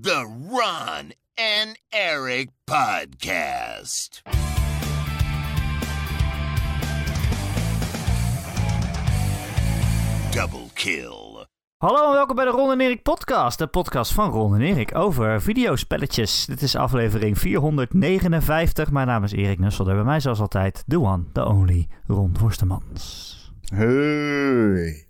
[0.00, 4.22] The Ron and Eric Podcast.
[10.30, 11.46] Double kill.
[11.76, 13.58] Hallo en welkom bij de Ron en Erik podcast.
[13.58, 16.46] De podcast van Ron en Erik over videospelletjes.
[16.46, 18.90] Dit is aflevering 459.
[18.90, 19.88] Mijn naam is Erik Nussel.
[19.88, 23.52] En bij mij zoals altijd the one, the only, Ron Worstemans.
[23.74, 25.06] Hey.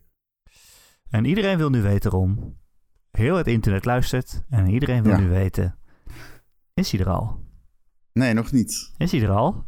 [1.11, 2.61] En iedereen wil nu weten, Ron.
[3.13, 4.43] Heel het internet luistert.
[4.49, 5.19] En iedereen wil Ja.
[5.19, 5.79] nu weten.
[6.75, 7.41] Is hij er al?
[8.13, 8.93] Nee, nog niet.
[8.99, 9.67] Is hij er al?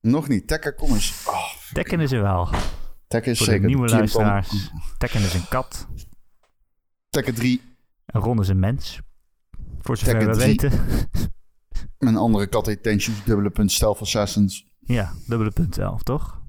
[0.00, 0.46] Nog niet.
[0.46, 1.24] Tekken, kom eens.
[1.28, 2.48] Oh, Tekken is er wel.
[3.06, 3.66] Tekken is Voor zeker.
[3.66, 4.70] nieuwe luisteraars.
[4.98, 5.86] Tekken is een kat.
[7.08, 7.60] Tekken 3.
[8.06, 9.00] En Ron is een mens.
[9.80, 10.46] Voor zover Tekken we 3.
[10.46, 10.72] weten.
[11.98, 14.66] Een andere kat heet Tension, dubbele punt, Stealth Assassins.
[14.80, 16.42] Ja, dubbele punt 11, toch?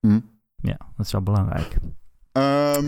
[0.00, 0.20] Hm.
[0.56, 1.76] Ja, dat is wel belangrijk.
[2.32, 2.86] Ehm,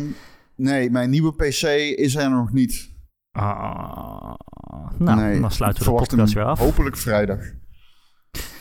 [0.56, 1.62] nee, mijn nieuwe PC
[1.98, 2.93] is er nog niet.
[3.34, 4.34] Ah,
[4.98, 6.59] nou, nee, dan sluiten ik we de podcast weer af.
[6.59, 7.38] Hopelijk vrijdag.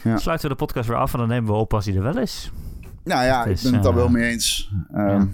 [0.04, 0.18] ja.
[0.18, 2.18] Sluiten we de podcast weer af en dan nemen we op als hij er wel
[2.18, 2.52] is.
[3.04, 4.72] Nou ja, ik ben het daar eh, wel mee eens.
[4.94, 5.26] Ehm,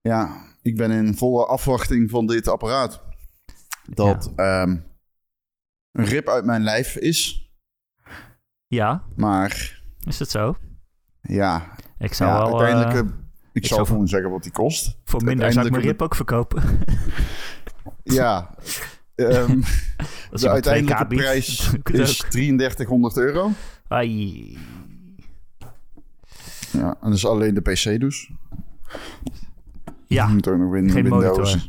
[0.00, 0.36] ja.
[0.62, 3.02] ik ben in volle afwachting van dit apparaat.
[3.90, 4.76] Dat ehm,
[5.92, 7.50] een rip uit mijn lijf is.
[8.66, 10.56] Ja, Maar is het zo?
[11.20, 12.92] ja, Ik zou wel uiteindelijk...
[12.92, 13.18] eh, eh,
[13.52, 14.98] ik, zou zal voor- gewoon zeggen wat die kost.
[15.04, 16.62] voor minder zou ik mijn rip ook verkopen.
[18.02, 18.54] Ja.
[18.56, 18.66] Als
[19.26, 19.58] de je
[20.30, 21.48] maar 2K uiteindelijke prijs
[21.84, 22.30] is ook.
[22.30, 23.50] 3300 euro.
[23.88, 24.58] Ai.
[26.72, 28.30] Ja, en dat is alleen de PC dus.
[30.06, 31.36] Ja, Je moet ook nog win geen Windows.
[31.54, 31.68] monitor.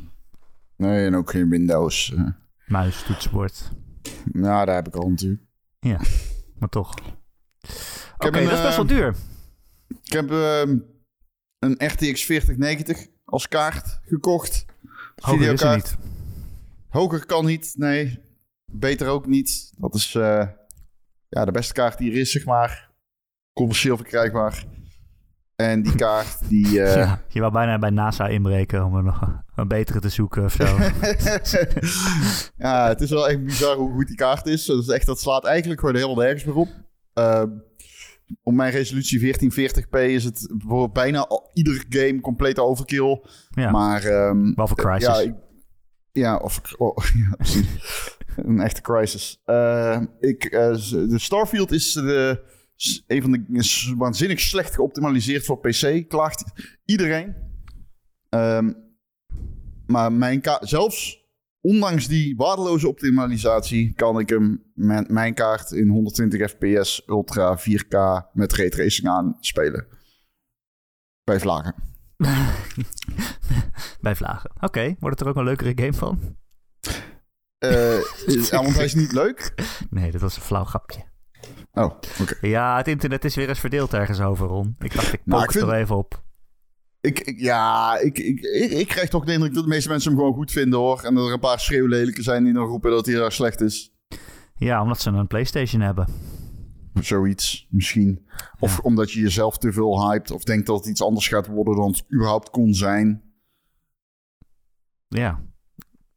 [0.76, 2.14] Nee, en ook geen Windows.
[2.16, 2.24] eh.
[2.68, 3.72] muis, toetsenbord.
[4.26, 5.42] nou, daar heb ik al natuurlijk.
[5.80, 6.00] Ja,
[6.60, 6.94] maar toch.
[8.18, 9.16] Oké, dat is best wel eh, duur.
[10.04, 10.78] Ik heb ehm,
[11.60, 14.66] een RTX 4090 als kaart gekocht.
[15.22, 15.98] Hoger is niet.
[16.90, 18.20] Hoger kan niet, nee.
[18.66, 19.74] Beter ook niet.
[19.78, 20.48] Dat is eh,
[21.30, 22.90] ja, de beste kaart die er is, zeg maar.
[23.54, 24.64] Commercieel verkrijgbaar.
[25.56, 26.82] En die kaart, die...
[26.84, 30.44] eh, Ja, je wou bijna bij NASA inbreken om er nog een betere te zoeken
[30.44, 30.64] of zo.
[32.66, 34.66] ja, het is wel echt bizar hoe goed die kaart is.
[34.66, 36.70] Dat, is echt, dat slaat eigenlijk gewoon helemaal nergens meer op.
[37.14, 37.50] Ehm,
[38.44, 43.22] op mijn resolutie 1440p is het bijvoorbeeld bijna al, ieder game complete overkill.
[43.50, 44.02] Ja, Maar...
[44.54, 45.08] behalve Crysis.
[45.08, 45.48] Ja, ik-
[46.12, 47.46] ja, of oh, ja,
[48.36, 49.42] een echte crisis.
[49.46, 52.44] Eh, ik, eh, de Starfield is de,
[53.08, 56.06] een van de is waanzinnig slecht geoptimaliseerd voor PC.
[56.08, 56.44] Klaagt
[56.86, 57.36] iedereen.
[58.30, 58.72] Ehm,
[59.86, 61.19] maar mijn zelfs
[61.62, 67.98] ondanks die waardeloze optimalisatie kan ik hem met mijn kaart in 120 fps ultra 4K
[68.34, 69.88] met raytracing aan spelen.
[71.24, 71.76] Bij vlagen.
[74.02, 74.52] bij vlagen.
[74.60, 76.38] Oké, wordt het er ook een leukere game van?
[77.58, 79.54] Eh, ja, want hij is niet leuk.
[79.90, 81.08] Nee, dat was een flauw grapje.
[81.74, 81.84] Oh,
[82.22, 82.48] oké.
[82.48, 84.76] Ja, het internet is weer eens verdeeld ergens over, Ron.
[84.80, 86.24] Ik dacht, ik Nou, pook ik het vind- er even op.
[87.02, 90.10] Ik, ik- ja, ik, ik, ik, ik krijg toch de indruk dat de meeste mensen
[90.12, 91.02] hem gewoon goed vinden hoor.
[91.04, 93.94] En dat er een paar schreeuwlelijken zijn die dan roepen dat hij erg slecht is.
[94.56, 96.08] Ja, omdat ze een PlayStation hebben.
[96.94, 98.28] Zoiets, misschien.
[98.60, 98.80] Of Ja.
[98.84, 100.32] omdat je jezelf te veel hypt.
[100.32, 103.22] Of denkt dat het iets anders gaat worden dan het überhaupt kon zijn.
[105.08, 105.44] Ja.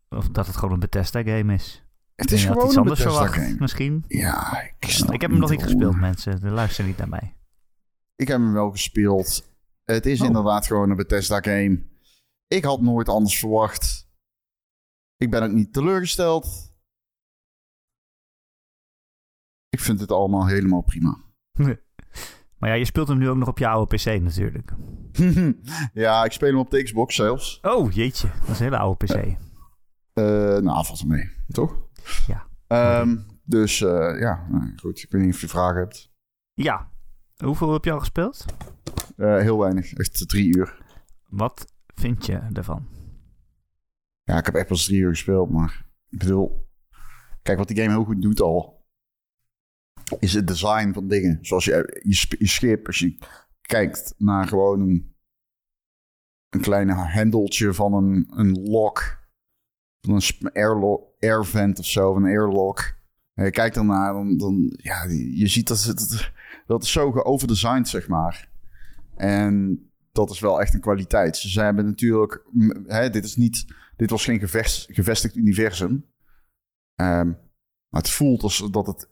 [0.08, 1.84] Of dat het gewoon een Bethesda-game is.
[2.14, 3.56] Het is gewoon iets een anders verwacht, game.
[3.58, 4.04] misschien.
[4.08, 6.40] Ja, ik snap ik heb hem nog niet gespeeld, mensen.
[6.40, 7.36] De luister niet naar mij.
[8.16, 9.51] Ik heb hem wel gespeeld.
[9.92, 10.26] Het is Oh.
[10.26, 11.82] inderdaad gewoon een Bethesda game.
[12.46, 14.10] Ik had nooit anders verwacht.
[15.16, 16.70] Ik ben ook niet teleurgesteld.
[19.68, 21.18] Ik vind het allemaal helemaal prima.
[22.58, 24.72] Maar ja, je speelt hem nu ook nog op je oude PC natuurlijk.
[26.04, 27.58] ja, ik speel hem op de Xbox zelfs.
[27.62, 28.28] Oh, jeetje.
[28.40, 29.14] Dat is een hele oude PC.
[30.12, 30.24] Eh
[30.58, 31.86] nou, valt er mee, toch?
[32.26, 32.46] Ja.
[32.66, 35.02] Ehm, dus eh, ja, nou, goed.
[35.02, 36.12] Ik weet niet of je vragen hebt.
[36.54, 36.91] Ja.
[37.42, 38.44] Hoeveel heb je al gespeeld?
[39.16, 40.82] Eh, heel weinig, echt drie uur.
[41.28, 42.86] Wat vind je ervan?
[44.22, 46.70] Ja, ik heb echt pas drie uur gespeeld, maar ik bedoel...
[47.42, 48.86] Kijk, wat die game heel goed doet al...
[50.18, 51.38] is het design van dingen.
[51.40, 52.00] Zoals je,
[52.38, 53.18] je, schip, als je
[53.60, 55.16] kijkt naar gewoon een...
[56.48, 59.26] een kleine hendeltje van een, een lock...
[60.00, 63.00] van een sp- airlo- air vent of zo, van een airlock...
[63.34, 66.32] En je kijkt ernaar, dan, dan ja, je ziet dat het,
[66.72, 68.50] dat is zo geoverdesigned, zeg maar.
[69.16, 69.80] En
[70.12, 71.36] dat is wel echt een kwaliteit.
[71.36, 72.46] Ze hebben natuurlijk,
[72.86, 76.06] hè, dit is niet, dit was geen gevest, gevestigd universum.
[76.94, 77.26] Ehm,
[77.88, 79.10] maar het voelt als dat het,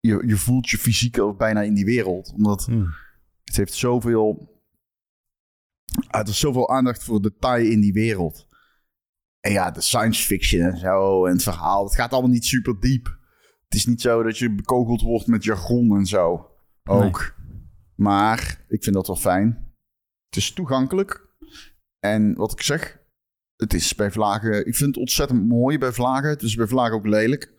[0.00, 2.32] je, je voelt je fysiek ook bijna in die wereld.
[2.32, 2.84] Omdat Hm.
[3.44, 4.60] het heeft zoveel,
[6.10, 8.46] er is zoveel aandacht voor detail in die wereld.
[9.40, 11.84] En ja, de science fiction en zo en het verhaal.
[11.84, 13.18] Het gaat allemaal niet super diep.
[13.64, 16.53] Het is niet zo dat je bekogeld wordt met jargon en zo.
[16.88, 17.34] Ook.
[17.94, 19.72] Maar ik vind dat wel fijn.
[20.28, 21.28] Het is toegankelijk.
[21.98, 22.98] En wat ik zeg,
[23.56, 24.66] het is bij vlagen...
[24.66, 26.28] Ik vind het ontzettend mooi bij vlagen.
[26.28, 27.52] Het is bij vlagen ook lelijk.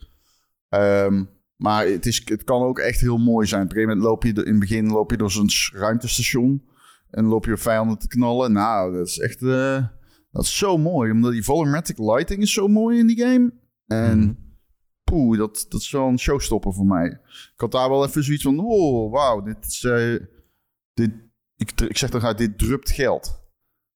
[0.69, 1.23] Ehm,
[1.55, 3.61] maar het, is, het kan ook echt heel mooi zijn.
[3.61, 6.67] Op een gegeven moment loop je in het begin loop je door zo'n ruimtestation.
[7.09, 8.51] En loop je vijanden te knallen.
[8.51, 9.41] Nou, dat is echt...
[9.41, 9.87] Uh,
[10.31, 11.11] dat is zo mooi.
[11.11, 13.53] Omdat die volumetric lighting is zo mooi in die game.
[13.85, 14.19] En...
[14.19, 14.44] Mm.
[15.05, 17.07] Poeh, dat, dat is wel een showstopper voor mij.
[17.53, 18.59] Ik had daar wel even zoiets van...
[18.59, 19.83] Oh, wauw, dit is...
[19.83, 20.19] Uh,
[20.93, 21.11] dit,
[21.55, 23.43] ik, ik zeg dan gaat dit drupt geld.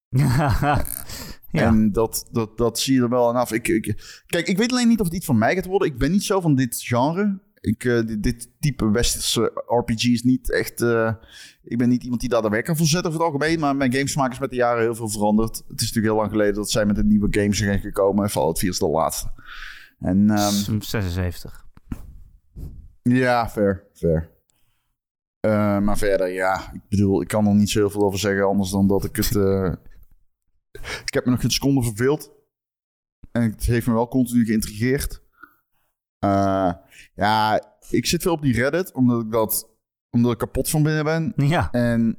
[0.18, 0.86] ja.
[1.52, 3.52] En dat, dat, dat zie je er wel aan af.
[3.52, 5.88] Ik, ik, kijk, ik weet alleen niet of het iets van mij gaat worden.
[5.88, 7.40] Ik ben niet zo van dit genre.
[7.62, 10.82] Ik, uh, dit, dit, type westerse RPG is niet echt...
[10.82, 11.14] Uh,
[11.64, 13.60] ik ben niet iemand die daar de wekker voor zet over het algemeen.
[13.60, 15.56] Maar mijn gamesmaak is met de jaren heel veel veranderd.
[15.56, 18.24] Het is natuurlijk heel lang geleden dat zij met een nieuwe games zijn gekomen.
[18.24, 19.32] En Fallout 4 is de laatste.
[20.00, 21.68] En, um, 76.
[23.02, 24.38] Ja, fair, fair.
[25.46, 26.72] Uh, maar verder, ja.
[26.74, 28.46] Ik bedoel, ik kan er niet zo heel veel over zeggen.
[28.46, 29.36] Anders dan dat ik het...
[31.08, 32.32] ik heb me nog geen seconde verveeld.
[33.32, 35.22] En het heeft me wel continu geïntrigeerd.
[36.26, 36.74] Uh,
[37.16, 39.70] ja, ik zit veel op die Reddit, omdat ik dat
[40.10, 41.34] omdat ik kapot van binnen ben.
[41.36, 41.72] Ja.
[41.72, 42.18] En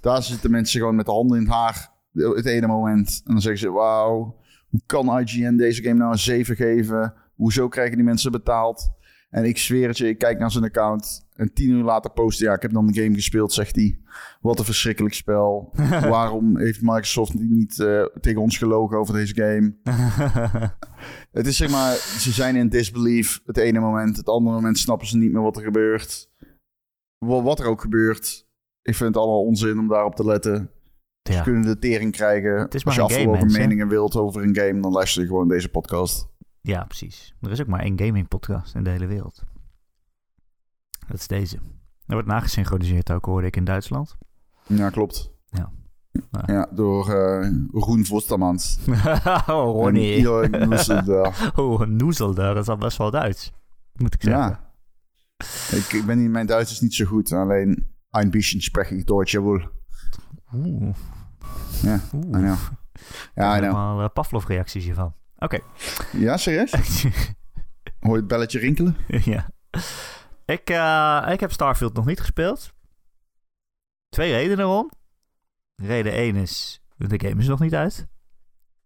[0.00, 3.20] daar zitten mensen gewoon met de handen in het haar het ene moment.
[3.24, 4.40] En dan zeggen ze, wauw,
[4.86, 7.14] kan IGN deze game nou een 7 geven?
[7.34, 8.92] Hoezo krijgen die mensen betaald?
[9.34, 11.26] En ik zweer het je, ik kijk naar zijn account.
[11.32, 13.98] En tien uur later post ja, ik heb dan de game gespeeld, zegt hij.
[14.40, 15.72] Wat een verschrikkelijk spel.
[16.16, 19.76] Waarom heeft Microsoft niet uh, tegen ons gelogen over deze game?
[21.38, 24.16] het is zeg maar, ze zijn in disbelief het ene moment.
[24.16, 26.30] Het andere moment snappen ze niet meer wat er gebeurt.
[27.18, 28.46] Wat er ook gebeurt.
[28.82, 30.70] Ik vind het allemaal onzin om daarop te letten.
[31.30, 31.36] Ja.
[31.36, 32.68] Ze kunnen de tering krijgen.
[32.68, 36.28] Als je afgelopen meningen wilt over een game, dan luister je gewoon deze podcast.
[36.60, 37.34] Ja, precies.
[37.40, 39.42] Er is ook maar één gaming podcast in de hele wereld.
[41.08, 41.56] Dat is deze.
[42.06, 44.16] Er wordt nagesynchroniseerd ook, hoorde ik in Duitsland.
[44.66, 45.32] Ja, klopt.
[45.46, 45.72] Ja.
[46.46, 48.78] Ja, door uh, Roen Vostermans.
[49.46, 50.20] oh, Ronnie.
[50.20, 51.52] Ja, Noezelder.
[51.56, 52.54] oh, Noezelder.
[52.54, 53.52] Dat is al best wel Duits,
[53.92, 54.42] moet ik zeggen.
[54.42, 54.72] Ja.
[55.76, 57.32] Ik, ik ben in mijn Duits is niet zo goed.
[57.32, 59.68] Alleen een beetje spreek ik Duits, jawel.
[60.54, 60.94] Oeh.
[61.82, 62.24] Ja, Oeh.
[62.24, 62.56] I know.
[63.34, 63.74] Ja, I know.
[63.74, 65.14] Allemaal uh, Pavlov-reacties hiervan.
[65.38, 65.44] Oké.
[65.44, 65.62] Okay.
[66.20, 66.72] Ja, serieus?
[68.00, 68.96] Hoor je het belletje rinkelen?
[69.34, 69.50] ja.
[70.44, 72.72] Ik, uh, ik heb Starfield nog niet gespeeld.
[74.08, 74.90] Twee redenen erom.
[75.76, 78.06] Reden 1 is, de game is nog niet uit.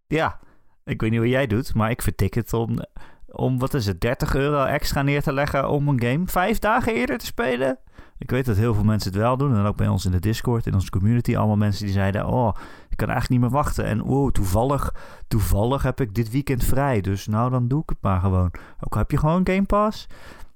[0.07, 0.41] Ja,
[0.85, 2.79] ik weet niet wat jij doet, maar ik vertik het om,
[3.27, 6.95] om wat is het, 30 euro extra neer te leggen om een game vijf dagen
[6.95, 7.79] eerder te spelen.
[8.19, 9.57] Ik weet dat heel veel mensen het wel doen.
[9.57, 12.57] En ook bij ons in de Discord, in onze community, allemaal mensen die zeiden: Oh,
[12.89, 13.85] ik kan eigenlijk niet meer wachten.
[13.85, 14.95] En oh, toevallig,
[15.29, 17.01] toevallig heb ik dit weekend vrij.
[17.01, 18.53] Dus nou, dan doe ik het maar gewoon.
[18.81, 20.07] Ook heb je gewoon Game Pass.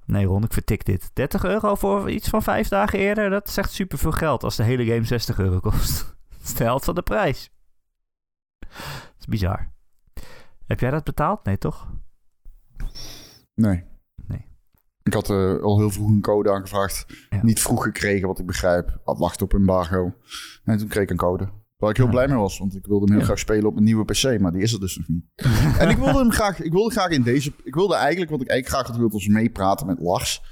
[0.05, 1.11] Nee, Ron, ik vertik dit.
[1.13, 4.85] 30 euro voor iets van vijf dagen eerder, dat echt superveel geld als de hele
[4.85, 5.99] game 60 euro kost.
[6.31, 7.51] dat is de helft van de prijs.
[8.59, 9.71] Dat is bizar.
[10.67, 11.45] Heb jij dat betaald?
[11.45, 11.89] Nee, toch?
[13.55, 13.85] Nee.
[15.03, 17.07] Ik had uh, al heel vroeg een code aangevraagd.
[17.43, 18.99] Niet vroeg gekregen, wat ik begrijp.
[19.05, 20.15] Had wacht op embargo.
[20.65, 21.49] En toen kreeg ik een code.
[21.77, 23.85] Waar ik heel blij mee was, want ik wilde hem heel graag spelen op een
[23.85, 25.25] nieuwe PC, maar die is er dus nog niet.
[25.79, 28.49] en ik wilde hem graag, ik wilde graag in deze, ik wilde eigenlijk, wat ik
[28.49, 30.43] eigenlijk graag had wilde, was meepraten met Lars.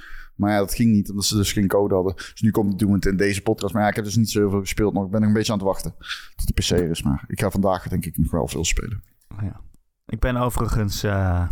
[0.41, 2.15] Maar ja, dat ging niet, omdat ze dus geen code hadden.
[2.15, 3.75] Dus nu komt het doen het in deze podcast.
[3.75, 5.05] Maar ja, ik heb dus niet zo veel gespeeld nog.
[5.05, 5.95] Ik ben nog een beetje aan het wachten
[6.37, 7.03] tot de PC er is.
[7.03, 9.03] Maar ik ga vandaag denk ik nog wel veel spelen.
[9.43, 9.61] Ja.
[10.07, 11.51] Ik ben overigens uh,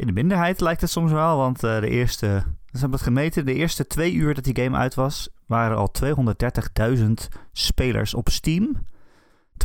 [0.00, 1.36] in de minderheid, lijkt het soms wel.
[1.36, 2.26] Want uh, de eerste,
[2.72, 5.92] ze hebben het gemeten, de eerste twee uur dat die game uit was, waren al
[6.98, 7.04] 230.000
[7.52, 8.76] spelers op Steam.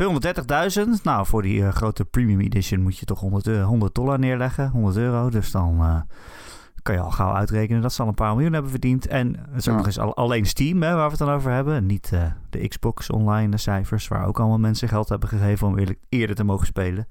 [0.02, 4.68] 230.000, nou voor die uh, grote premium edition moet je toch 100, 100 dollar neerleggen,
[4.68, 5.30] 100 euro.
[5.30, 6.04] Dus dan
[6.82, 9.06] kan je al gauw uitrekenen dat ze al een paar miljoen hebben verdiend.
[9.06, 11.86] En het is ook nog eens alleen Steam, hè, waar we het dan over hebben.
[11.86, 12.12] Niet
[12.50, 15.78] de Xbox online, de cijfers, waar ook allemaal mensen geld hebben gegeven om
[16.08, 17.06] eerder te mogen spelen.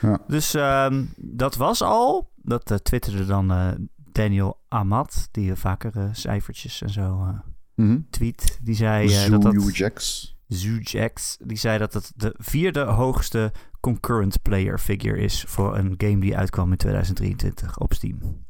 [0.00, 0.18] Ja.
[0.26, 2.29] Dus um, dat was al.
[2.42, 7.42] Dat uh, twitterde dan uh, Daniel Amat, die vaker cijfertjes en zo mm
[7.74, 8.06] -hmm.
[8.10, 8.58] tweet.
[8.62, 9.62] Die zei Zoo dat dat...
[9.62, 10.28] Zujax.
[10.46, 11.36] Zujax.
[11.40, 16.36] Die zei dat het de vierde hoogste concurrent player figure is voor een game die
[16.36, 18.44] uitkwam in 2023 op Steam.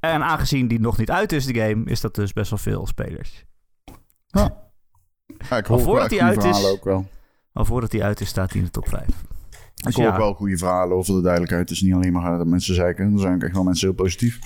[0.00, 2.86] En aangezien die nog niet uit is, de game, is dat dus best wel veel
[2.86, 3.44] spelers.
[4.26, 4.70] Ja.
[5.48, 7.08] ja ik hoor voordat hij uit is, ook wel.
[7.52, 9.06] Al voordat hij uit is, staat hij in de top 5.
[9.84, 11.68] Dus ik hoor ook wel goede verhalen over de duidelijkheid.
[11.68, 13.12] Het is niet alleen maar dat mensen zeiken.
[13.12, 14.38] Er zijn ook echt wel mensen heel positief.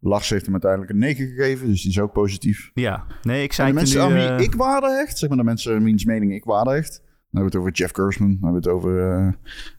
[0.00, 2.70] Lars heeft hem uiteindelijk een 9 gegeven, dus die is ook positief.
[2.74, 4.38] Ja, nee, ik zei mensen nu, uh...
[4.40, 7.44] ik waarde hecht, zeg maar de mensen wiens mening ik waarde hecht, Dan hebben we
[7.44, 8.38] het over Jeff Gersman.
[8.40, 9.10] Dan hebben we het over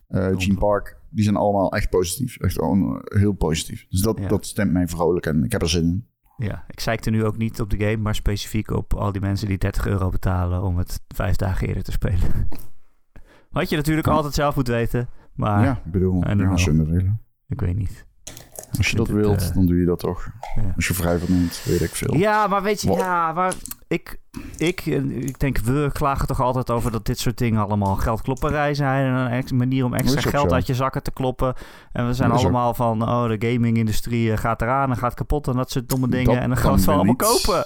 [0.08, 0.98] eh, eh, Gene Park.
[1.10, 2.36] Die zijn allemaal echt positief.
[2.36, 3.86] Echt gewoon eh, heel positief.
[3.88, 4.28] Dus dat, Ja.
[4.28, 6.06] dat stemt mij vrolijk en ik heb er zin in.
[6.46, 9.48] Ja, ik zeikte nu ook niet op de game, maar specifiek op al die mensen
[9.48, 12.48] die 30 euro betalen om het vijf dagen eerder te spelen.
[13.56, 14.12] Had je natuurlijk Ja.
[14.12, 17.20] altijd zelf moeten weten, maar ja, ik bedoel, en dan ja, als je dat willen.
[17.48, 18.06] ik weet niet.
[18.78, 20.28] Als je dat het, wilt, eh, dan doe je dat toch.
[20.56, 20.72] ja.
[20.76, 22.14] Als je vrij van neemt, weet ik veel.
[22.16, 22.98] Ja, maar weet je, Wow.
[22.98, 23.54] ja, maar
[23.88, 24.20] ik,
[24.56, 29.06] ik, ik denk, we klagen toch altijd over dat dit soort dingen allemaal geldklopperij zijn.
[29.06, 30.54] En een ex- manier om extra geld zo.
[30.54, 31.54] uit je zakken te kloppen.
[31.92, 35.48] En we zijn ook- allemaal van, oh, de gaming-industrie eh, gaat eraan en gaat kapot
[35.48, 36.34] en dat soort domme dingen.
[36.34, 37.16] Dat en dan gaan we het allemaal niet.
[37.16, 37.64] kopen.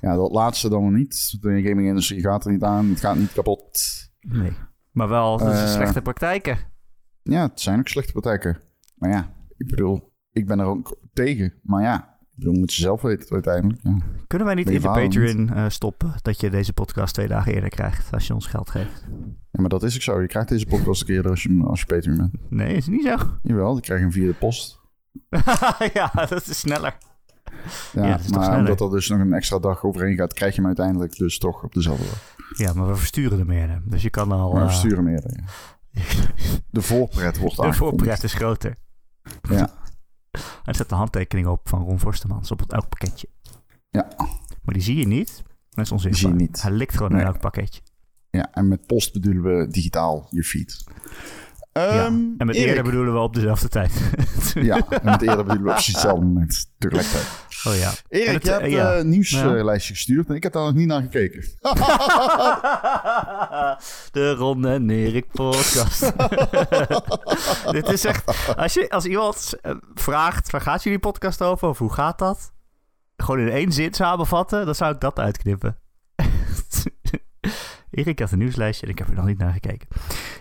[0.00, 1.36] Ja, dat laatste dan niet.
[1.40, 2.88] De gaming-industrie gaat er niet aan.
[2.88, 3.80] Het gaat niet kapot.
[4.20, 4.52] Nee,
[4.94, 6.58] maar wel, dat is Eh, slechte praktijken.
[7.22, 8.58] Ja, het zijn ook slechte praktijken.
[8.94, 11.54] Maar ja, ik bedoel, ik ben er ook tegen.
[11.62, 13.80] Maar ja, ik bedoel, moet je zelf weten uiteindelijk.
[13.82, 13.96] Ja.
[14.26, 17.70] Kunnen wij niet in de Patreon eh, stoppen dat je deze podcast twee dagen eerder
[17.70, 19.04] krijgt als je ons geld geeft?
[19.50, 20.20] ja, maar dat is ook zo.
[20.20, 22.32] Je krijgt deze podcast een keer als je, als je Patreon bent.
[22.48, 23.16] Nee, is niet zo?
[23.42, 24.80] Jawel, die krijg je via de post.
[25.94, 26.96] ja, dat is sneller.
[27.92, 31.16] Ja, maar omdat er dus nog een extra dag overheen gaat, krijg je hem uiteindelijk
[31.16, 32.34] dus toch op dezelfde dag.
[32.56, 33.82] Ja, maar we versturen er meer.
[33.84, 34.52] Dus je kan al...
[34.52, 35.22] Maar we eh, sturen meer.
[35.26, 36.02] Ja.
[36.70, 38.76] De voorpret wordt De voorpret is groter.
[39.50, 39.70] Ja.
[40.64, 43.28] Er zet de handtekening op van Ron Forstemans op elk pakketje.
[43.90, 44.08] Ja.
[44.62, 45.42] Maar die zie je niet.
[45.70, 46.30] Dat is onzichtbaar.
[46.30, 46.62] zie je niet.
[46.62, 47.80] Hij likt gewoon in elk pakketje.
[48.30, 50.84] ja, en met post bedoelen we digitaal je feed.
[51.74, 52.04] Ja.
[52.04, 52.68] Ehm, En met Erik.
[52.68, 53.92] eerder bedoelen we op dezelfde tijd.
[54.54, 56.66] Ja, en met eerder bedoelen we op hetzelfde moment.
[56.78, 57.26] Tegelijkertijd.
[57.64, 57.92] Oh ja.
[58.08, 58.96] Erik, het, je hebt eh, ja.
[58.96, 59.78] een nieuwslijstje Ja.
[59.78, 61.40] gestuurd en ik heb daar nog niet naar gekeken.
[64.12, 66.12] De Ron en Erik podcast.
[67.72, 68.54] Dit is echt...
[68.56, 71.68] Als, je, als iemand eh, vraagt, waar gaat jullie podcast over?
[71.68, 72.52] Of hoe gaat dat?
[73.16, 75.78] Gewoon in één zin samenvatten, dan zou ik dat uitknippen.
[77.94, 79.88] Erik had een nieuwslijstje en ik heb er nog niet naar gekeken.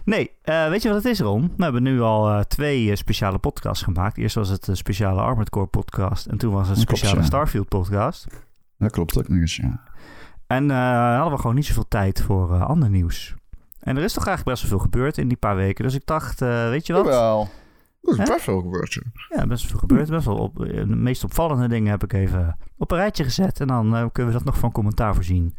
[0.05, 1.53] Nee, eh, weet je wat het is, Ron?
[1.57, 4.17] We hebben nu al eh, twee eh, speciale podcasts gemaakt.
[4.17, 6.25] Eerst was het een speciale Armored Core podcast.
[6.25, 7.27] En toen was het een klopt, speciale ja.
[7.27, 8.27] Starfield podcast.
[8.77, 9.81] Dat klopt ook nog eens, ja.
[10.47, 13.35] En hadden we gewoon niet zoveel tijd voor ander nieuws.
[13.79, 15.83] En er is toch eigenlijk best wel veel gebeurd in die paar weken.
[15.83, 17.05] Dus ik dacht, weet je wat?
[17.05, 17.49] Jawel.
[18.01, 19.45] Dat is best wel gebeurd, ja.
[19.45, 20.09] Best wel veel gebeurd.
[20.09, 23.59] Best wel op, de meest opvallende dingen heb ik even op een rijtje gezet.
[23.59, 25.55] En dan kunnen we dat nog van commentaar voorzien.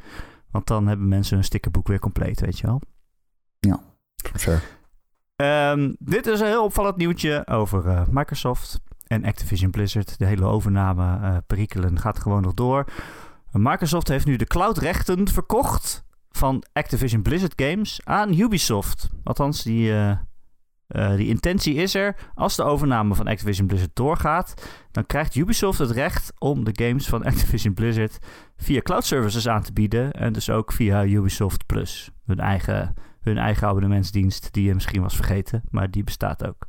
[0.54, 2.80] Want dan hebben mensen hun stickerboek weer compleet, weet je wel.
[4.36, 4.62] Fair.
[5.36, 10.18] Ehm, dit is een heel opvallend nieuwtje over eh, Microsoft en Activision Blizzard.
[10.18, 12.84] De hele overname eh perikelen gaat gewoon nog door.
[13.52, 19.10] Microsoft heeft nu de cloudrechten verkocht van Activision Blizzard Games aan Ubisoft.
[19.24, 20.18] Althans, die, eh,
[20.86, 22.16] eh, die intentie is er.
[22.34, 24.54] Als de overname van Activision Blizzard doorgaat,
[24.90, 28.18] dan krijgt Ubisoft het recht om de games van Activision Blizzard
[28.56, 30.12] via cloud services aan te bieden.
[30.12, 35.16] En dus ook via Ubisoft Plus, hun eigen hun eigen abonnementsdienst, die je misschien was
[35.16, 36.66] vergeten, maar die bestaat ook.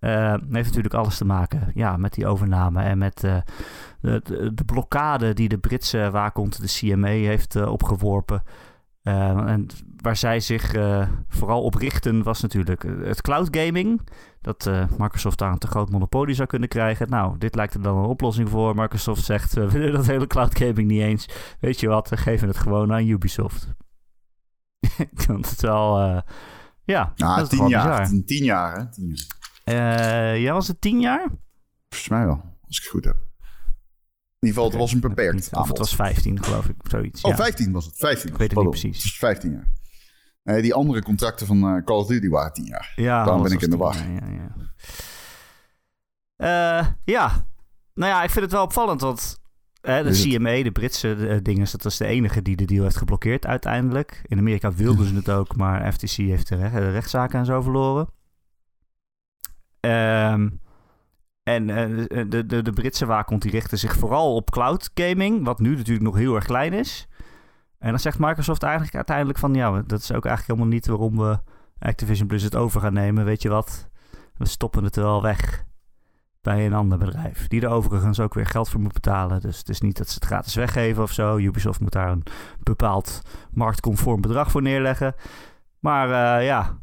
[0.00, 3.36] Eh, heeft natuurlijk alles te maken ja, met die overname en met eh,
[4.00, 8.42] de, de, de blokkade die de Britse waakhond, de CMA, heeft opgeworpen.
[9.04, 14.00] Eh, en waar zij zich eh, vooral op richten was natuurlijk het cloud gaming.
[14.40, 17.08] Dat eh, Microsoft daar een te groot monopolie zou kunnen krijgen.
[17.10, 18.74] Nou, dit lijkt er dan een oplossing voor.
[18.74, 21.28] Microsoft zegt, we willen dat hele cloud gaming niet eens.
[21.60, 23.68] Weet je wat, we geven het gewoon aan Ubisoft.
[24.98, 25.98] Ik vond het wel...
[25.98, 26.20] eh,
[26.84, 28.08] ja, Ja, dat tien jaar.
[28.08, 28.90] Tien, tien jaar, hè?
[28.90, 29.16] Tien
[29.64, 30.32] jaar.
[30.34, 31.28] Eh, ja, was het tien jaar?
[31.88, 33.16] Volgens mij wel, als ik het goed heb.
[34.44, 35.48] In ieder geval, het was een beperkt niet.
[35.52, 36.74] Of het was 15, geloof ik.
[36.88, 37.22] Zoiets.
[37.22, 37.36] Oh, ja.
[37.36, 37.96] 15 was het.
[37.96, 38.30] 15.
[38.30, 38.96] Ik weet het niet precies.
[38.96, 39.72] Het is 15 jaar.
[40.42, 42.92] Nee, die andere contracten van eh, Call of Duty waren 10 jaar.
[42.96, 44.52] Ja, Daarom ben ik in de jaar, Ja, ja.
[46.36, 47.46] Eh, ja,
[47.94, 49.40] nou ja, ik vind het wel opvallend, want
[49.80, 52.96] hè, de CMA, de Britse eh, dingen, dat was de enige die de deal heeft
[52.96, 54.22] geblokkeerd uiteindelijk.
[54.26, 57.60] In Amerika wilden ze het ook, maar FTC heeft de, recht- de rechtszaken en zo
[57.62, 58.08] verloren.
[59.80, 60.48] Ehm,
[61.44, 65.60] en eh, de, de, de, Britse waakhond die richten zich vooral op cloud gaming, wat
[65.60, 67.08] nu natuurlijk nog heel erg klein is.
[67.78, 71.16] En dan zegt Microsoft eigenlijk uiteindelijk van, ja, dat is ook eigenlijk helemaal niet waarom
[71.16, 71.38] we
[71.78, 73.24] Activision Blizzard over gaan nemen.
[73.24, 73.88] Weet je wat?
[74.36, 75.64] We stoppen het er wel weg
[76.40, 77.48] bij een ander bedrijf.
[77.48, 79.40] Die er overigens ook weer geld voor moet betalen.
[79.40, 81.36] Dus het is niet dat ze het gratis weggeven of zo.
[81.36, 82.24] Ubisoft moet daar een
[82.62, 85.14] bepaald marktconform bedrag voor neerleggen.
[85.78, 86.78] Maar eh, ja.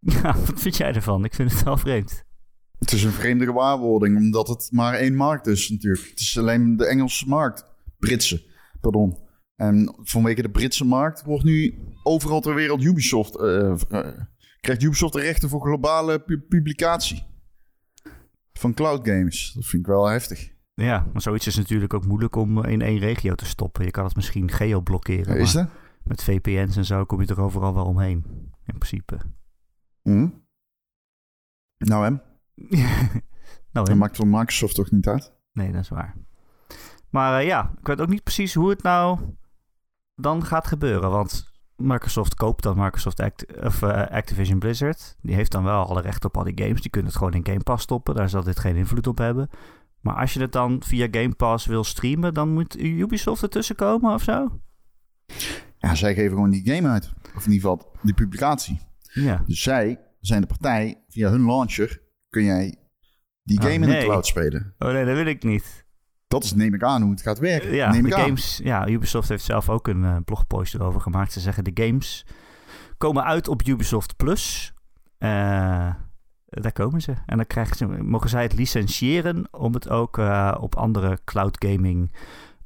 [0.22, 1.24] ja, wat vind jij ervan?
[1.24, 2.26] Ik vind het wel vreemd.
[2.78, 6.08] Het is een vreemde gewaarwording, omdat het maar één markt is natuurlijk.
[6.10, 7.64] Het is alleen de Engelse markt.
[7.98, 8.46] Britse,
[8.80, 9.18] pardon.
[9.56, 13.36] En vanwege de Britse markt wordt nu overal ter wereld Ubisoft...
[13.36, 14.18] eh, eh,
[14.60, 17.26] krijgt Ubisoft de rechten voor globale pu- publicatie.
[18.52, 19.52] Van cloud games.
[19.54, 20.56] Dat vind ik wel heftig.
[20.74, 23.84] Ja, maar zoiets is natuurlijk ook moeilijk om in één regio te stoppen.
[23.84, 25.36] Je kan het misschien geoblokkeren.
[25.38, 25.68] Is dat?
[26.04, 28.24] met VPN's en zo kom je er overal wel omheen.
[28.66, 29.18] In principe.
[30.02, 30.28] Hm?
[31.78, 32.20] Nou hem,
[33.72, 35.32] nou, dat maakt voor Microsoft toch niet uit?
[35.52, 36.16] Nee, dat is waar.
[37.10, 39.18] Maar eh, ja, ik weet ook niet precies hoe het nou
[40.14, 41.10] dan gaat gebeuren.
[41.10, 45.16] Want Microsoft koopt dan Microsoft Act of, eh, Activision Blizzard.
[45.20, 46.80] Die heeft dan wel alle recht op al die games.
[46.80, 48.14] Die kunnen het gewoon in Game Pass stoppen.
[48.14, 49.48] Daar zal dit geen invloed op hebben.
[50.00, 54.14] Maar als je het dan via Game Pass wil streamen, dan moet Ubisoft ertussen komen
[54.14, 54.60] of zo?
[55.78, 57.12] Ja, zij geven gewoon die game uit.
[57.36, 58.80] Of in ieder geval die publicatie.
[59.12, 59.42] Ja.
[59.46, 62.00] Dus zij zijn de partij, via hun launcher
[62.30, 62.76] kun jij
[63.42, 64.74] die Oh, game in de cloud spelen.
[64.78, 65.86] Oh nee, dat wil ik niet.
[66.28, 67.74] Dat is, neem ik aan, hoe het gaat werken.
[67.74, 68.20] Ja, neem de ik aan.
[68.20, 68.60] games.
[68.64, 71.32] Ja, Ubisoft heeft zelf ook een eh, blogpost erover gemaakt.
[71.32, 72.26] Ze zeggen de games
[72.98, 74.74] komen uit op Ubisoft Plus.
[75.18, 75.94] Eh,
[76.46, 77.14] daar komen ze.
[77.26, 81.64] En dan krijgen ze, mogen zij het licentiëren om het ook eh, op andere cloud
[81.66, 82.12] gaming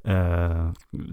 [0.03, 0.67] eh,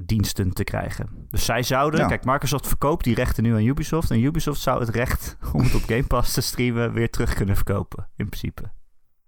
[0.04, 1.09] diensten te krijgen.
[1.30, 2.06] Dus zij zouden, Ja.
[2.06, 4.11] kijk, Microsoft verkoopt die rechten nu aan Ubisoft.
[4.11, 7.56] En Ubisoft zou het recht om het op Game Pass te streamen weer terug kunnen
[7.56, 8.09] verkopen.
[8.16, 8.62] In principe.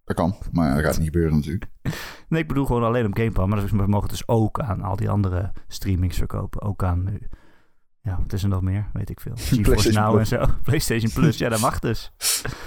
[0.05, 1.67] Dat kan, maar dat gaat niet gebeuren natuurlijk.
[2.29, 3.49] Nee, ik bedoel gewoon alleen op Game Pass.
[3.49, 6.63] Maar we mogen het dus ook aan al die andere streamings verkopen.
[6.63, 7.19] Ook aan nu.
[8.03, 8.87] Ja, wat is er nog meer?
[8.93, 9.33] Weet ik veel.
[9.37, 10.31] GeForce Now Plus.
[10.33, 10.55] en zo.
[10.63, 12.13] PlayStation Plus, ja, dat mag dus.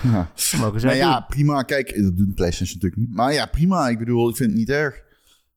[0.04, 0.30] Ja.
[0.60, 1.26] Mogen zij Nou ja, doen.
[1.28, 1.62] prima.
[1.64, 3.16] Kijk, dat doet PlayStation natuurlijk niet.
[3.18, 3.90] Maar ja, prima.
[3.90, 5.02] Ik bedoel, ik vind het niet erg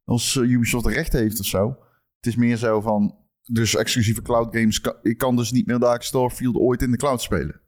[0.09, 1.69] als eh, Ubisoft het recht heeft of zo.
[2.17, 4.81] Het is meer zo van, dus exclusieve cloud games.
[4.81, 7.61] kan- Ik kan dus niet meer Dark Starfield ooit in de cloud spelen.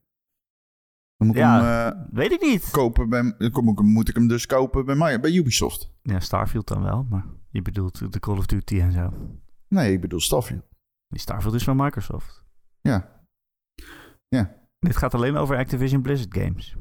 [1.16, 1.62] Dan moet ik Ja.
[1.62, 2.70] hem eh, Weet ik niet.
[2.70, 5.92] kopen bij, dan kom ik- moet ik hem dus kopen bij, mij, bij Ubisoft.
[6.02, 7.06] Ja, Starfield dan wel.
[7.10, 9.12] Maar je bedoelt de Call of Duty en zo.
[9.68, 10.64] Nee, ik bedoel Starfield.
[11.08, 12.44] Die Starfield is van Microsoft.
[12.80, 13.18] Ja.
[14.78, 16.76] Dit gaat alleen over Activision Blizzard games.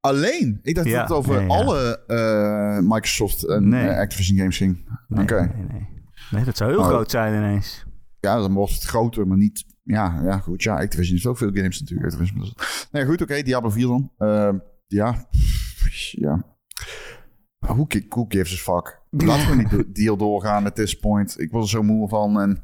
[0.00, 0.58] Alleen?
[0.62, 1.54] Ik dacht Ja, dat het over nee, ja.
[1.54, 3.88] alle eh, Microsoft en Nee.
[3.88, 4.98] eh, Activision games ging.
[5.08, 5.52] Nee, Oké.
[5.54, 5.88] nee, nee.
[6.30, 6.86] Nee, dat zou heel Oh.
[6.86, 7.84] groot zijn ineens.
[8.20, 9.64] Ja, dan wordt het groter, maar niet...
[9.82, 10.62] Ja, ja goed.
[10.62, 12.12] Ja, Activision heeft ook veel games natuurlijk.
[12.12, 12.52] Activision.
[12.92, 13.42] Nee, goed, oké.
[13.42, 14.10] Diablo 4 dan.
[14.18, 15.28] Ehm, ja.
[16.10, 16.44] Ja.
[17.58, 19.00] Who, who gives a fuck?
[19.10, 21.40] Laten we niet de deal doorgaan at this point.
[21.40, 22.40] Ik was er zo moe van.
[22.40, 22.60] En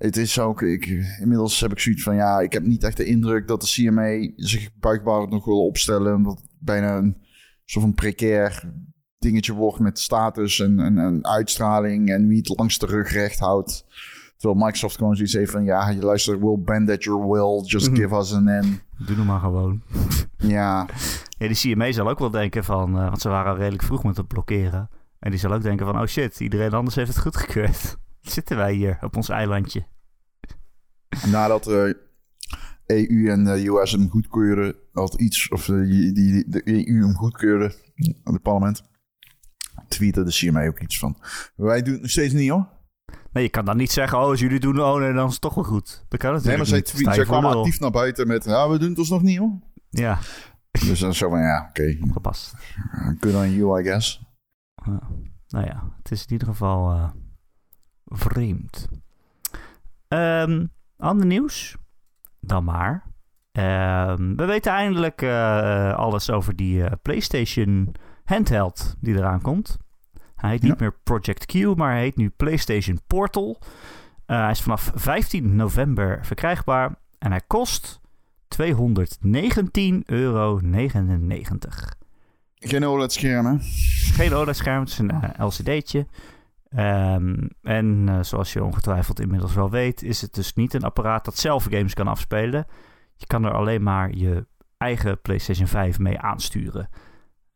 [0.00, 0.62] het is ook...
[0.62, 0.86] Ik,
[1.20, 2.14] inmiddels heb ik zoiets van...
[2.14, 6.14] Ja, ik heb niet echt de indruk dat de CMA zich buikbaar nog wil opstellen.
[6.14, 7.16] Omdat het bijna een
[7.64, 8.72] soort van precair
[9.18, 12.10] dingetje wordt met status en, en, en uitstraling.
[12.10, 13.84] En wie het langs de rug recht houdt.
[14.36, 15.64] Terwijl Microsoft gewoon zoiets heeft van...
[15.64, 17.62] Ja, je luistert, we'll bend at your will.
[17.66, 17.96] Just Mhm.
[18.00, 18.80] give us an N.
[18.98, 19.82] Doe nou maar gewoon.
[20.36, 20.86] Ja,
[21.38, 22.96] Ja, die CMA zal ook wel denken van...
[22.98, 24.88] eh, want ze waren al redelijk vroeg met het blokkeren.
[25.18, 26.00] En die zal ook denken van...
[26.00, 27.96] Oh shit, iedereen anders heeft het goedgekeurd.
[28.36, 29.86] Zitten wij hier op ons eilandje.
[31.26, 32.08] nadat de
[32.86, 34.74] EU en de US hem goedkeuren...
[34.92, 37.74] Of iets, of de, die, de EU hem goedkeurde...
[38.24, 38.82] Het parlement...
[39.88, 41.16] Tweette de CMA ook iets van...
[41.56, 42.68] Wij doen het nog steeds niet hoor.
[43.32, 44.18] Nee, je kan dan niet zeggen...
[44.18, 46.04] Oh, als jullie doen, oh nee, dan is het toch wel goed.
[46.08, 46.86] Dat kan Nee, maar zij, niet.
[46.86, 48.44] tweet, Sta je zij voor kwamen actief naar buiten met...
[48.44, 49.58] Ja, we doen het ons nog niet hoor.
[49.90, 50.18] Ja,
[50.70, 51.98] Dus dan zo van, ja, oké.
[52.12, 52.54] gepast.
[53.20, 54.22] Good on you, I guess.
[55.48, 57.10] Nou ja, het is in ieder geval eh,
[58.10, 58.88] vreemd.
[60.08, 61.76] Ehm, ander nieuws?
[62.40, 63.10] Dan maar.
[63.52, 67.94] Ehm, we weten eindelijk eh, alles over die eh, PlayStation
[68.24, 69.78] handheld die eraan komt.
[70.36, 73.58] Hij heet niet meer Project Q, maar hij heet nu PlayStation Portal.
[74.26, 78.00] Eh, hij is vanaf 15 november verkrijgbaar en hij kost
[78.48, 78.58] 219,99
[80.04, 80.60] euro.
[82.54, 83.56] Geen OLED-scherm, hè?
[84.14, 86.06] Geen OLED-scherm, het is een LCD'tje.
[86.70, 91.24] Ehm, en eh, zoals je ongetwijfeld inmiddels wel weet, is het dus niet een apparaat
[91.24, 92.66] dat zelf games kan afspelen.
[93.14, 96.88] Je kan er alleen maar je eigen PlayStation 5 mee aansturen.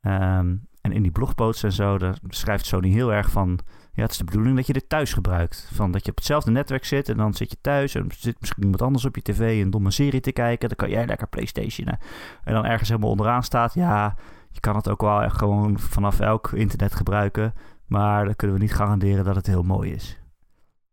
[0.01, 3.59] Ehm, en in die blogposts en zo, daar schrijft Sony heel erg van...
[3.93, 5.71] Ja, het is de bedoeling dat je dit thuis gebruikt.
[5.73, 7.95] Van dat je op hetzelfde netwerk zit en dan zit je thuis...
[7.95, 10.69] en zit misschien iemand anders op je tv een domme serie te kijken.
[10.69, 11.99] Dan kan jij lekker PlayStationen.
[12.45, 13.75] En dan ergens helemaal onderaan staat...
[13.75, 14.17] Ja,
[14.51, 17.55] je kan het ook wel echt gewoon vanaf elk internet gebruiken...
[17.87, 20.21] maar dan kunnen we niet garanderen dat het heel mooi is.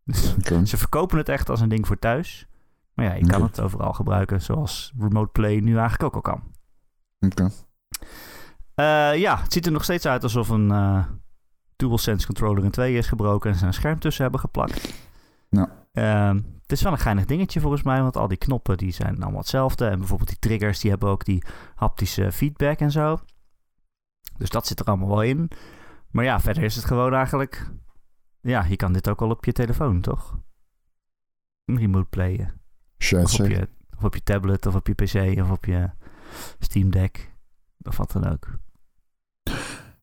[0.04, 0.36] Dus
[0.70, 2.46] ze verkopen het echt als een ding voor thuis...
[2.94, 4.42] maar ja, je kan het overal gebruiken...
[4.42, 6.42] zoals Remote Play nu eigenlijk ook al kan.
[7.20, 7.50] Oké.
[8.74, 11.04] Eh, ja, het ziet er nog steeds uit alsof een eh
[11.82, 14.94] DualSense controller in tweeën is gebroken en ze een scherm tussen hebben geplakt.
[15.92, 19.22] Ehm, het is wel een geinig dingetje volgens mij, want al die knoppen die zijn
[19.22, 19.86] allemaal hetzelfde.
[19.86, 21.42] En bijvoorbeeld die triggers, die hebben ook die
[21.74, 23.20] haptische feedback en zo.
[24.36, 25.50] Dus dat zit er allemaal wel in.
[26.12, 27.70] Maar ja, verder is het gewoon eigenlijk...
[28.40, 30.38] Ja, je kan dit ook al op je telefoon, toch?
[31.64, 32.60] Remote playen.
[33.12, 35.90] Of op, je, of op je tablet, of op je pc, of op je
[36.58, 37.32] Steam Deck.
[37.82, 38.58] Of wat dan ook.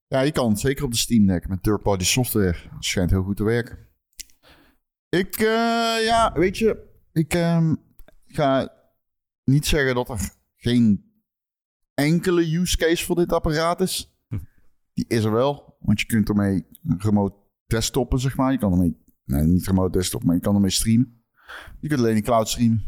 [0.07, 2.57] Ja, je kan het zeker op de Steam Deck met third-party software.
[2.79, 3.77] Schijnt heel goed te werken.
[5.09, 7.75] Ik, eh, ja, weet je, ik ehm,
[8.25, 8.73] ga
[9.43, 11.13] niet zeggen dat er geen
[11.93, 14.17] enkele use case voor dit apparaat is.
[14.27, 14.39] Hm.
[14.93, 16.65] Die is er wel, want je kunt ermee
[16.97, 18.51] remote desktoppen, zeg maar.
[18.51, 21.23] Je kan ermee, nee, niet remote desktop, maar je kan ermee streamen.
[21.79, 22.83] Je kunt alleen in cloud streamen.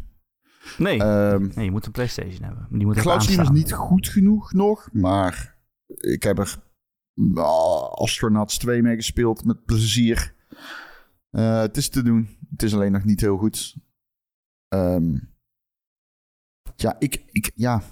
[0.78, 1.02] Nee.
[1.02, 2.66] Ehm, nee, je moet een PlayStation hebben.
[2.70, 6.62] Die moet cloud streamen is niet goed genoeg nog, maar ik heb er
[7.34, 10.34] ah, Astronauts 2 mee gespeeld met plezier.
[11.30, 12.38] Eh, het is te doen.
[12.50, 13.76] Het is alleen nog niet heel goed.
[14.68, 15.16] Ehm,
[16.76, 17.82] ja, ik, ik, ja.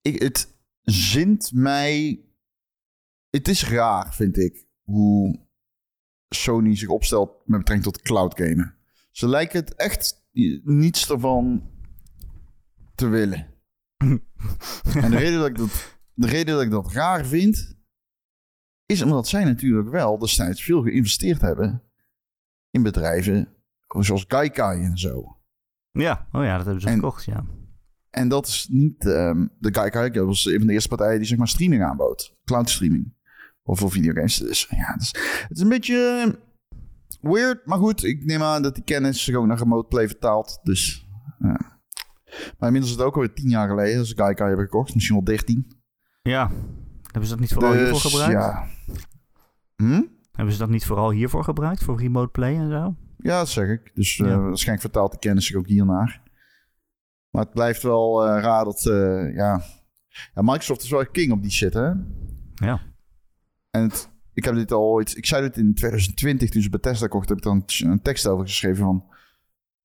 [0.00, 2.20] Ik, het zint mij.
[3.36, 5.46] Het is raar, vind ik, hoe
[6.28, 8.74] Sony zich opstelt met betrekking tot cloud gamen.
[9.10, 10.26] Ze lijken het echt
[10.64, 11.70] niets ervan
[12.94, 13.46] te willen.
[15.02, 17.76] en de reden, dat ik dat, de reden dat ik dat raar vind,
[18.86, 21.82] is omdat zij natuurlijk wel destijds veel geïnvesteerd hebben
[22.70, 23.48] in bedrijven
[23.98, 25.38] zoals Gaikai en zo.
[25.90, 27.46] Ja, oh ja, dat hebben ze En- gekocht, ja.
[28.10, 31.26] En dat is niet ehm, de Gaikai, dat was een van de eerste partijen die
[31.26, 32.36] zeg maar streaming aanbood.
[32.44, 33.14] Cloud streaming.
[33.66, 34.36] Of voor videogames.
[34.36, 35.14] Dus ja, het is,
[35.48, 37.66] het is een beetje eh, weird.
[37.66, 40.60] Maar goed, ik neem aan dat die kennis zich ook naar remote play vertaalt.
[40.62, 41.06] Dus
[41.38, 41.74] ja.
[42.58, 44.94] Maar inmiddels is het ook alweer tien jaar geleden dat ze Gaikai hebben gekocht.
[44.94, 45.70] Misschien wel dertien.
[46.22, 46.50] Ja.
[47.02, 48.32] Hebben ze dat niet vooral hiervoor Dus gebruikt?
[48.32, 48.66] ja.
[49.76, 50.02] Hm?
[50.32, 51.84] Hebben ze dat niet vooral hiervoor gebruikt?
[51.84, 52.94] Voor remote play en zo?
[53.18, 53.90] Ja, dat zeg ik.
[53.94, 54.38] Dus eh, Ja.
[54.38, 56.22] waarschijnlijk vertaalt de kennis zich ook hiernaar.
[57.30, 58.80] Maar het blijft wel eh, raar dat...
[58.82, 59.62] ja.
[60.34, 61.90] ja, Microsoft is wel king op die shit, hè?
[62.54, 62.80] Ja.
[63.76, 65.16] En het, ik heb dit al ooit...
[65.16, 67.28] Ik zei dit in 2020 toen ze Bethesda kocht.
[67.28, 69.04] Heb ik dan een tekst over geschreven van...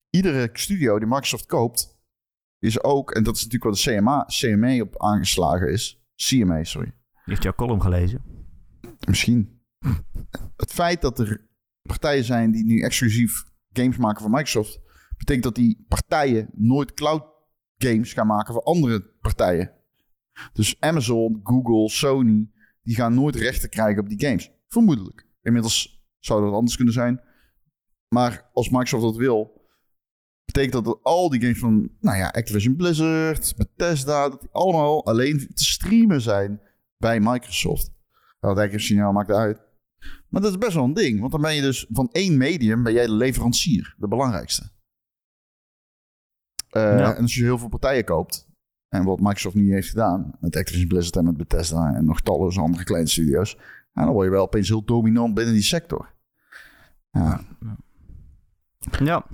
[0.09, 1.99] Iedere studio die Microsoft koopt...
[2.59, 3.11] is ook...
[3.11, 6.05] En dat is natuurlijk wat de CMA, CMA op aangeslagen is.
[6.15, 6.93] CMA, sorry.
[7.25, 8.21] Heeft jouw column gelezen.
[9.07, 9.61] Misschien.
[10.55, 11.49] Het feit dat er
[11.81, 14.79] partijen zijn die nu exclusief games maken voor Microsoft,
[15.17, 17.23] betekent dat die partijen nooit cloud
[17.77, 19.71] games gaan maken voor andere partijen.
[20.53, 22.49] Dus Amazon, Google, Sony,
[22.91, 24.51] die gaan nooit rechten krijgen op die games.
[24.67, 25.27] Vermoedelijk.
[25.41, 27.21] Inmiddels zou dat anders kunnen zijn.
[28.07, 29.67] Maar als Microsoft dat wil,
[30.45, 35.05] betekent dat dat al die games van, nou ja, Activision Blizzard, Bethesda, dat die allemaal
[35.05, 36.61] alleen te streamen zijn
[36.97, 37.91] bij Microsoft.
[38.39, 39.61] Nou, dat ik signaal maakt uit.
[40.29, 41.19] Maar dat is best wel een ding.
[41.19, 43.95] Want dan ben je dus van één medium ben jij de leverancier.
[43.97, 44.71] De belangrijkste.
[46.69, 47.15] Eh, Ja.
[47.15, 48.49] En als je heel veel partijen koopt.
[48.91, 50.31] En wat Microsoft nu heeft gedaan.
[50.39, 51.93] Met Activision Blizzard en met Bethesda.
[51.93, 53.55] En nog talloze andere kleine studio's.
[53.93, 56.13] En dan word je wel opeens heel dominant binnen die sector.
[57.11, 57.41] Ja.
[58.99, 59.25] Ja.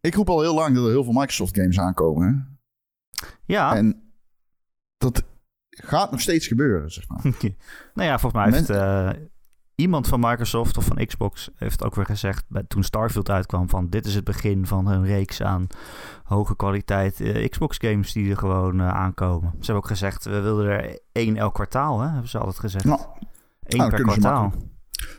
[0.00, 2.26] Ik roep al heel lang dat er heel veel Microsoft games aankomen.
[2.28, 3.26] hè.
[3.44, 3.76] Ja.
[3.76, 4.12] En
[4.96, 5.22] dat
[5.70, 7.22] gaat nog steeds gebeuren, zeg maar.
[7.94, 9.26] nou ja, volgens mij heeft Men- eh,
[9.74, 13.88] iemand van Microsoft of van Xbox heeft ook weer gezegd bij, toen Starfield uitkwam van
[13.88, 15.66] dit is het begin van een reeks aan
[16.24, 19.50] hoge kwaliteit eh, Xbox games die er gewoon eh, aankomen.
[19.50, 22.84] Ze hebben ook gezegd we wilden er één elk kwartaal, hè, hebben ze altijd gezegd.
[22.84, 23.00] Nou,
[23.62, 24.52] Eén nou, per kunnen ze kwartaal.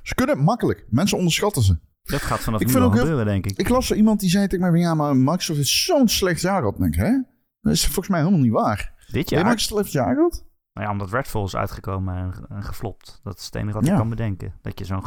[0.03, 0.85] Ze kunnen het makkelijk.
[0.89, 1.77] Mensen onderschatten ze.
[2.03, 3.57] Dat gaat vanaf Ik nu ook heel- denk ik.
[3.57, 6.57] Ik las er iemand die zei tegen mij: Ja, maar Microsoft heeft zo'n slecht jaar
[6.59, 6.77] gehad.
[6.77, 7.21] Dan denk ik, hè?
[7.61, 8.93] Dat is volgens mij helemaal niet waar.
[9.05, 9.39] Dit Heb jaar?
[9.39, 10.45] je Microsoft een slecht jaar gehad?
[10.75, 13.19] Nou ja, omdat Redfall is uitgekomen en, en geflopt.
[13.23, 13.91] Dat is het enige wat Ja.
[13.91, 14.53] ik kan bedenken.
[14.61, 15.03] Dat je zo'n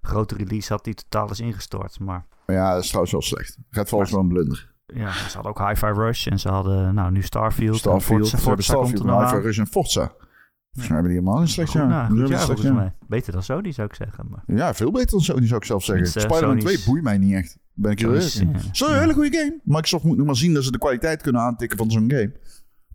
[0.00, 2.00] grote release had die totaal is ingestort.
[2.00, 3.58] Maar ja, dat is trouwens wel slecht.
[3.70, 4.74] Redfall is wel een blunder.
[4.86, 7.72] ja, ze hadden ook Hi-Fi Rush en ze hadden nou nu Starfield.
[7.72, 9.46] en Starfield, Forza, hebben Forza Starfield, er Hi-Fi.
[9.46, 10.00] Rush en Forza.
[10.06, 10.24] Volgens
[10.72, 11.88] mij hebben die helemaal een slecht Goed, jaar.
[11.88, 12.92] nou, goed een slecht.
[13.08, 14.26] Beter dan Sony zou ik zeggen.
[14.30, 16.04] Maar Ja, veel beter dan Sony zou ik zelf zeggen.
[16.04, 17.58] Tenminste, Spider-Man Sony's- 2 boeit mij niet echt.
[17.72, 18.54] Ben ik heel in.
[18.54, 19.60] eh, Zo een hele goede game.
[19.64, 22.32] Microsoft moet nog maar zien dat ze de kwaliteit kunnen aantikken van zo'n game.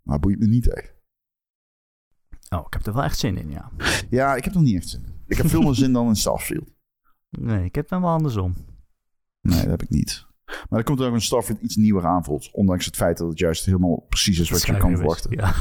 [0.03, 0.93] Maar boeit me niet echt.
[2.55, 3.71] Oh, ik heb er wel echt zin in, ja.
[4.09, 5.03] Ja, ik heb nog niet echt zin.
[5.05, 5.13] in.
[5.27, 6.69] Ik heb veel meer zin dan in Starfield.
[7.29, 8.55] Nee, ik heb hem wel andersom.
[9.41, 10.25] Nee, dat heb ik niet.
[10.69, 12.51] Maar er komt ook een Starfield iets nieuwer aanvoelt.
[12.51, 15.31] Ondanks het feit dat het juist helemaal precies is wat je kan verwachten.
[15.31, 15.53] Ja.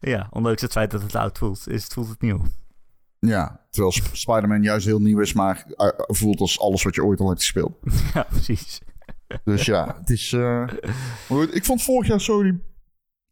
[0.12, 2.42] ja, ondanks het feit dat het oud voelt, is het, voelt het nieuw.
[3.18, 7.04] Ja, terwijl Sp- Spider-Man juist heel nieuw is, maar eh, voelt als alles wat je
[7.04, 7.78] ooit al hebt gespeeld.
[8.14, 8.80] ja, precies.
[9.44, 10.32] Dus ja, het is...
[10.32, 10.68] eh,
[11.52, 12.60] ik vond vorig jaar Sony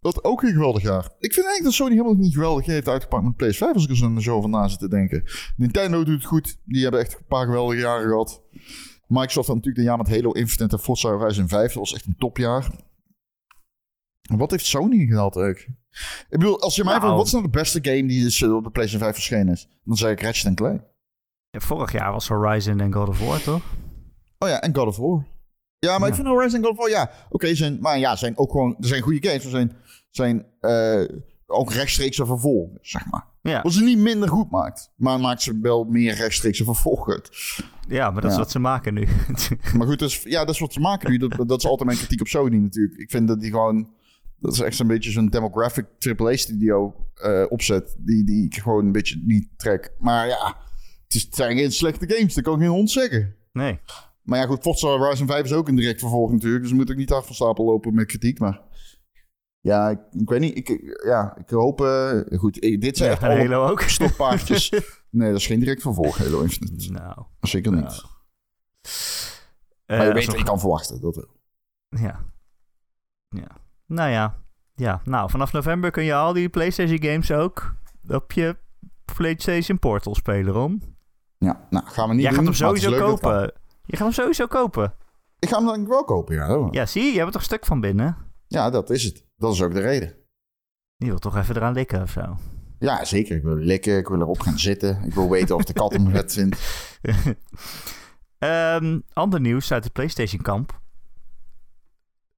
[0.00, 1.04] dat ook een geweldig jaar.
[1.04, 3.96] Ik vind eigenlijk dat Sony helemaal niet geweldig heeft uitgepakt met PS5 als ik er
[3.96, 5.24] zo- zo van na zit te denken.
[5.56, 6.58] Nintendo doet het goed.
[6.64, 8.42] Die hebben echt een paar geweldige jaren gehad.
[9.06, 11.66] Microsoft had natuurlijk een jaar met Halo Infinite en Forza Horizon 5.
[11.72, 12.70] Dat was echt een topjaar.
[14.36, 15.68] Wat heeft Sony gehad eigenlijk?
[16.30, 17.02] Ik bedoel, als je mij Nou.
[17.04, 19.52] vraagt, wat is nou de beste game die dus, eh, op de PlayStation 5 verschenen
[19.52, 19.68] is?
[19.84, 20.82] Dan zeg ik Ratchet Clank.
[21.50, 23.62] Ja, vorig jaar was Horizon en God of War, toch?
[24.38, 25.26] Oh ja, en God of War.
[25.78, 26.22] Ja, maar ik Ja.
[26.22, 29.02] vind Horizon God of War, ja, oké, zijn, maar ja, zijn ook gewoon, er zijn
[29.02, 29.72] goede games, maar zijn,
[30.10, 33.26] zijn eh, ook rechtstreekse vervolgen, zeg maar.
[33.42, 37.20] Ja, Wat ze niet minder goed maakt, maar maakt ze wel meer rechtstreekse vervolgen.
[37.88, 39.08] Ja, maar dat is wat ze maken nu.
[39.76, 41.16] Maar goed, dat is, ja, dat is wat ze maken nu.
[41.18, 42.98] Dat, dat is altijd mijn kritiek op Sony natuurlijk.
[42.98, 43.90] Ik vind dat die gewoon...
[44.40, 47.94] Dat is echt een beetje zo'n demographic AAA-studio eh opzet...
[47.98, 49.92] Die, die ik gewoon een beetje niet trek.
[49.98, 50.56] Maar ja,
[51.04, 52.34] het, is, het zijn geen slechte games.
[52.34, 53.34] Dat kan ik geen hond zeggen.
[53.52, 53.78] nee.
[54.28, 56.62] Maar ja, goed, Forza Horizon 5 is ook een direct vervolg natuurlijk.
[56.62, 58.38] Dus moet ik niet af van stapel lopen met kritiek.
[58.38, 58.60] Maar
[59.60, 60.56] ja, ik, ik weet niet.
[60.56, 61.80] Ik, ja, ik hoop...
[61.80, 63.80] eh, goed, dit zijn Ja, echt Halo ook.
[63.98, 64.70] stokpaardjes.
[65.10, 66.92] nee, dat is geen direct vervolg, Halo Infinite.
[66.92, 67.24] Nou.
[67.40, 67.80] Zeker niet.
[67.84, 68.02] Nou.
[69.86, 71.00] maar Eh, je weet wat je kan verwachten.
[71.00, 71.36] Dat wel.
[71.88, 72.24] Ja.
[73.28, 73.48] Ja.
[73.86, 74.36] Nou ja.
[74.74, 77.74] Ja, nou, vanaf november kun je al die PlayStation games ook
[78.08, 78.56] op je
[79.16, 80.96] PlayStation Portal spelen, Ron.
[81.38, 82.38] Ja, nou, gaan we niet Jij doen.
[82.38, 83.52] gaat hem sowieso leuk dat kopen.
[83.88, 84.94] Je gaat hem sowieso kopen.
[85.38, 86.46] Ik ga hem dan wel kopen, ja.
[86.46, 86.74] hoor.
[86.74, 88.16] Ja, zie je, je hebt er toch stuk van binnen.
[88.46, 89.24] Ja, dat is het.
[89.36, 90.14] Dat is ook de reden.
[90.96, 92.36] Je wil toch even eraan likken of zo.
[92.78, 93.36] Ja, zeker.
[93.36, 93.96] Ik wil likken.
[93.98, 95.02] Ik wil erop gaan zitten.
[95.04, 96.58] Ik wil weten of de kat hem vet vindt.
[98.38, 100.80] Ehm, ander nieuws uit de PlayStation kamp.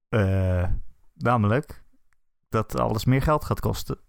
[0.09, 0.67] Eh,
[1.13, 1.83] namelijk
[2.49, 3.99] dat alles meer geld gaat kosten.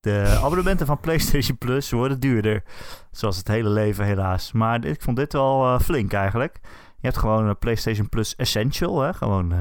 [0.00, 2.62] De abonnementen van PlayStation Plus worden duurder.
[3.10, 4.52] Zoals het hele leven helaas.
[4.52, 6.58] Maar ik vond dit wel eh, flink eigenlijk.
[7.00, 9.00] Je hebt gewoon een PlayStation Plus Essential.
[9.00, 9.12] Hè?
[9.14, 9.58] Gewoon eh,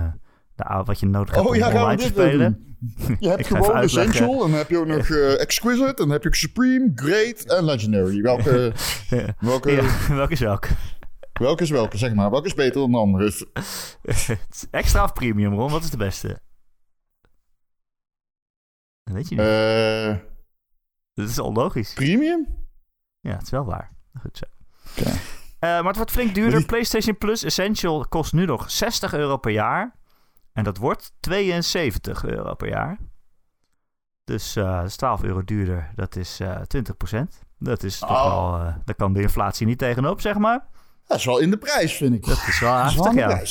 [0.56, 2.39] de, wat je nodig hebt Oh om ja, online te spelen.
[2.39, 2.65] doen?
[3.19, 3.76] Je hebt gewoon.
[3.76, 4.32] Essential.
[4.34, 5.86] En dan heb je ook nog eh, Exquisite.
[5.88, 8.21] En dan heb je ook Supreme, Great en Legendary.
[8.21, 8.73] Welke,
[9.10, 9.26] Ja.
[9.39, 9.84] welke, Ja,
[10.15, 10.67] welke is welke?
[11.34, 12.30] welke is welke, zeg maar.
[12.32, 13.34] Welke is beter dan de andere?
[14.71, 15.71] Extra of premium, Ron?
[15.71, 16.39] Wat is de beste?
[19.08, 19.46] Dat weet je niet.
[19.46, 20.26] Eh
[21.13, 21.93] dat is onlogisch.
[21.93, 22.48] premium?
[23.20, 23.91] Ja, het is wel waar.
[24.22, 24.46] Goed zo.
[25.04, 25.15] Eh,
[25.60, 26.65] maar het wordt flink duurder.
[26.76, 29.96] PlayStation Plus Essential kost nu nog 60 euro per jaar.
[30.54, 32.98] En dat wordt 72 euro per jaar.
[34.24, 35.91] Dus eh, dat is 12 euro duurder.
[35.96, 36.62] Dat is eh
[37.15, 37.20] 20%.
[37.60, 38.24] Dat is toch Oh.
[38.52, 38.60] wel...
[38.67, 40.67] eh, daar kan de inflatie niet tegenop, zeg maar.
[41.08, 42.26] Dat is wel in de prijs, vind ik.
[42.26, 43.41] Dat is wel de ja.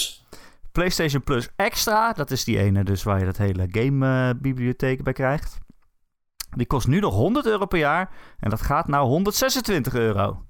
[0.76, 5.58] PlayStation Plus Extra, dat is die ene dus waar je dat hele game-bibliotheek bij krijgt.
[6.56, 10.44] Die kost nu nog 100 euro per jaar en dat gaat naar 126 euro.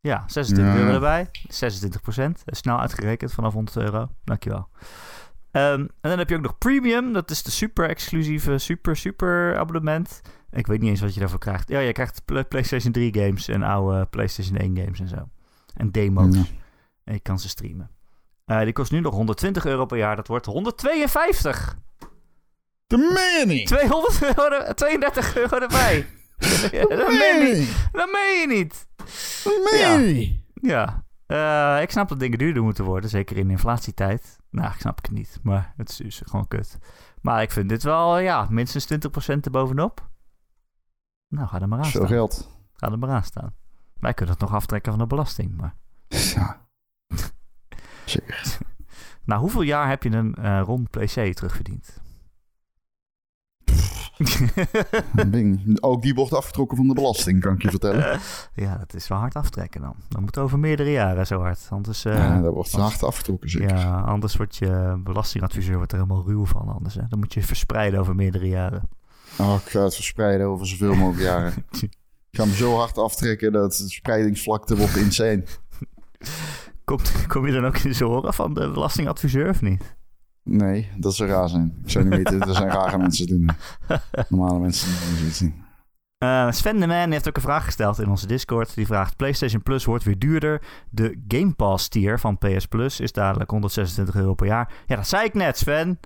[0.00, 0.80] Ja, 26 Ja.
[0.80, 2.42] euro erbij, 26 procent.
[2.46, 4.08] Snel uitgerekend vanaf 100 euro.
[4.24, 4.68] Dankjewel.
[5.50, 9.58] Ehm, en dan heb je ook nog Premium, dat is de super exclusieve, super, super
[9.58, 10.20] abonnement.
[10.50, 11.68] Ik weet niet eens wat je daarvoor krijgt.
[11.68, 15.28] Ja, je krijgt Pla- PlayStation 3 games en oude PlayStation 1 games en zo.
[15.74, 16.36] En demo's.
[16.36, 16.42] Ja.
[17.04, 17.90] En je kan ze streamen.
[18.50, 20.16] Eh, die kost nu nog 120 euro per jaar.
[20.16, 21.76] Dat wordt 152.
[22.86, 23.66] De meen je niet.
[23.66, 26.06] 200 euro, er- 32 euro erbij.
[26.38, 27.88] Dat, meen je niet.
[27.92, 28.86] dat meen je niet.
[29.44, 29.92] Meen Ja.
[29.94, 30.40] je niet.
[30.54, 31.04] Ja.
[31.26, 33.10] Eh, ik snap dat dingen duurder moeten worden.
[33.10, 34.38] Zeker in inflatietijd.
[34.50, 35.38] Nou, ik snap het niet.
[35.42, 36.78] Maar het is dus gewoon kut.
[37.22, 40.08] Maar ik vind dit wel, ja, minstens 20% erbovenop.
[41.28, 42.06] Nou, ga er maar aan staan.
[42.06, 42.50] geld.
[42.72, 43.54] Ga er maar aan staan.
[44.00, 45.56] Wij kunnen het nog aftrekken van de belasting.
[45.56, 45.74] Maar
[46.08, 46.66] Ja.
[48.10, 48.58] Zeker.
[49.24, 51.98] nou, hoeveel jaar heb je een eh rond PC terugverdiend?
[55.26, 55.76] Bing.
[55.82, 58.20] Ook die wordt afgetrokken van de belasting, kan ik je vertellen.
[58.64, 59.94] ja, dat is wel hard aftrekken dan.
[60.08, 61.66] Dan moet over meerdere jaren zo hard.
[61.70, 63.68] Anders, eh, ja, dat wordt als- hard afgetrokken, zeker.
[63.76, 66.68] ja, anders wordt je belastingadviseur wordt er helemaal ruw van.
[66.68, 67.02] Anders, hè.
[67.08, 68.88] Dan moet je verspreiden over meerdere jaren.
[69.38, 71.52] Oh, ik ga het verspreiden over zoveel mogelijk jaren.
[72.32, 75.44] Ik ga hem zo hard aftrekken dat het spreidingsvlakte wordt insane.
[76.90, 79.96] Komt, kom je dan ook in zijn horen van de belastingadviseur of niet?
[80.42, 81.74] Nee, dat zou raar zijn.
[81.84, 83.50] Ik zou niet weten, dat zijn rare mensen die doen.
[84.28, 85.54] Normale mensen doen zoiets niet.
[86.18, 88.74] Eh, Sven de Man heeft ook een vraag gesteld in onze Discord.
[88.74, 90.62] Die vraagt: PlayStation Plus wordt weer duurder.
[90.90, 94.72] De Game Pass tier van PS Plus is dadelijk 126 euro per jaar.
[94.86, 95.98] Ja, dat zei ik net, Sven.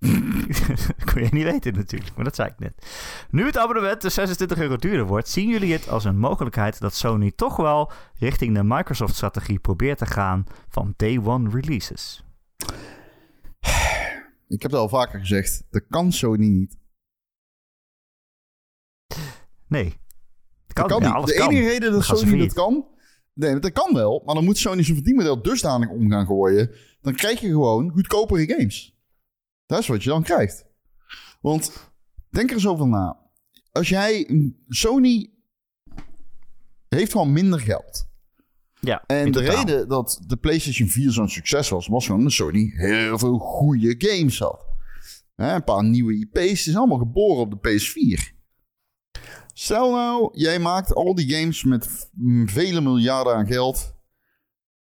[1.12, 2.86] Kon je niet weten natuurlijk, maar dat zei ik net.
[3.30, 6.94] Nu het abonnement dus 26 euro duurder wordt, zien jullie het als een mogelijkheid dat
[6.94, 12.24] Sony toch wel richting de Microsoft-strategie probeert te gaan van day one releases?
[14.48, 16.76] Ik heb het al vaker gezegd, dat kan Sony niet.
[19.66, 19.98] Nee.
[20.66, 21.26] Dat kan ja, niet.
[21.26, 21.50] De kan.
[21.50, 22.86] enige reden dat Sony dat kan...
[23.34, 24.22] Nee, dat kan wel.
[24.24, 26.70] Maar dan moet Sony zijn verdienmodel dusdanig om gaan gooien...
[27.00, 28.99] dan krijg je gewoon goedkopere games.
[29.70, 30.64] Dat is wat je dan krijgt.
[31.40, 31.92] Want
[32.30, 33.16] denk er eens over na.
[33.72, 34.30] Als jij...
[34.68, 35.30] Sony
[36.88, 38.08] heeft gewoon minder geld.
[38.80, 39.56] Ja, En de totaal.
[39.56, 41.86] reden dat de PlayStation 4 zo'n succes was...
[41.86, 44.66] was gewoon dat Sony heel veel goede games had.
[45.34, 46.58] Hè, een paar nieuwe IP's.
[46.58, 48.36] Het is allemaal geboren op de PS4.
[49.52, 52.10] Stel nou, jij maakt al die games met
[52.44, 53.94] vele miljarden aan geld.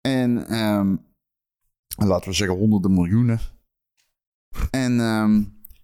[0.02, 0.96] En ehm,
[2.08, 3.40] laten we zeggen honderden miljoenen.
[4.70, 5.44] En ehm,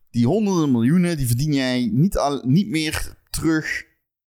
[0.10, 3.84] die honderden miljoenen, die verdien jij niet, al, niet meer terug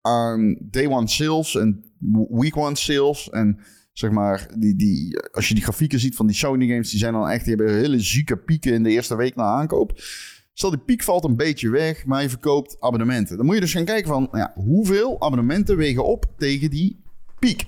[0.01, 1.85] aan day one sales en
[2.31, 3.31] week one sales.
[3.31, 3.61] En
[3.93, 7.13] zeg maar, die, die, als je die grafieken ziet van die Sony games, die zijn
[7.13, 10.01] dan echt, die hebben hele zieke pieken in de eerste week na aankoop.
[10.53, 13.37] Stel, die piek valt een beetje weg, maar je verkoopt abonnementen.
[13.37, 17.03] Dan moet je dus gaan kijken van, ja, hoeveel abonnementen wegen op tegen die
[17.39, 17.65] piek?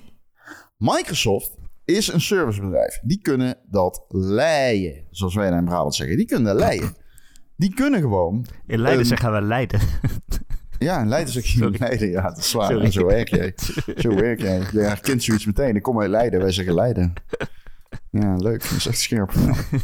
[0.77, 1.51] Microsoft
[1.85, 2.99] is een servicebedrijf.
[3.03, 6.17] Die kunnen dat leiden, zoals wij in Brabant zeggen.
[6.17, 6.95] Die kunnen leiden.
[7.55, 8.45] Die kunnen gewoon...
[8.67, 9.79] In Leiden zeggen we Leiden.
[10.79, 11.71] Ja, in Leiden zeg je.
[11.79, 12.09] Leiden.
[12.09, 12.71] Ja, dat is waar.
[12.71, 12.85] Sorry.
[12.85, 13.53] En zo werk jij.
[13.95, 14.61] Zo werk jij.
[14.71, 15.75] Je herkent zoiets meteen.
[15.75, 16.39] Ik kom uit Leiden.
[16.39, 17.13] Wij zeggen Leiden.
[18.09, 18.61] Ja, leuk.
[18.61, 19.31] Dat is echt scherp.
[19.31, 19.53] Ja.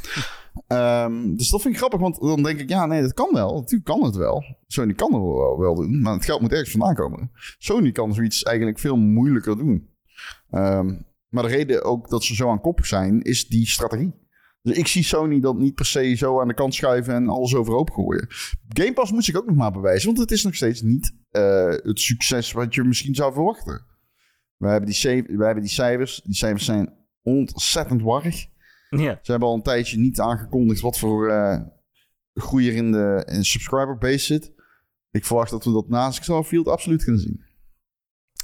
[0.67, 3.53] Ehm, dus dat vind ik grappig, want dan denk ik, ja, nee, dat kan wel.
[3.53, 4.43] Natuurlijk kan het wel.
[4.67, 7.31] Sony kan het wel, wel doen, maar het geld moet ergens vandaan komen.
[7.57, 9.89] Sony kan zoiets eigenlijk veel moeilijker doen.
[10.49, 10.95] Ehm,
[11.29, 14.13] maar de reden ook dat ze zo aan kop zijn, is die strategie.
[14.61, 17.55] Dus ik zie Sony dat niet per se zo aan de kant schuiven en alles
[17.55, 18.27] overhoop gooien.
[18.67, 21.69] Game Pass moet zich ook nog maar bewijzen, want het is nog steeds niet eh,
[21.69, 23.85] het succes wat je misschien zou verwachten.
[24.57, 26.21] We hebben die, we hebben die cijfers.
[26.23, 28.45] Die cijfers zijn ontzettend warrig.
[28.89, 29.19] ja.
[29.21, 31.61] Ze hebben al een tijdje niet aangekondigd wat voor eh
[32.39, 34.51] groei er in de, in subscriber base zit.
[35.11, 37.43] Ik verwacht dat we dat naast Starfield absoluut gaan zien.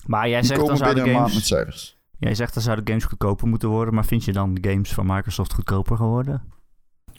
[0.05, 1.94] Maar jij zegt, dan komen zouden binnen een maand met games, cijfers.
[2.19, 3.93] Jij zegt dan zouden games goedkoper moeten worden.
[3.93, 6.43] Maar vind je dan de games van Microsoft goedkoper geworden?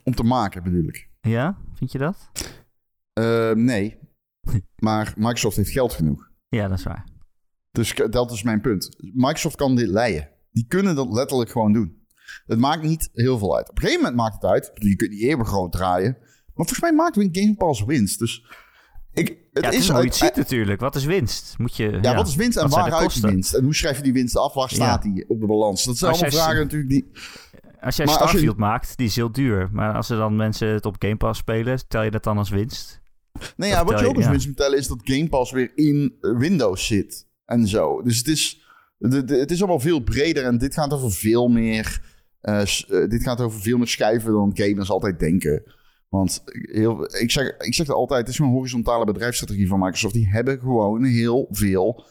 [0.05, 1.09] Om te maken bedoel ik.
[1.21, 2.31] Ja, vind je dat?
[3.13, 3.99] Eh, nee,
[4.87, 6.31] maar Microsoft heeft geld genoeg.
[6.49, 7.07] Ja, dat is waar.
[7.71, 8.97] Dus dat is mijn punt.
[9.15, 10.29] Microsoft kan dit leiden.
[10.51, 12.05] Die kunnen dat letterlijk gewoon doen.
[12.47, 13.71] Het maakt niet heel veel uit.
[13.71, 14.71] Op een gegeven moment maakt het uit.
[14.75, 16.17] Je kunt niet eeuwig groot draaien.
[16.21, 18.19] Maar volgens mij maakt Game Pass winst.
[18.19, 18.45] Dus
[19.19, 20.81] ik, het ja, het is is hoe je uit- het ziet natuurlijk.
[20.81, 21.55] Wat is winst?
[21.59, 23.31] Moet je, Ja, wat is winst en wat zijn waar de uit die kosten?
[23.31, 23.55] winst?
[23.55, 24.55] En hoe schrijf je die winst af?
[24.55, 25.85] Waar staat die op de balans?
[25.85, 27.11] Dat zijn Als allemaal vragen natuurlijk die...
[27.81, 29.69] Als jij Maar als je- Starfield maakt, die is heel duur.
[29.73, 32.51] Maar als er dan mensen het op Game Pass spelen, tel je dat dan als
[32.51, 33.01] winst?
[33.57, 34.31] Nee, ja, wat je ook ja.
[34.31, 37.27] winst moet tellen is dat Game Pass weer in Windows zit.
[37.45, 38.03] En zo.
[38.03, 38.61] Dus het is,
[38.99, 40.45] de, de- het is allemaal veel breder.
[40.45, 42.01] En dit gaat over veel meer...
[42.41, 42.63] eh,
[43.09, 45.63] dit gaat over veel meer schijven dan gamers altijd denken.
[46.09, 50.15] Want heel, ik, zeg, ik zeg het altijd, het is een horizontale bedrijfsstrategie van Microsoft.
[50.15, 52.05] Die hebben gewoon heel veel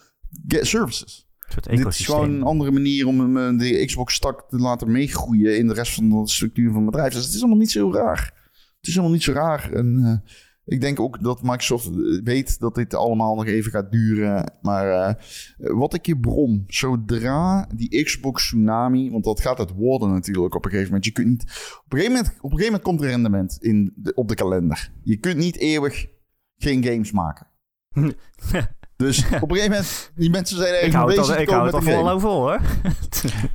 [0.48, 1.28] services.
[1.38, 5.58] Een soort Dit is gewoon een andere manier om eh, de Xbox-stak te laten meegroeien
[5.58, 7.12] in de rest van de structuur van het bedrijf.
[7.12, 8.34] Dus het is allemaal niet zo raar.
[8.78, 9.72] Het is allemaal niet zo raar.
[9.72, 10.30] En eh,
[10.66, 14.52] ik denk ook dat Microsoft eh, weet dat dit allemaal nog even gaat duren.
[14.62, 15.14] Maar eh,
[15.56, 20.64] wat ik je brom, zodra die Xbox Tsunami, want dat gaat het worden natuurlijk op
[20.64, 21.06] een gegeven moment.
[21.06, 21.42] Je kunt niet,
[21.84, 24.92] op een gegeven moment, op een gegeven moment komt er rendement in op de kalender.
[25.02, 26.06] Je kunt niet eeuwig
[26.56, 27.46] geen games maken.
[28.96, 31.74] Dus op een gegeven moment, die mensen zijn ik het bezig al, ik hou het
[31.74, 32.60] al vol en vol hoor.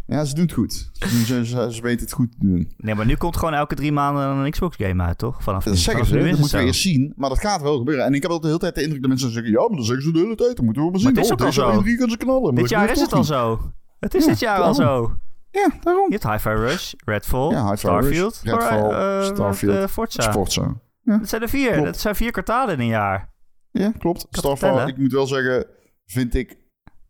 [0.08, 0.90] Ja, ze doen het goed.
[0.94, 2.74] Ze, ze, ze, ze weten het goed te doen.
[2.78, 5.44] Nee, maar nu komt gewoon elke drie maanden een Xbox game uit, toch?
[5.44, 7.14] Vanaf Dat zeggen ze, dat moeten we eerst zien.
[7.16, 8.06] Maar dat gaat wel gebeuren.
[8.06, 9.52] En ik heb ook de hele tijd de indruk dat mensen zeggen...
[9.52, 10.56] Ja, maar dat zeggen ze de hele tijd.
[10.56, 11.10] Dan moeten we maar zien.
[11.10, 11.82] het is oh, ook al zo.
[11.82, 12.54] gaan ze knallen.
[12.54, 13.72] Maar Dit jaar is het al zo.
[14.00, 15.16] Het is Ja, dit jaar al zo.
[15.52, 16.12] Ja, daarom.
[16.12, 20.32] Je hebt Hi-Fi Rush, Redfall, Ja, Starfield, Rush, Redfall, eh, eh, Starfield, eh, Forza.
[20.48, 20.82] Zo.
[21.04, 21.84] Dat zijn er vier.
[21.84, 23.30] Dat zijn vier kwartalen in een jaar.
[23.72, 24.28] Ja, klopt.
[24.30, 25.66] Starfall, ik moet wel zeggen...
[26.06, 26.60] Vind ik...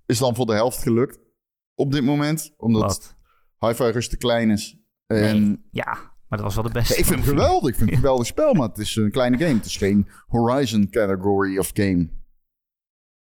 [0.05, 1.19] Is dan voor de helft gelukt.
[1.75, 2.53] Op dit moment.
[2.57, 3.15] Omdat?
[3.59, 4.77] Hi-Fi Rush te klein is.
[5.07, 5.57] En Nee.
[5.71, 5.93] Ja,
[6.27, 6.97] maar dat was wel de beste.
[6.97, 7.69] Ik vind het geweldig.
[7.69, 9.53] Ik vind het een geweldig spel, maar het is een kleine game.
[9.53, 12.09] Het is geen Horizon category of game.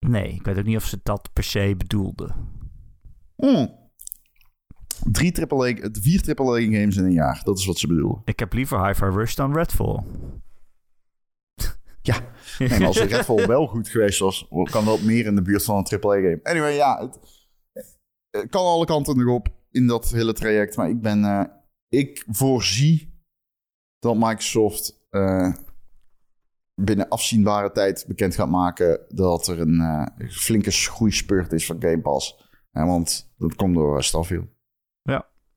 [0.07, 2.35] Nee, ik weet ook niet of ze dat per se bedoelden.
[3.37, 3.83] Hmm.
[5.05, 7.41] Drie AAA, vier AAA games in een jaar.
[7.45, 8.23] Dat is wat ze bedoelen.
[8.25, 10.05] Ik heb liever Hi-Fi Rush dan Redfall.
[12.07, 12.17] Ja.
[12.59, 16.01] En als Redfall wel goed geweest was, kan dat meer in de buurt van een
[16.01, 16.41] AAA game.
[16.43, 17.01] Anyway, ja.
[17.01, 17.19] Het,
[18.31, 20.77] het kan alle kanten nog op in dat hele traject.
[20.77, 21.25] Maar ik ben...
[21.25, 21.45] eh,
[21.89, 23.23] ik voorzie
[23.99, 25.53] dat Microsoft eh,
[26.75, 32.01] binnen afzienbare tijd bekend gaat maken dat er een eh, flinke groeispurt is van Game
[32.01, 32.49] Pass.
[32.71, 34.47] Ja, want dat komt door Starfield.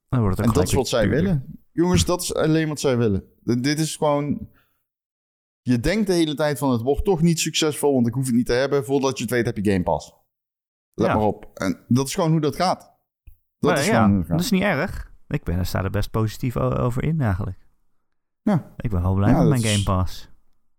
[0.09, 1.61] Dan wordt het En dat is wat zij willen.
[1.71, 3.23] Jongens, dat is alleen wat zij willen.
[3.43, 4.49] D- dit is gewoon...
[5.67, 8.35] Je denkt de hele tijd van het wordt toch niet succesvol, want ik hoef het
[8.35, 8.85] niet te hebben.
[8.85, 10.13] Voordat je het weet heb je Game Pass.
[10.93, 11.15] Let Ja.
[11.15, 11.49] maar op.
[11.53, 12.79] En dat is gewoon hoe dat gaat.
[13.59, 14.39] Dat Maar is ja, dat gaat.
[14.39, 15.11] is niet erg.
[15.27, 17.67] Ik ben, sta er best positief over in eigenlijk.
[18.41, 18.73] Ja.
[18.77, 20.29] Ik ben wel blij Ja, met mijn is- Game Pass.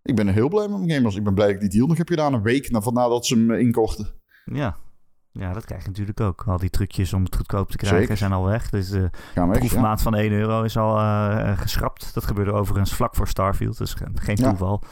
[0.02, 1.16] Ik ben er heel blij met mijn Game Pass.
[1.16, 2.34] Ik ben blij dat ik die deal nog heb gedaan.
[2.34, 4.06] Een week na, van nadat ze hem inkochten.
[4.44, 4.76] Ja.
[5.32, 6.42] Ja, dat krijg je natuurlijk ook.
[6.46, 8.16] Al die trucjes om het goedkoop te krijgen Zeker.
[8.16, 8.70] zijn al weg.
[8.70, 9.46] Dus de ja.
[9.46, 12.14] proefmaat van 1 euro is al eh, eh, geschrapt.
[12.14, 13.78] Dat gebeurde overigens vlak voor Starfield.
[13.78, 14.48] Dus ge- geen Ja.
[14.48, 14.82] toeval.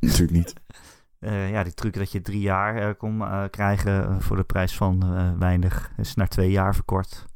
[0.00, 0.52] Natuurlijk niet.
[1.18, 4.44] Eh, ja, die truc dat je drie jaar eh, kon eh, krijgen eh, voor de
[4.44, 7.26] prijs van eh, weinig is naar twee jaar verkort.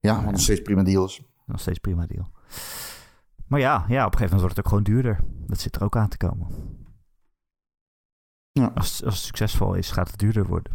[0.00, 1.22] Ja, nog steeds prima deals.
[1.46, 2.30] Nog steeds prima deal.
[3.46, 5.18] Maar ja, ja, op een gegeven moment wordt het ook gewoon duurder.
[5.46, 6.46] Dat zit er ook aan te komen.
[8.52, 8.70] Ja.
[8.74, 10.72] Als, als het succesvol is, gaat het duurder worden.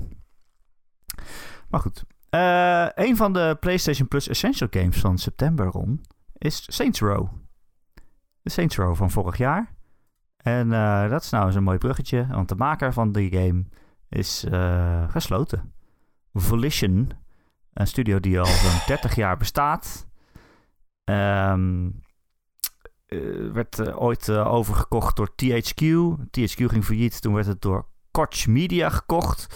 [1.70, 6.02] Maar goed, Eh, een van de PlayStation Plus Essential Games van september, Ron,
[6.38, 7.28] is Saints Row.
[8.42, 9.76] De Saints Row van vorig jaar.
[10.38, 13.66] En eh, dat is nou eens een mooi bruggetje, want de maker van die game
[14.10, 15.74] is eh, gesloten.
[16.34, 17.12] Volition,
[17.74, 20.08] een studio die al zo'n 30 jaar bestaat.
[21.04, 21.90] Ehm,
[23.06, 25.82] eh, werd ooit overgekocht door THQ.
[26.32, 29.48] THQ ging failliet, toen werd het door Koch Media gekocht.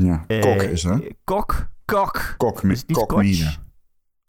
[0.00, 0.98] Ja, Eh, Kok is hè?
[1.24, 2.34] Kok, Kok.
[2.36, 3.18] Kok, is niet Kok Koch.
[3.22, 3.50] Media.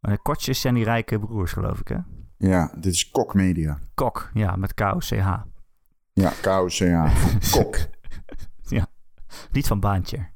[0.01, 1.97] Uh, Koch is zijn die rijke broers, geloof ik, hè?
[2.37, 3.79] Ja, dit is Kok Media.
[3.93, 5.33] Kok, ja, met K-O-C-H.
[6.13, 7.11] Ja, KOCA.
[7.51, 7.77] Kok.
[9.51, 10.29] Niet van baantje.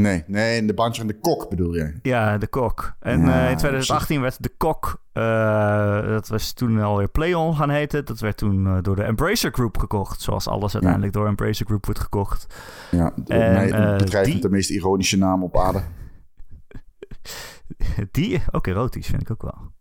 [0.00, 1.98] Nee, nee, de bandje van de kok bedoel jij.
[2.02, 2.94] Ja, de Kok.
[3.00, 7.70] En Ja, eh, in 2018 werd de Kok, eh, dat was toen alweer PlayOn gaan
[7.70, 8.04] heten.
[8.04, 10.20] Dat werd toen eh, door de Embracer Group gekocht.
[10.20, 12.46] Zoals alles uiteindelijk door Embracer Group wordt gekocht.
[12.90, 15.82] Ja, En, mij- het bedrijf die- met de meest ironische naam op aarde.
[18.10, 19.72] Die, ook erotisch vind ik ook wel.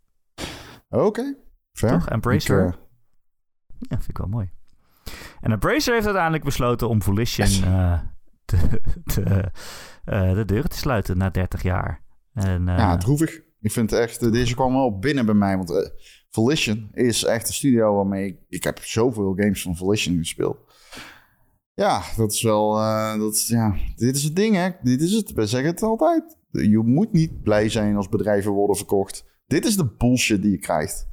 [1.05, 1.35] Oké,
[1.71, 1.93] fair.
[1.93, 2.09] Toch?
[2.09, 2.67] Embracer?
[2.67, 2.73] Ik,
[3.79, 4.49] Ja, vind ik wel mooi.
[5.41, 7.61] En Embracer heeft uiteindelijk besloten om Volition Yes.
[9.13, 9.51] Te,
[10.05, 12.07] eh, de deuren te sluiten na 30 jaar.
[12.33, 13.41] En, eh, ja, droevig.
[13.61, 15.57] Ik vind echt, eh, deze kwam wel binnen bij mij.
[15.57, 15.89] Want eh,
[16.29, 20.57] Volition is echt een studio waarmee ik, ik heb zoveel games van Volition gespeeld.
[21.73, 22.73] Ja, dat is wel,
[23.17, 24.69] dat is, ja, dit is het ding hè.
[24.81, 26.37] Dit is het, we zeggen het altijd.
[26.51, 29.25] Je moet niet blij zijn als bedrijven worden verkocht.
[29.47, 31.07] Dit is de bullshit die je krijgt.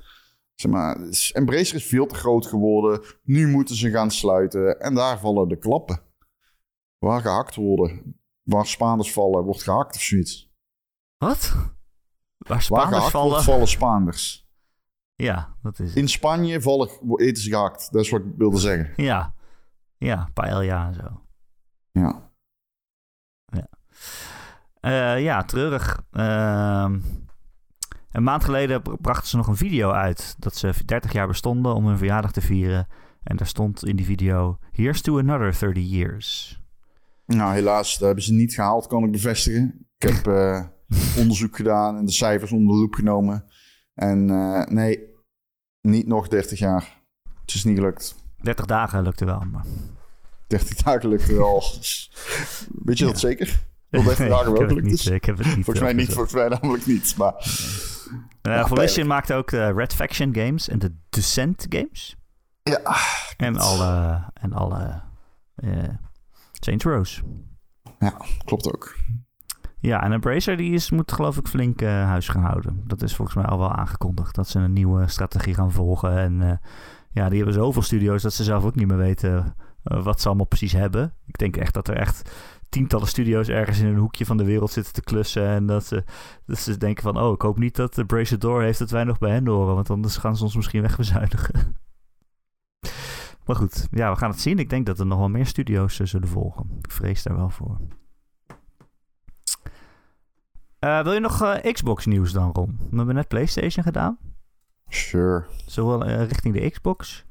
[0.54, 0.98] Zeg maar,
[1.32, 3.00] Embracer is veel te groot geworden.
[3.22, 4.80] Nu moeten ze gaan sluiten.
[4.80, 6.00] En daar vallen de klappen.
[6.98, 8.20] Waar gehakt worden.
[8.42, 10.50] Waar Spaanders vallen, wordt gehakt of zoiets.
[11.16, 11.52] Wat?
[11.54, 11.68] Waar
[12.38, 13.28] Waar Spaanders gehakt vallen?
[13.30, 14.48] wordt, vallen Spaanders.
[15.14, 15.96] Ja, dat is het.
[15.96, 17.92] In Spanje vallen, eten ze gehakt.
[17.92, 18.92] Dat is wat ik wilde zeggen.
[19.04, 19.34] Ja,
[19.96, 21.20] ja, paella en zo.
[21.92, 22.24] Ja.
[24.80, 26.02] Eh, ja, treurig.
[26.10, 27.00] Ehm,
[28.10, 31.74] een maand geleden br- brachten ze nog een video uit dat ze 30 jaar bestonden
[31.74, 32.86] om hun verjaardag te vieren.
[33.22, 36.60] En daar stond in die video: Here's to another 30 years.
[37.26, 39.86] Nou, helaas, dat hebben ze niet gehaald, kan ik bevestigen.
[39.98, 40.64] Ik heb eh,
[41.20, 43.44] onderzoek gedaan en de cijfers onder de loep genomen.
[43.94, 45.14] En eh, nee,
[45.80, 47.02] niet nog 30 jaar.
[47.40, 48.14] Het is niet gelukt.
[48.42, 49.42] 30 dagen lukte wel.
[49.52, 49.64] Maar...
[50.46, 51.62] 30 dagen lukte wel.
[52.84, 53.60] Weet je dat zeker?
[53.88, 55.06] Wel 30 Nee, dagen wel gelukt is?
[55.06, 55.64] Ik heb het niet.
[55.64, 57.16] Volgens mij niet, volgens mij namelijk niet.
[57.16, 62.16] Maar Volition maakte ook de Red Faction games en de Descent games.
[62.62, 62.80] ja,
[63.36, 65.02] En alle, en alle
[66.64, 67.22] Saints Rows.
[68.44, 68.96] klopt ook.
[69.80, 72.82] Ja, en Embracer die is, moet geloof ik flink eh, huis gaan houden.
[72.86, 74.34] Dat is volgens mij al wel aangekondigd.
[74.34, 76.18] Dat ze een nieuwe strategie gaan volgen.
[76.18, 76.56] En eh,
[77.10, 80.26] ja, die hebben zoveel studio's dat ze zelf ook niet meer weten eh, wat ze
[80.26, 81.14] allemaal precies hebben.
[81.26, 82.30] Ik denk echt dat er echt
[82.68, 85.46] tientallen studio's ergens in een hoekje van de wereld zitten te klussen.
[85.46, 86.04] En dat ze,
[86.46, 89.18] dat ze denken van, oh, ik hoop niet dat Embracer door heeft dat wij nog
[89.18, 89.74] bij hen horen.
[89.74, 91.76] Want anders gaan ze ons misschien wegbezuinigen.
[93.46, 94.58] Maar goed, ja, we gaan het zien.
[94.58, 96.66] Ik denk dat er nog wel meer studio's eh, zullen volgen.
[96.82, 97.76] Ik vrees daar wel voor.
[100.78, 102.78] Eh, wil je nog eh, Xbox nieuws dan, Ron?
[102.90, 104.18] We hebben net PlayStation gedaan.
[104.88, 105.44] Sure.
[105.66, 107.24] Zowel richting de Xbox.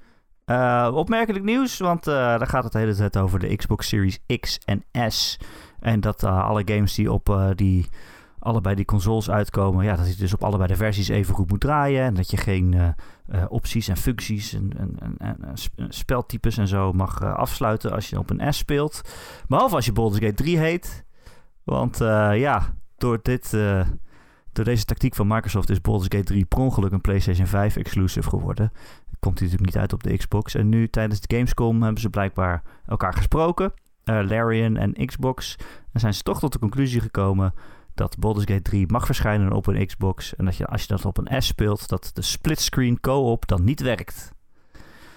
[0.91, 5.11] Opmerkelijk nieuws, want daar gaat het de hele tijd over de Xbox Series X en
[5.11, 5.39] S.
[5.80, 7.88] En dat alle games die op die,
[8.46, 11.60] allebei die consoles uitkomen, ja, dat je dus op allebei de versies even goed moet
[11.60, 12.04] draaien.
[12.04, 12.88] En dat je geen eh,
[13.28, 17.91] eh, opties en functies en, en, en, en, sp- speltypes en zo mag eh, afsluiten
[17.91, 19.02] als je op een S speelt.
[19.48, 21.06] Behalve als je Baldur's Gate 3 heet.
[21.64, 21.98] Want
[22.34, 23.52] ja, door dit...
[24.52, 28.30] door deze tactiek van Microsoft is Baldur's Gate 3 per ongeluk een PlayStation 5 exclusive
[28.30, 28.72] geworden.
[29.20, 30.56] Komt hij natuurlijk niet uit op de Xbox.
[30.56, 33.74] En nu tijdens de Gamescom hebben ze blijkbaar elkaar gesproken.
[34.04, 35.56] Larian en Xbox.
[35.91, 37.54] En zijn ze toch tot de conclusie gekomen
[37.96, 40.36] dat Baldur's Gate 3 mag verschijnen op een Xbox.
[40.36, 43.64] En dat je als je dat op een S speelt, dat de splitscreen co-op dan
[43.64, 44.32] niet werkt.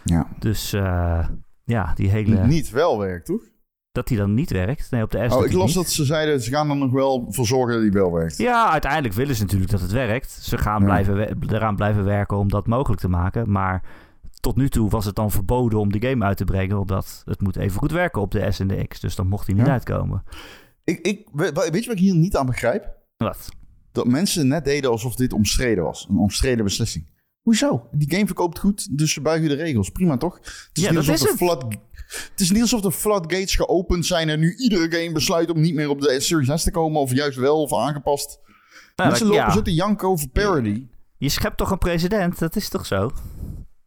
[0.04, 0.26] Ja.
[0.38, 1.28] Dus eh,
[1.64, 2.46] ja, die hele...
[2.46, 3.42] Niet wel werkt, toch?
[3.92, 4.90] Dat die dan niet werkt.
[4.90, 5.74] Nee, op de S Oh, ik las niet.
[5.74, 8.36] dat ze zeiden, ze gaan er nog wel voor zorgen dat die wel werkt.
[8.36, 10.30] Ja, uiteindelijk willen ze natuurlijk dat het werkt.
[10.30, 10.84] Ze gaan Ja.
[10.84, 13.50] blijven we- eraan blijven werken om dat mogelijk te maken.
[13.50, 13.82] Maar
[14.40, 16.78] tot nu toe was het dan verboden om die game uit te brengen.
[16.78, 19.00] Omdat het moet even goed werken op de S en de X.
[19.00, 19.72] Dus dan mocht hij niet Ja.
[19.72, 20.22] uitkomen.
[20.88, 22.96] Ik, ik, we- weet je wat ik hier niet aan begrijp?
[23.16, 23.48] Wat?
[23.92, 26.06] Dat mensen net deden alsof dit omstreden was.
[26.10, 27.16] Een omstreden beslissing.
[27.42, 27.88] Hoezo?
[27.92, 29.90] Die game verkoopt goed, dus ze buigen de regels.
[29.90, 30.34] Prima toch?
[30.36, 31.62] Het is, Ja, niet, alsof is de flood,
[32.30, 35.74] het is niet alsof de floodgates geopend zijn en nu iedere game besluit om niet
[35.74, 37.00] meer op de Series S te komen.
[37.00, 38.40] Of juist wel, of aangepast.
[38.96, 39.56] Nou, mensen dat- lopen ja.
[39.56, 40.86] zo te janken over parody.
[41.18, 42.38] Je schept toch een president?
[42.38, 43.10] Dat is toch zo?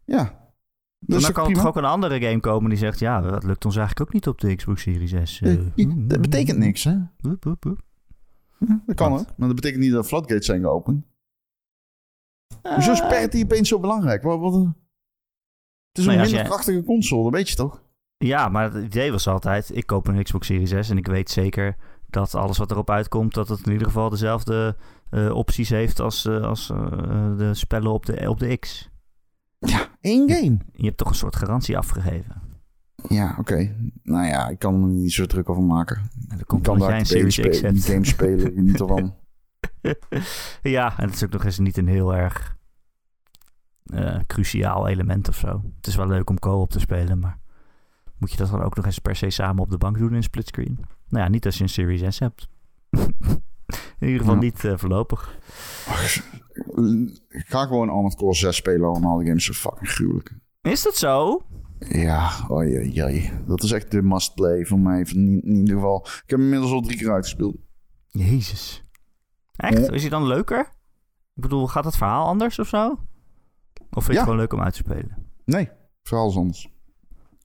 [0.06, 0.40] Ja.
[1.06, 3.00] Dus dan kan er toch ook een andere game komen die zegt...
[3.00, 5.42] Ja, dat lukt ons eigenlijk ook niet op de Xbox Series S.
[5.42, 6.98] eh, Eh, Dat betekent niks, hè?
[7.18, 7.40] Dat
[8.96, 9.26] kan ook.
[9.38, 11.06] Maar dat betekent niet dat floodgates zijn geopend.
[12.62, 14.24] Hoezo is Eh, Parity opeens zo belangrijk?
[14.24, 14.76] Wat, wat, een-
[15.88, 17.84] het is een Nou ja, als minder jij- krachtige console, dat weet je toch?
[18.18, 21.30] Ja, maar het idee was altijd, ik koop een Xbox Series S en ik weet
[21.30, 21.76] zeker
[22.10, 24.78] dat alles wat erop uitkomt, dat het in ieder geval dezelfde
[25.10, 28.90] eh, opties heeft als, eh, als eh, de spellen op de, op de X.
[29.70, 30.58] Ja, één game.
[30.74, 32.42] Je hebt toch een soort garantie afgegeven.
[33.08, 33.76] Ja, oké.
[34.04, 35.96] Nou ja, ik kan er niet zo druk over maken.
[35.98, 39.16] En dat Ik komt kan daar een Series X die game spelen, geniet ervan.
[40.62, 42.58] ja, en het is ook nog eens niet een heel erg
[43.86, 45.64] eh, cruciaal element of zo.
[45.76, 47.40] Het is wel leuk om co-op te spelen, maar
[48.18, 50.24] moet je dat dan ook nog eens per se samen op de bank doen in
[50.24, 50.80] splitscreen?
[51.08, 52.48] Nou ja, niet als je een Series S hebt.
[54.00, 54.42] in ieder geval Ja.
[54.42, 55.38] niet eh, voorlopig.
[57.30, 59.18] Ik ga gewoon Armored Core 6 spelen allemaal.
[59.18, 60.34] Die games zijn fucking gruwelijk.
[60.62, 61.46] Is dat zo?
[61.80, 63.32] Ja, oh jee, jee.
[63.48, 65.06] Dat is echt de must-play voor mij.
[65.06, 66.02] Van in, in ieder geval.
[66.06, 67.56] Ik heb hem inmiddels al drie keer uitgespeeld.
[68.08, 68.84] Jezus.
[69.56, 69.78] Echt?
[69.86, 69.92] Ja.
[69.92, 70.60] Is hij dan leuker?
[71.36, 72.90] Ik bedoel, gaat het verhaal anders of zo?
[73.90, 74.20] Of vind je Ja.
[74.20, 75.32] het gewoon leuk om uit te spelen?
[75.46, 75.70] Nee,
[76.04, 76.70] verhaal is anders.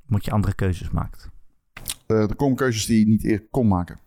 [0.07, 1.29] Moet je andere keuzes maakt.
[2.07, 3.99] Eh, er komen keuzes die je niet eerder kon maken.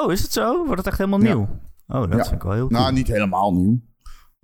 [0.00, 0.56] Oh, is het zo?
[0.64, 1.34] Wordt het echt helemaal Ja.
[1.34, 1.48] nieuw?
[1.88, 2.22] Oh, dat Ja.
[2.22, 2.80] vind ik wel heel cool.
[2.80, 3.80] Nou, niet helemaal nieuw.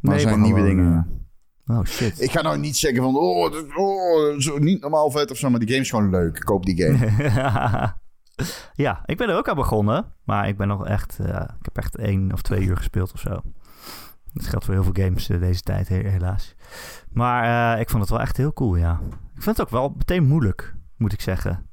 [0.00, 1.20] Maar er zijn maar nieuwe dingen.
[1.66, 2.20] eh, oh, shit.
[2.22, 5.58] Ik ga nou niet zeggen van, oh, oh zo niet normaal vet of zo, maar
[5.60, 6.36] die game is gewoon leuk.
[6.36, 7.06] Ik koop die game.
[8.74, 10.06] ja, ik ben er ook aan begonnen.
[10.24, 11.18] Maar ik ben nog echt...
[11.18, 11.26] eh,
[11.58, 13.40] ik heb echt één of twee uur gespeeld of zo.
[14.32, 16.54] Dat geldt voor heel veel games eh, deze tijd, he- helaas.
[17.12, 19.00] Maar ik vond het wel echt heel cool, ja.
[19.34, 21.67] Ik vind het ook wel meteen moeilijk, moet ik zeggen.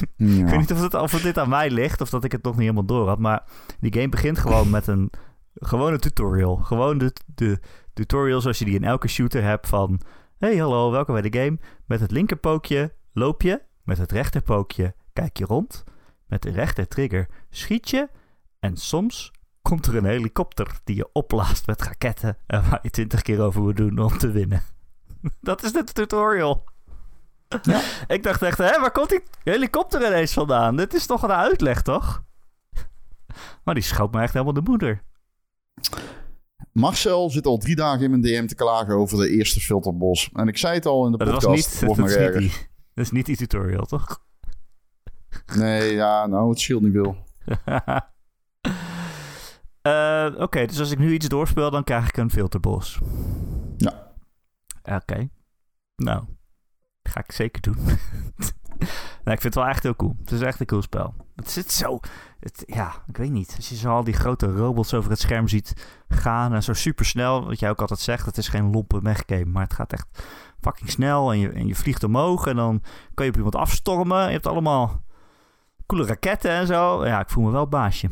[0.16, 2.42] Ik weet niet of, het, of het dit aan mij ligt of dat ik het
[2.42, 3.18] nog niet helemaal door had.
[3.18, 3.44] Maar
[3.80, 5.10] die game begint gewoon met een
[5.54, 6.56] gewone tutorial.
[6.56, 7.60] Gewoon de, de
[7.92, 10.00] tutorial zoals je die in elke shooter hebt van...
[10.38, 11.58] Hey, hallo, welkom bij de game.
[11.86, 13.62] Met het linkerpookje loop je.
[13.84, 15.84] Met het rechterpookje kijk je rond.
[16.26, 18.08] Met de rechter trigger schiet je.
[18.60, 19.32] En soms
[19.62, 22.36] komt er een helikopter die je opblaast met raketten...
[22.46, 24.62] en waar je twintig keer over moet doen om te winnen.
[25.40, 26.64] Dat is de tutorial.
[28.16, 30.76] Ik dacht echt, hè, waar komt die helikopter ineens vandaan?
[30.76, 32.22] Dit is toch een uitleg, toch?
[33.64, 35.02] Maar die schoot me echt helemaal de moeder.
[36.72, 40.30] Marcel zit al drie dagen in mijn DM te klagen over de eerste filterbos.
[40.32, 41.46] En ik zei het al in de Dat podcast.
[41.46, 42.52] was niet, dat, is niet die,
[42.94, 44.18] dat is niet die tutorial, toch?
[45.54, 47.16] Nee, ja, nou, het scheelt niet veel.
[49.82, 52.98] Eh, Oké, dus als ik nu iets doorspeel, dan krijg ik een filterbos.
[53.76, 54.12] Ja.
[54.82, 55.28] Oké.
[55.96, 56.24] Nou,
[57.12, 57.76] ga ik zeker doen.
[59.24, 60.16] nou, ik vind het wel echt heel cool.
[60.20, 61.14] Het is echt een cool spel.
[61.36, 62.00] Het zit zo...
[62.40, 63.52] Het, ja, ik weet niet.
[63.56, 65.74] Als je zo al die grote robots over het scherm ziet
[66.08, 69.44] gaan en zo super snel, wat jij ook altijd zegt, het is geen lompe mechgame,
[69.44, 70.06] maar het gaat echt
[70.60, 72.82] fucking snel en je, en je vliegt omhoog en dan
[73.14, 74.26] kan je op iemand afstormen.
[74.26, 75.02] Je hebt allemaal
[75.86, 77.06] coole raketten en zo.
[77.06, 78.08] Ja, ik voel me wel baasje.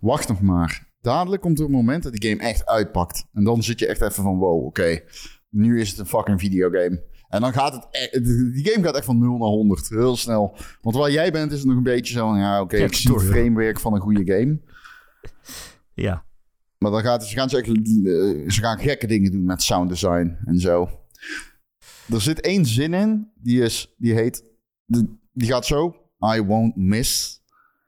[0.00, 0.90] Wacht nog maar.
[1.00, 3.28] Dadelijk komt er een moment dat die game echt uitpakt.
[3.32, 5.00] En dan zit je echt even van, wow, oké.
[5.48, 7.02] nu is het een fucking videogame.
[7.32, 7.86] En dan gaat het...
[7.90, 8.20] e-
[8.52, 9.88] Die game gaat echt van 0 naar 100.
[9.88, 10.56] Heel snel.
[10.80, 12.38] Want waar jij bent is het nog een beetje zo van...
[12.38, 14.60] Ja, oké, Ja, ik zie het framework van een goede game.
[15.94, 16.24] Ja,
[16.78, 19.88] Maar dan gaat, ze, gaan ze, echt, eh, ze gaan gekke dingen doen met sound
[19.88, 20.90] design en zo.
[22.12, 24.44] Er zit één zin in, die, is, die heet...
[25.32, 25.96] Die gaat zo...
[26.34, 27.42] I won't miss.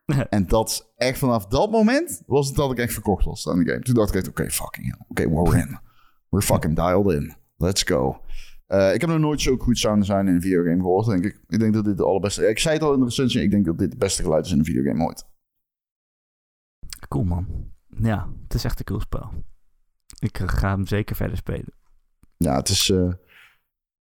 [0.30, 2.22] en dat echt vanaf dat moment...
[2.26, 3.82] was het dat ik echt verkocht was aan de game.
[3.82, 5.06] Toen dacht ik oké, fucking hell.
[5.08, 5.78] Oké, we're in.
[6.28, 7.34] We're fucking dialed in.
[7.56, 8.20] Let's go.
[8.74, 11.40] Eh, ik heb nog nooit zo goed sound design in een videogame gehoord, denk ik.
[11.48, 12.48] Ik denk dat dit de allerbeste...
[12.48, 14.52] Ik zei het al in de recensie, ik denk dat dit het beste geluid is
[14.52, 15.26] in een videogame ooit.
[17.08, 17.72] cool man.
[17.86, 19.30] Ja, het is echt een cool spel.
[20.18, 21.72] Ik ga hem zeker verder spelen.
[22.36, 22.90] Ja, het is...
[22.90, 23.12] eh,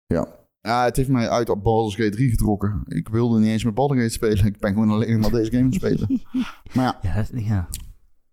[0.05, 0.27] ja.
[0.61, 2.83] ja, het heeft mij uit op Baldur's Gate 3 getrokken.
[2.85, 4.45] Ik wilde niet eens met Baldur's Gate spelen.
[4.45, 6.21] Ik ben gewoon alleen maar deze game het spelen.
[6.73, 7.67] maar ja, Ja, ja.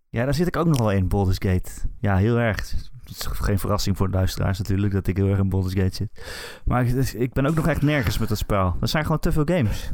[0.09, 1.71] ja, daar zit ik ook nog wel in, Baldur's Gate.
[1.99, 2.73] Ja, heel erg.
[3.07, 5.95] Het is geen verrassing voor de luisteraars natuurlijk dat ik heel erg in Baldur's Gate
[5.95, 6.09] zit.
[6.65, 8.75] Maar ik, ik ben ook nog echt nergens met dat spel.
[8.81, 9.91] Er zijn gewoon te veel games.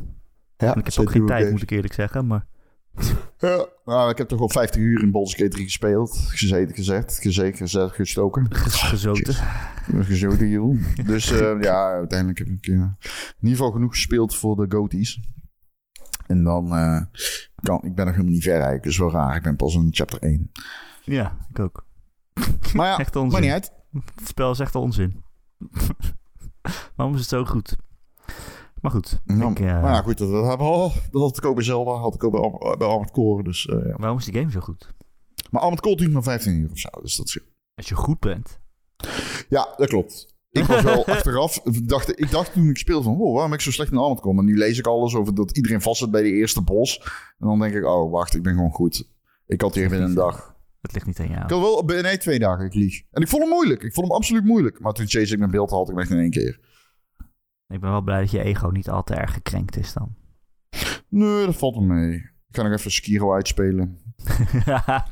[0.58, 2.28] ja En ik heb ook geen tijd, moet ik eerlijk zeggen.
[2.28, 2.46] Maar
[3.38, 6.18] Ja, nou, ik heb toch wel 50 uur in Baldur's Gate 3 gespeeld.
[6.28, 8.46] Gezeten, gezegd, gezeten, gezet, gestoken.
[8.56, 9.34] ges- gezoten.
[10.02, 10.84] Gezoten, joh.
[11.06, 12.96] Dus eh, ja, uiteindelijk heb ik eh, in
[13.42, 15.20] ieder geval genoeg gespeeld voor de goties.
[16.28, 17.02] En dan eh,
[17.64, 18.84] kan, ik ben nog helemaal niet ver eigenlijk.
[18.84, 19.36] Dus wel raar.
[19.36, 20.52] Ik ben pas in chapter 1.
[21.04, 21.86] Ja, ik ook.
[22.74, 23.42] Maar ja, Echt onzin.
[23.42, 23.72] niet uit.
[24.16, 25.24] Het spel is echt onzin.
[26.96, 27.76] Waarom is het zo goed?
[28.82, 29.22] Maar goed.
[29.26, 30.92] Nou, ik, eh, Maar ja, goed, dat, dat, hebben we al.
[31.12, 33.44] dat had ik ook bij Zelda, had ik ook bij, Ar- bij Armored Core.
[33.44, 33.96] Dus, eh, ja.
[33.98, 34.94] Waarom is die game zo goed?
[35.50, 36.90] Maar Armored Core duurt maar 15 uur of zo.
[37.02, 37.40] Dus dat is...
[37.76, 38.60] Als je goed bent.
[39.50, 40.36] Ja, dat klopt.
[40.52, 43.64] ik was wel achteraf, dacht, ik dacht toen ik speelde van, wow, waarom ben ik
[43.66, 44.36] zo slecht in Armored Core?
[44.36, 47.00] Maar nu lees ik alles over dat iedereen vast zit bij de eerste bos.
[47.40, 49.10] En dan denk ik, oh, wacht, ik ben gewoon goed.
[49.46, 50.51] Ik had hier binnen een dag.
[50.82, 51.44] Het ligt niet aan jou.
[51.44, 53.02] Ik had wel binnen twee dagen, ik lieg.
[53.12, 53.84] En ik vond hem moeilijk.
[53.84, 54.80] Ik vond hem absoluut moeilijk.
[54.80, 56.60] Maar toen chase ik mijn beeld, had ik hem echt in één keer.
[57.68, 60.16] Ik ben wel blij dat je ego niet al te erg gekrenkt is dan.
[61.10, 62.14] Nee, dat valt me mee.
[62.50, 63.98] Ik ga nog even Skiro uitspelen.
[64.66, 65.06] ja,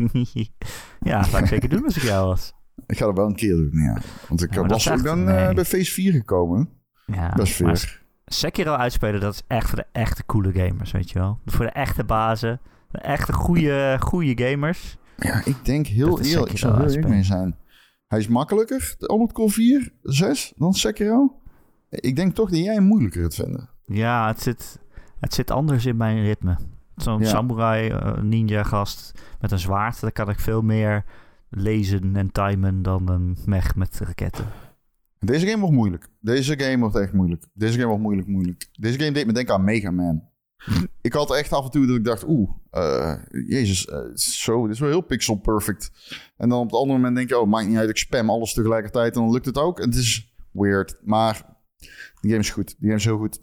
[1.20, 2.54] dat zou ik zeker doen als ik jou was.
[2.88, 3.98] Ik ga dat wel een keer doen, ja.
[4.28, 5.36] Want ik Ja, was ook echt- dan nee.
[5.36, 6.70] eh, bij Phase 4 gekomen.
[7.06, 8.02] Ja, Best maar veer.
[8.26, 11.40] Sekiro uitspelen, dat is echt voor de echte coole gamers, weet je wel.
[11.46, 12.60] Voor de echte bazen,
[12.92, 14.98] de echte goede, goede gamers.
[15.20, 17.56] Ja, ik denk heel eerlijk, ik zou heel eerlijk mee zijn.
[18.08, 21.42] Hij is makkelijker, de Armored Core 4, 6, dan Sekiro.
[21.90, 23.70] Ik denk toch dat jij hem moeilijker gaat vinden.
[23.86, 24.80] Ja, het zit,
[25.20, 26.58] het zit anders in mijn ritme.
[26.96, 27.28] Zo'n Ja.
[27.28, 31.06] samurai eh, ninja gast met een zwaard, daar kan ik veel meer
[31.50, 34.46] lezen en timen dan een mech met raketten.
[35.20, 36.08] Deze game wordt moeilijk.
[36.20, 37.46] Deze game wordt echt moeilijk.
[37.54, 38.70] Deze game wordt moeilijk, moeilijk.
[38.72, 40.22] Deze game deed me denken aan Mega Man.
[41.02, 43.16] ik had echt af en toe dat ik dacht, oeh, eh,
[43.48, 45.92] jezus, eh, zo, dit is wel heel pixel perfect.
[46.38, 48.54] En dan op het andere moment denk je, oh, maakt niet uit, ik spam alles
[48.54, 49.80] tegelijkertijd en dan lukt het ook.
[49.80, 51.58] En het is weird, maar
[52.22, 52.68] die game is goed.
[52.68, 53.42] Die game is heel goed.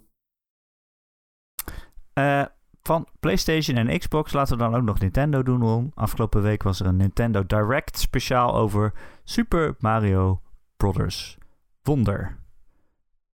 [2.12, 2.44] Eh,
[2.82, 5.60] van PlayStation en Xbox laten we dan ook nog Nintendo doen.
[5.60, 5.92] Ron.
[5.94, 8.92] Afgelopen week was er een Nintendo Direct speciaal over
[9.24, 10.40] Super Mario
[10.76, 11.38] Brothers
[11.82, 12.45] Wonder.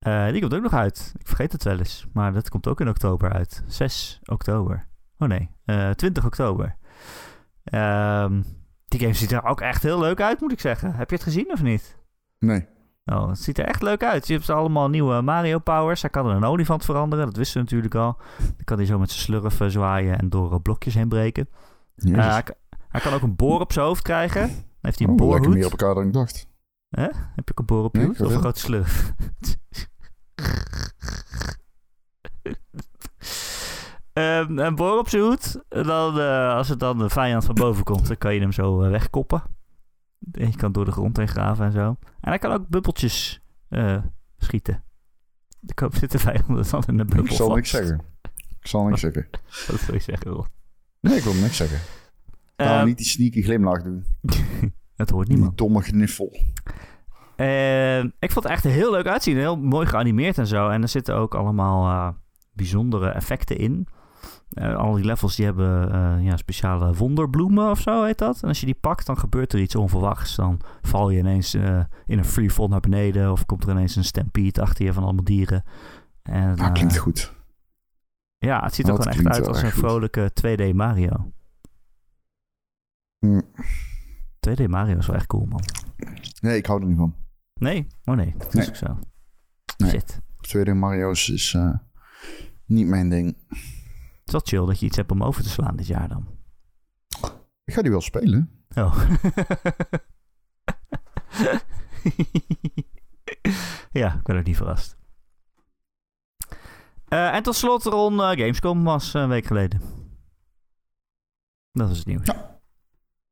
[0.03, 1.13] Eh, die komt ook nog uit.
[1.19, 2.07] Ik vergeet het wel eens.
[2.13, 3.63] Maar dat komt ook in oktober uit.
[3.67, 4.87] 6 oktober.
[5.19, 6.77] Oh nee, eh 20 oktober.
[7.65, 8.43] Ehm,
[8.89, 10.95] die game ziet er ook echt heel leuk uit, moet ik zeggen.
[10.95, 11.97] Heb je het gezien of niet?
[12.39, 12.67] Nee.
[13.05, 14.27] Oh, het ziet er echt leuk uit.
[14.27, 16.01] Je hebt allemaal nieuwe Mario powers.
[16.03, 17.25] Hij kan in een olifant veranderen.
[17.27, 18.17] Dat wisten we natuurlijk al.
[18.39, 21.49] Dan kan hij zo met zijn slurf eh, zwaaien en door eh, blokjes heen breken.
[21.97, 22.55] Eh, hij, kan-
[22.89, 24.41] hij kan ook een boor op zijn hoofd krijgen.
[24.49, 25.55] Dan heeft hij een oh, boorhoed.
[25.55, 26.51] meer op elkaar dan ik dacht.
[26.91, 27.13] Heb
[27.45, 28.17] je ook een boor op je Nee, hoed?
[28.17, 29.13] ga Of een grote slurf?
[34.13, 35.61] Ehm, een boor op zijn hoed.
[35.69, 38.53] En Dan, eh, als er dan de vijand van boven komt, dan kan je hem
[38.53, 39.43] zo eh, wegkoppen.
[40.33, 41.87] En je kan door de grond heen graven en zo.
[42.21, 44.03] En hij kan ook bubbeltjes eh,
[44.39, 44.85] schieten.
[45.61, 47.57] De koop zitten vijanden dan in de bubbel Ik zal vast.
[47.57, 48.01] niks zeggen.
[48.61, 49.29] Ik zal niks zeggen.
[49.69, 50.47] Wat wil je zeggen, Ron?
[51.01, 51.79] Nee, ik wil niks zeggen.
[52.57, 54.05] Nou, Ehm, niet die sneaky glimlach doen.
[54.97, 55.59] dat hoort Die niemand.
[55.59, 56.37] domme gniffel.
[57.37, 59.37] Ehm, ik vond het echt heel leuk uitzien.
[59.37, 60.69] Heel mooi geanimeerd en zo.
[60.69, 62.15] En er zitten ook allemaal eh,
[62.53, 63.87] bijzondere effecten in.
[64.53, 68.43] Eh, al die levels die hebben eh, ja, speciale wonderbloemen of zo heet dat.
[68.43, 70.37] En als je die pakt, dan gebeurt er iets onverwachts.
[70.37, 73.33] Dan val je ineens in een freefall naar beneden.
[73.33, 75.65] Of komt er ineens een stampede achter je van allemaal dieren.
[76.23, 77.35] En, Ah, klinkt goed.
[78.39, 81.33] Ja, het ziet er Dat gewoon echt uit als een vrolijke 2D Mario.
[83.19, 83.41] Hm.
[84.49, 85.63] 2D Mario is wel echt cool, man.
[86.41, 87.15] Nee, ik hou er niet van.
[87.55, 87.87] Nee?
[88.05, 88.69] Oh nee, dat is Nee.
[88.69, 88.99] ook zo.
[89.77, 89.91] Nee.
[89.91, 90.21] Shit.
[90.41, 91.75] 2D Mario's is eh,
[92.67, 93.37] niet mijn ding.
[93.49, 93.59] Het
[94.25, 96.29] is wel chill dat je iets hebt om over te slaan dit jaar dan.
[97.65, 98.65] Ik ga die wel spelen.
[98.75, 99.11] Oh.
[103.93, 104.97] ja, ik ben ook niet verrast.
[107.09, 109.81] Eh, en tot slot, Ron, eh, Gamescom was een week geleden.
[111.73, 112.29] Dat is het nieuws.
[112.29, 112.61] Oké,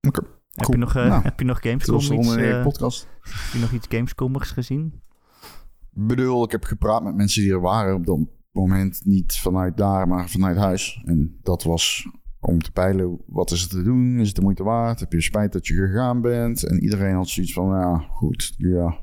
[0.00, 0.70] Heb, cool.
[0.70, 3.08] je nog, eh, Nou, heb je nog Gamescom iets, eh, podcast.
[3.20, 5.00] heb je nog iets Gamescomigs gezien?
[5.94, 8.18] Ik bedoel, ik heb gepraat met mensen die er waren op dat
[8.52, 9.00] moment.
[9.04, 11.02] Niet vanuit daar, maar vanuit huis.
[11.04, 12.08] En dat was
[12.40, 14.18] om te peilen, wat is er te doen?
[14.18, 15.00] Is het de moeite waard?
[15.00, 16.64] Heb je spijt dat je gegaan bent?
[16.64, 18.96] En iedereen had zoiets van, ja, goed, ja.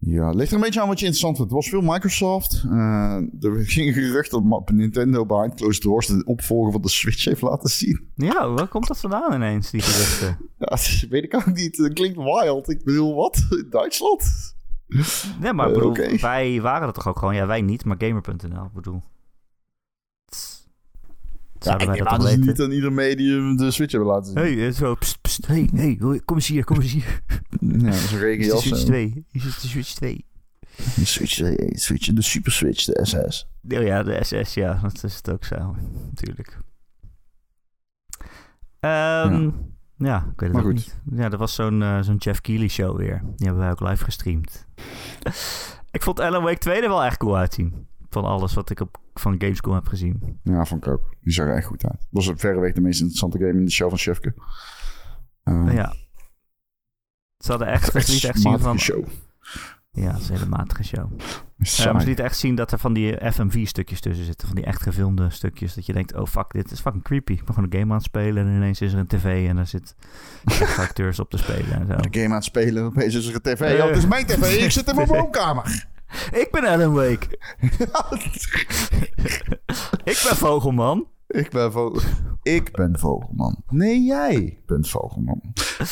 [0.00, 1.50] Ja, het ligt er een beetje aan wat je interessant vindt.
[1.50, 2.64] Er was veel Microsoft.
[2.70, 7.40] Eh, er ging gerucht dat Nintendo behind closed doors de opvolger van de Switch heeft
[7.42, 8.08] laten zien.
[8.14, 10.38] Ja, waar komt dat vandaan ineens, die geruchten?
[10.58, 11.76] Ja, dat weet ik ook niet.
[11.76, 12.68] Dat klinkt wild.
[12.68, 13.46] Ik bedoel, wat?
[13.50, 14.54] In Duitsland?
[15.40, 16.16] Nee, maar bedoel, oké.
[16.16, 17.34] wij waren er toch ook gewoon?
[17.34, 19.02] Ja, wij niet, maar Gamer.nl, ik bedoel.
[21.58, 24.36] Wij ik dat ze niet aan ieder medium de Switch hebben laten zien.
[24.36, 27.22] Hey, eh, zo, pst, pst, hey, kom eens hier, kom eens hier.
[27.60, 28.62] Ja, dat is een de regenjas.
[28.62, 28.86] Switch zo.
[28.86, 29.24] 2.
[29.28, 30.26] Hier is de Switch 2.
[30.76, 33.48] De Switch, eh, Switch, de Super Switch, de SS.
[33.68, 35.76] Oh ja, de SS, ja, dat is het ook zo,
[36.10, 36.58] natuurlijk.
[38.80, 39.50] Ehm,
[39.96, 40.16] ja.
[40.32, 40.74] ik weet het Maar ook goed.
[40.74, 40.98] niet.
[41.18, 43.20] Ja, er was zo'n eh, zo'n Jeff Keighley show weer.
[43.36, 44.66] Die hebben wij ook live gestreamd.
[45.96, 47.86] ik vond Alan Wake 2 er wel echt cool uitzien.
[48.10, 50.40] Van alles wat ik op, van Gamescom heb gezien.
[50.42, 51.14] Ja, vond ik ook.
[51.20, 52.06] Die zag er echt goed uit.
[52.10, 54.34] Was verreweg de meest interessante game in de show van Chefke.
[55.44, 55.94] Uh, ja.
[57.38, 58.78] Ze hadden echt, echt niet echt een zien van...
[58.78, 59.06] show.
[59.90, 61.10] Ja, dat is een hele matige show.
[61.60, 62.00] Saai.
[62.00, 64.46] Ze lieten echt zien dat er van die FMV-stukjes tussen zitten.
[64.46, 65.74] Van die echt gefilmde stukjes.
[65.74, 67.32] Dat je denkt, oh fuck, dit is fucking creepy.
[67.32, 69.56] Ik ben gewoon een game aan het spelen en ineens is er een tv en
[69.56, 69.94] daar zit
[70.76, 71.96] acteurs op te spelen en zo.
[71.96, 73.60] de game aan het spelen, opeens is er een tv.
[73.60, 73.82] Eh.
[73.82, 75.86] Oh, het is mijn tv, ik zit in mijn woonkamer.
[76.42, 77.26] Ik ben Alan Wake.
[80.04, 81.06] Ik ben Vogelman.
[81.26, 82.00] ik ben vogel.
[82.42, 83.62] Ik ben Vogelman.
[83.68, 85.40] Nee, jij bent Vogelman.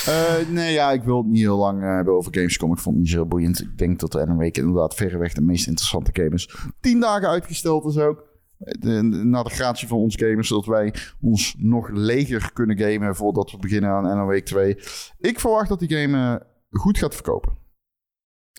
[0.06, 2.72] Eh, nee, ja, ik wil het niet heel lang eh, hebben over Gamescom.
[2.72, 3.60] Ik vond het niet zo boeiend.
[3.60, 6.54] Ik denk dat Alan Wake inderdaad verreweg de meest interessante game is.
[6.80, 8.24] Tien dagen uitgesteld is ook.
[8.58, 13.58] De, de- gratie van ons gamers, zodat wij ons nog leger kunnen gamen voordat we
[13.58, 14.76] beginnen aan Wake 2.
[15.18, 16.46] Ik verwacht dat die game eh,
[16.80, 17.52] goed gaat verkopen.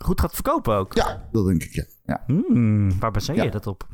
[0.04, 0.94] Goed gaat verkopen ook.
[0.94, 1.86] Ja, dat denk ik, ja.
[2.06, 2.24] ja.
[2.28, 3.50] Hmm, waar baseer je Ja.
[3.50, 3.88] dat op?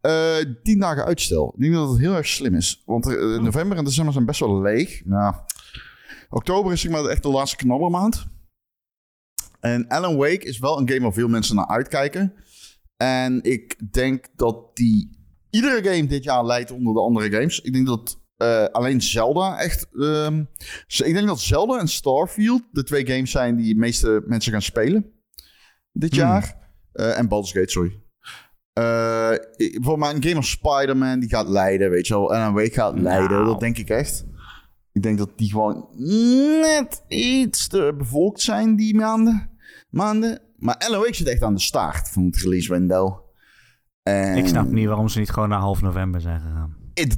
[0.00, 1.52] Eh, tien dagen uitstel.
[1.54, 2.82] Ik denk dat het heel erg slim is.
[2.86, 5.02] Want eh, november en december zijn best wel leeg.
[5.04, 5.34] Nou,
[6.28, 8.26] oktober is zeg maar echt de laatste knabbermaand.
[9.60, 12.34] En Alan Wake is wel een game waar veel mensen naar uitkijken.
[12.96, 15.18] En ik denk dat die
[15.50, 17.60] iedere game dit jaar leidt onder de andere games.
[17.60, 19.86] Ik denk dat eh, alleen Zelda echt...
[19.98, 20.44] ehm,
[20.86, 24.62] ik denk dat Zelda en Starfield de twee games zijn die de meeste mensen gaan
[24.62, 25.12] spelen
[25.92, 26.20] dit Hmm.
[26.20, 26.58] jaar.
[26.92, 28.02] Eh, en Baldur's Gate, sorry.
[29.56, 32.34] Ik- voor mij een game als Spider-Man, die gaat leiden, weet je wel.
[32.34, 33.44] En een week gaat leiden, Nou.
[33.44, 34.24] dat denk ik echt.
[34.92, 35.88] Ik denk dat die gewoon
[36.60, 39.50] net iets te bevolkt zijn, die maanden.
[39.90, 40.40] maanden.
[40.56, 43.18] Maar Wake zit echt aan de staart van het release window.
[44.02, 46.76] En Ik snap niet waarom ze niet gewoon naar half november zijn gegaan.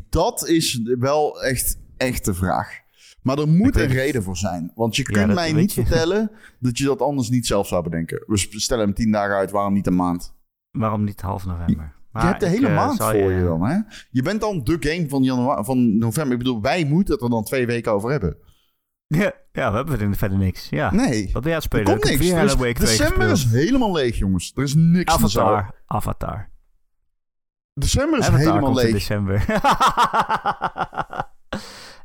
[0.09, 2.81] dat is wel echt, echt de vraag.
[3.23, 4.73] Maar er moet een reden voor zijn.
[4.75, 5.81] Want je kunt mij niet je.
[5.87, 8.25] vertellen dat je dat anders niet zelf zou bedenken.
[8.27, 10.35] We stellen hem tien dagen uit, waarom niet een maand?
[10.71, 11.95] Waarom niet half november?
[12.13, 13.79] Maar je hebt de hele eh, maand voor je dan, hè?
[14.11, 16.33] Je bent dan de game van, januari, van november.
[16.33, 18.37] Ik bedoel, wij moeten het er dan twee weken over hebben.
[19.07, 20.69] Ja, ja, we hebben er verder niks.
[20.69, 20.93] Ja.
[20.93, 22.55] Nee, Wat ben jij aan er komt niks.
[22.55, 24.53] 2 december is helemaal leeg, jongens.
[24.55, 25.13] Er is niks.
[25.13, 25.71] Avatar.
[25.87, 26.51] Avatar.
[27.75, 28.93] December is Avatar helemaal leeg.
[28.93, 29.45] december.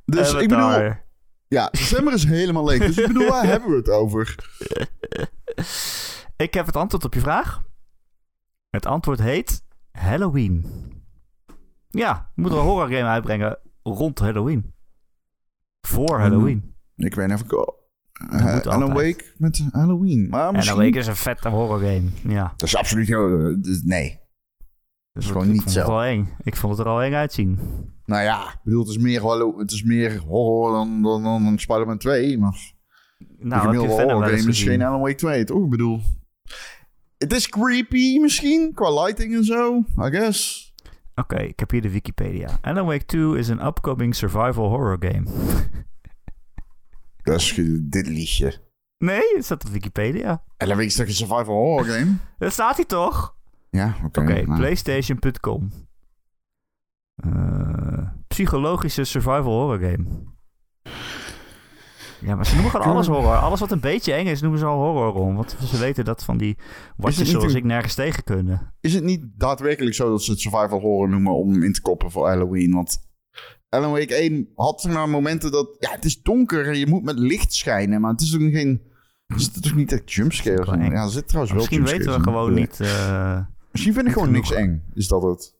[0.05, 1.05] Dus ik bedoel, Avatar.
[1.47, 2.79] Ja, december is helemaal leeg.
[2.79, 4.35] Dus ik bedoel, waar hebben we het over?
[6.37, 7.61] Ik heb het antwoord op je vraag.
[8.69, 10.65] Het antwoord heet Halloween.
[11.89, 14.73] Ja, we moeten een horror game uitbrengen rond Halloween.
[15.81, 16.75] Voor Halloween.
[16.95, 17.27] Ik weet
[18.33, 19.17] Uh, moet Alan altijd.
[19.17, 20.27] Wake met Halloween.
[20.29, 20.93] Maar En misschien...
[20.93, 22.09] Is een vette horror game.
[22.23, 22.53] Ja.
[22.57, 23.07] Dat is absoluut...
[23.09, 24.19] eh, nee.
[25.17, 25.91] Dus is gewoon niet vond het zo.
[25.91, 26.29] wel eng.
[26.43, 27.59] Ik vond het er al eng uitzien.
[28.05, 29.23] Nou ja, ik bedoel, het is meer,
[29.57, 32.37] het is meer horror dan, dan, dan, dan Spider-Man 2.
[32.37, 32.73] Maar
[33.17, 35.63] de Nou, je gemiddelde horror game is geen Alan Wake 2, toch?
[35.63, 36.01] Ik bedoel...
[37.17, 40.73] Het is creepy misschien, qua lighting en zo, I guess.
[41.15, 42.57] Oké, ik heb hier de Wikipedia.
[42.61, 45.23] Alan Wake 2 is een upcoming survival horror game.
[47.23, 48.53] Dat is dit liedje.
[48.97, 50.43] Nee, het staat op Wikipedia.
[50.57, 52.15] Alan Wake is toch een survival horror game?
[52.37, 53.36] Dat staat hier toch?
[53.77, 54.21] Ja, oké.
[54.45, 54.57] Nou.
[54.59, 55.71] PlayStation.com.
[57.15, 60.05] Eh, psychologische survival horror game.
[62.21, 63.35] Ja, maar ze noemen gewoon alles horror.
[63.35, 65.35] Alles wat een beetje eng is, noemen ze al horror om.
[65.35, 66.57] Want ze weten dat van die
[66.95, 68.73] watjes zoals een- ik nergens tegen kunnen.
[68.81, 71.81] Is het niet daadwerkelijk zo dat ze het survival horror noemen om hem in te
[71.81, 72.71] koppen voor Halloween?
[72.71, 72.97] Want
[73.69, 75.75] Alan Wake 1 had zeg maar momenten dat...
[75.79, 78.81] Ja, het is donker en je moet met licht schijnen, maar het is ook geen...
[79.27, 80.81] Er zit toch niet echt jumpscares wel in?
[80.81, 80.91] eng.
[80.91, 82.79] Ja, er zit trouwens wel Misschien weten we gewoon niet...
[82.79, 83.39] eh,
[83.77, 85.55] Misschien vind ik gewoon niks eng, is dat het.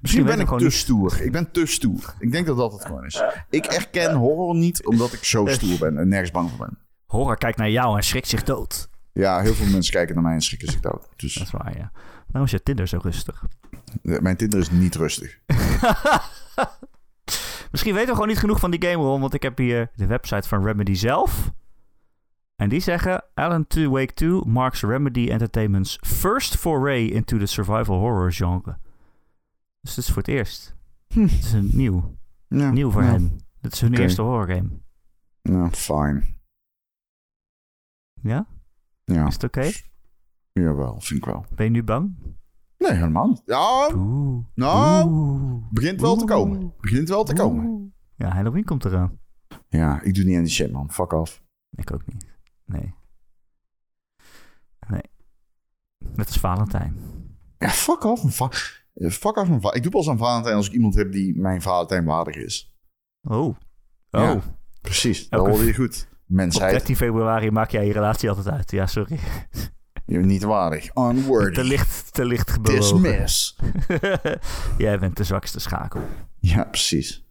[0.00, 1.20] Misschien ben ik te stoer.
[1.22, 2.14] Ik ben te stoer.
[2.18, 3.22] Ik denk dat dat het gewoon is.
[3.50, 6.78] Ik erken horror niet omdat ik zo stoer ben en nergens bang voor ben.
[7.06, 8.88] horror kijkt naar jou en schrikt zich dood.
[9.12, 11.08] Ja, heel veel mensen kijken naar mij en schrikken zich dood.
[11.16, 11.92] Dus Dat is waar, ja.
[12.26, 13.44] Daarom is je Tinder zo rustig.
[14.02, 15.38] mijn Tinder is niet rustig.
[17.70, 19.20] Misschien weten we gewoon niet genoeg van die game, Ron.
[19.20, 21.50] Want ik heb hier de website van Remedy zelf.
[22.60, 23.24] En die zeggen...
[23.34, 28.78] Alan 2 Wake 2 marks Remedy Entertainment's first foray into the survival horror genre.
[29.80, 30.76] Dus het is voor het eerst.
[31.06, 31.20] Hm.
[31.20, 32.16] Het is een nieuw.
[32.48, 33.08] Ja, Nieuw voor ja.
[33.10, 33.40] hen.
[33.60, 34.68] Dit is hun eerste horror game.
[35.42, 36.22] Nou, fine.
[38.22, 38.46] Ja?
[39.04, 39.70] Ja, Is het oké?
[40.52, 41.44] jawel, vind ik wel.
[41.54, 42.16] Ben je nu bang?
[42.78, 43.42] Nee, helemaal niet.
[43.46, 44.44] Ja, Oeh.
[44.54, 45.64] nou, Oeh.
[45.70, 46.72] begint wel te komen.
[46.80, 47.94] Begint wel te komen.
[48.16, 49.18] Ja, Halloween komt eraan.
[49.68, 50.90] Ja, ik doe niet aan die shit, man.
[50.90, 51.42] Fuck off.
[51.70, 52.29] Ik ook niet.
[52.72, 52.94] Nee.
[54.88, 55.02] Nee.
[55.98, 56.96] Net als Valentijn.
[57.58, 58.36] Ja, fuck off.
[58.96, 59.48] Fuck off.
[59.48, 62.76] mijn Ik doe pas aan Valentijn als ik iemand heb die mijn Valentijn waardig is.
[63.22, 63.38] Oh.
[63.38, 63.56] Oh.
[64.10, 64.40] Ja.
[64.80, 66.08] Precies, dat hoorde je goed.
[66.10, 68.70] Op Mensheid, 13 februari maak jij je relatie altijd uit.
[68.70, 69.18] Ja, sorry.
[70.06, 70.96] je bent niet waardig.
[70.96, 71.54] Unworthy.
[71.54, 72.80] Te licht, te licht gebogen.
[72.80, 73.56] Dismiss.
[74.78, 76.02] jij bent de zwakste schakel.
[76.38, 77.26] Ja, precies.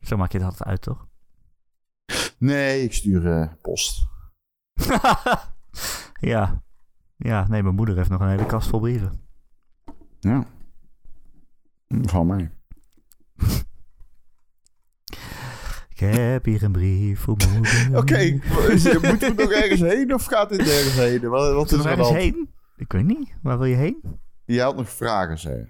[0.00, 1.06] Zo maak je het altijd uit, toch?
[2.38, 4.10] Nee, ik stuur eh, post.
[6.32, 6.62] ja.
[7.16, 9.20] Ja, nee, mijn moeder heeft nog een hele kast vol brieven.
[10.20, 10.44] Ja.
[11.88, 12.50] Van mij.
[15.88, 17.88] Ik heb hier een brief voor moeder.
[18.00, 21.28] Oké, is- moeten we nog ergens heen of gaat dit ergens heen?
[21.28, 22.16] Wat, wat is er ergens dan?
[22.16, 22.50] heen?
[22.76, 23.34] Ik weet niet.
[23.42, 24.20] Waar wil je heen?
[24.44, 25.68] Je had nog vragen, zei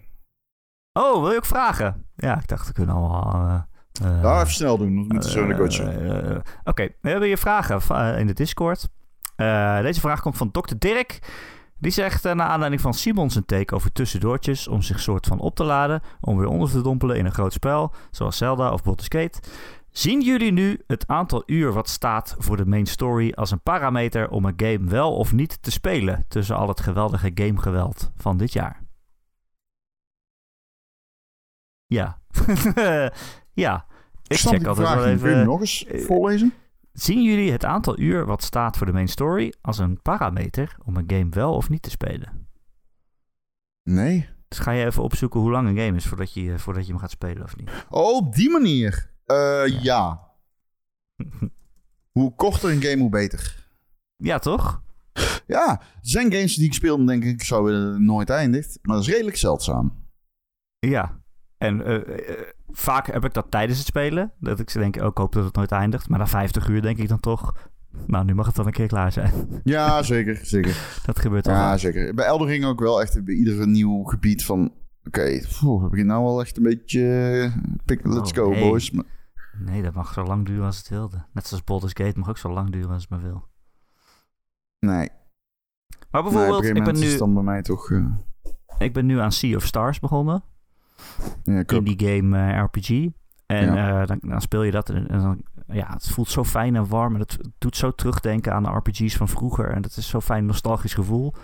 [0.93, 2.07] Oh, wil je ook vragen?
[2.17, 3.49] Ja, ik dacht, we kunnen allemaal...
[3.49, 3.63] eh,
[4.03, 5.79] eh, Nou, even snel doen, we moeten zo naar coach.
[5.79, 8.89] Eh, eh, Oké, we hebben hier vragen in de Discord.
[9.37, 10.75] Eh, deze vraag komt van Dr.
[10.79, 11.19] Dirk.
[11.79, 14.69] Die zegt, naar aanleiding van Simons een take over tussendoortjes...
[14.69, 16.01] om zich soort van op te laden...
[16.21, 17.95] om weer onder te dompelen in een groot spel...
[18.11, 19.41] zoals Zelda of Baldur's Gate...
[19.93, 24.31] Zien jullie nu het aantal uur wat staat voor de main story als een parameter
[24.31, 28.53] om een game wel of niet te spelen tussen al het geweldige gamegeweld van dit
[28.53, 28.83] jaar?
[31.87, 32.21] Ja.
[33.53, 33.87] ja.
[34.27, 35.21] Ik check altijd wel niet.
[35.21, 35.45] Kun je hem even.
[35.45, 36.53] nog eens eh, voorlezen?
[36.93, 40.97] Zien jullie het aantal uur wat staat voor de main story als een parameter om
[40.97, 42.47] een game wel of niet te spelen?
[43.83, 44.29] Nee.
[44.49, 47.01] Dus ga je even opzoeken hoe lang een game is voordat je, voordat je hem
[47.01, 47.71] gaat spelen of niet.
[47.89, 49.11] Oh, op die manier.
[49.27, 50.21] Eh, ja.
[52.13, 53.67] Hoe korter een game, hoe beter.
[54.17, 54.83] ja, toch?
[55.47, 58.79] Ja, er zijn games die ik speel en denk ik, zo eh, nooit eindigt.
[58.83, 60.07] Maar dat is redelijk zeldzaam.
[60.79, 61.22] Ja.
[61.63, 61.95] En eh,
[62.31, 62.39] eh,
[62.71, 64.33] vaak heb ik dat tijdens het spelen.
[64.41, 66.09] Dat ik denk, ook hoop dat het nooit eindigt.
[66.09, 67.71] Maar na 50 uur denk ik dan toch...
[68.07, 69.33] Nou, nu mag het wel een keer klaar zijn.
[69.65, 71.01] Ja, zeker, zeker.
[71.07, 71.53] Dat gebeurt al.
[71.55, 72.15] Ja, zeker.
[72.15, 74.73] Bij Elden Ring ook wel echt bij ieder nieuw gebied van...
[75.07, 77.03] Oké, poeh, heb ik nou wel echt een beetje...
[77.55, 78.61] eh, Pick, let's Oh, go, nee.
[78.69, 78.91] boys.
[78.91, 79.05] Maar-
[79.59, 81.25] Nee, dat mag zo lang duren als het wilde.
[81.33, 83.49] Net zoals Baldur's Gate mag ook zo lang duren als het maar wil.
[84.79, 85.09] nee,
[86.11, 87.91] Maar bijvoorbeeld, ik, ben is nu, dan bij mij toch...
[88.79, 90.43] ik ben nu aan Sea of Stars begonnen.
[91.45, 92.89] Ja, indie game eh, RPG.
[93.47, 94.01] En Ja.
[94.01, 96.89] eh, dan, dan speel je dat en, en dan, ja, het voelt zo fijn en
[96.89, 97.15] warm.
[97.15, 99.71] En het doet zo terugdenken aan de RPG's van vroeger.
[99.71, 101.35] En dat is zo'n fijn nostalgisch gevoel.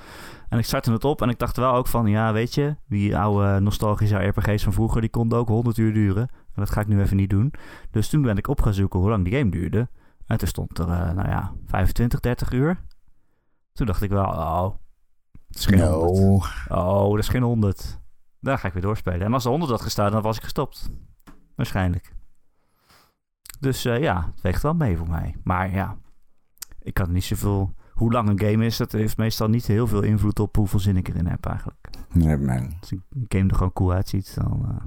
[0.49, 3.17] En ik startte het op en ik dacht wel ook van, ja, weet je, die
[3.19, 6.23] oude nostalgische RPG's van vroeger, die konden ook 100 uur duren.
[6.29, 7.53] En dat ga ik nu even niet doen.
[7.91, 9.89] Dus toen ben ik op gaan zoeken hoe lang die game duurde.
[10.27, 12.81] En toen stond er, eh, nou ja, 25, 30 uur.
[13.73, 14.71] Toen dacht ik wel, oh,
[15.49, 16.19] het is geen 100.
[16.69, 16.77] No.
[16.77, 17.98] Oh, dat is geen 100.
[18.41, 19.21] Daar ga ik weer doorspelen.
[19.21, 20.91] En als er 100 had gestaan, dan was ik gestopt.
[21.55, 22.13] Waarschijnlijk.
[23.61, 25.37] Dus eh, ja, het weegt wel mee voor mij.
[25.43, 25.99] Maar ja,
[26.81, 27.77] ik kan niet zoveel...
[27.93, 30.97] Hoe lang een game is, dat heeft meestal niet heel veel invloed op hoeveel zin
[30.97, 31.89] ik erin heb eigenlijk.
[32.13, 32.77] Nee, man.
[32.81, 34.81] Als een game er gewoon cool uitziet, dan...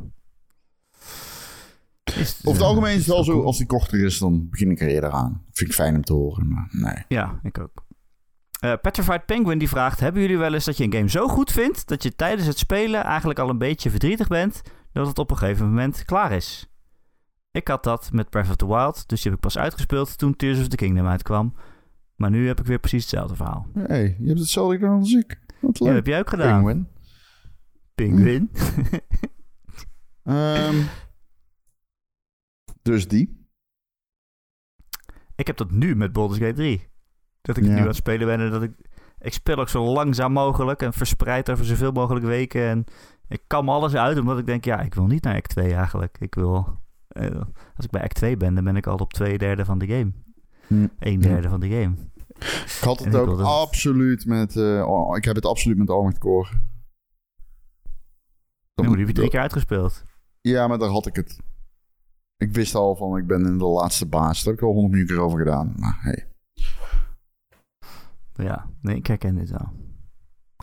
[2.03, 4.81] is Over het algemeen is het wel zo, als die korter is, dan begin ik
[4.81, 5.43] er eerder aan.
[5.51, 7.05] Vind ik fijn om te horen, maar nee.
[7.07, 7.85] Ja, ik ook.
[8.61, 9.99] Eh, Petrified Penguin die vraagt...
[9.99, 11.87] Hebben jullie wel eens dat je een game zo goed vindt...
[11.87, 14.61] dat je tijdens het spelen eigenlijk al een beetje verdrietig bent...
[14.91, 16.69] dat het op een gegeven moment klaar is?
[17.51, 19.07] Ik had dat met Breath of the Wild...
[19.07, 21.55] dus die heb ik pas uitgespeeld toen Tears of the Kingdom uitkwam.
[22.15, 23.67] Maar nu heb ik weer precies hetzelfde verhaal.
[23.73, 25.39] hey, je hebt hetzelfde gedaan als ik.
[25.59, 25.95] Wat Ja, dat leuk.
[25.95, 26.63] heb jij ook gedaan.
[26.63, 26.89] Penguin.
[27.95, 28.51] Penguin.
[30.23, 30.75] Ehm,
[32.81, 33.47] dus die.
[35.35, 36.89] ik heb dat nu met Baldur's Gate 3.
[37.41, 37.69] Dat ik Ja.
[37.69, 38.71] nu aan het spelen ben en dat ik...
[39.19, 42.61] Ik speel ook zo langzaam mogelijk en verspreid over zoveel mogelijk weken.
[42.69, 42.85] En
[43.27, 46.17] ik kam alles uit, omdat ik denk, ja, ik wil niet naar act 2 eigenlijk.
[46.19, 46.79] Ik wil...
[47.07, 47.35] eh,
[47.75, 49.87] als ik bij act 2 ben, dan ben ik al op twee derde van de
[49.87, 50.11] game.
[50.67, 50.87] Hm.
[50.99, 51.95] Een derde van de game.
[52.65, 54.55] Ik had het ook wilde- absoluut met...
[54.55, 56.49] eh, oh, ik heb het absoluut met Armored Core.
[58.73, 60.03] Ja, die heb je drie keer uitgespeeld.
[60.41, 61.39] Ja, maar daar had ik het.
[62.37, 64.43] Ik wist al van, ik ben in de laatste baas.
[64.43, 65.73] Daar heb ik al honderd keer over gedaan.
[65.77, 66.27] Maar hey,
[68.43, 69.71] Ja, nee, ik herken dit wel.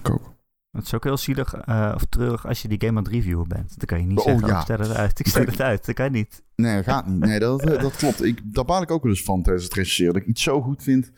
[0.00, 0.36] ik ook.
[0.70, 3.48] Het is ook heel zielig eh, of treurig als je die game aan het reviewen
[3.48, 3.68] bent.
[3.78, 4.56] Dan kan je niet Oh, zeggen, oh, ja.
[4.56, 5.18] ik stel het uit.
[5.18, 5.86] Ik stel het uit.
[5.86, 6.42] Dat kan niet.
[6.54, 7.18] Nee, dat gaat niet.
[7.18, 8.24] Nee, dat, dat klopt.
[8.24, 10.12] Ik, daar baal ik ook wel eens van tijdens het recenseren.
[10.12, 11.12] Dat ik iets zo goed vind.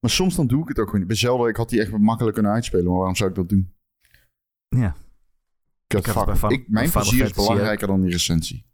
[0.00, 1.08] Maar soms dan doe ik het ook gewoon niet.
[1.08, 2.84] Bij Zelda, ik had die echt makkelijk kunnen uitspelen.
[2.86, 3.74] Maar waarom zou ik dat doen?
[4.68, 4.96] Ja.
[5.86, 8.66] Ik fuck- Final- ik, mijn plezier is belangrijker dan die recensie.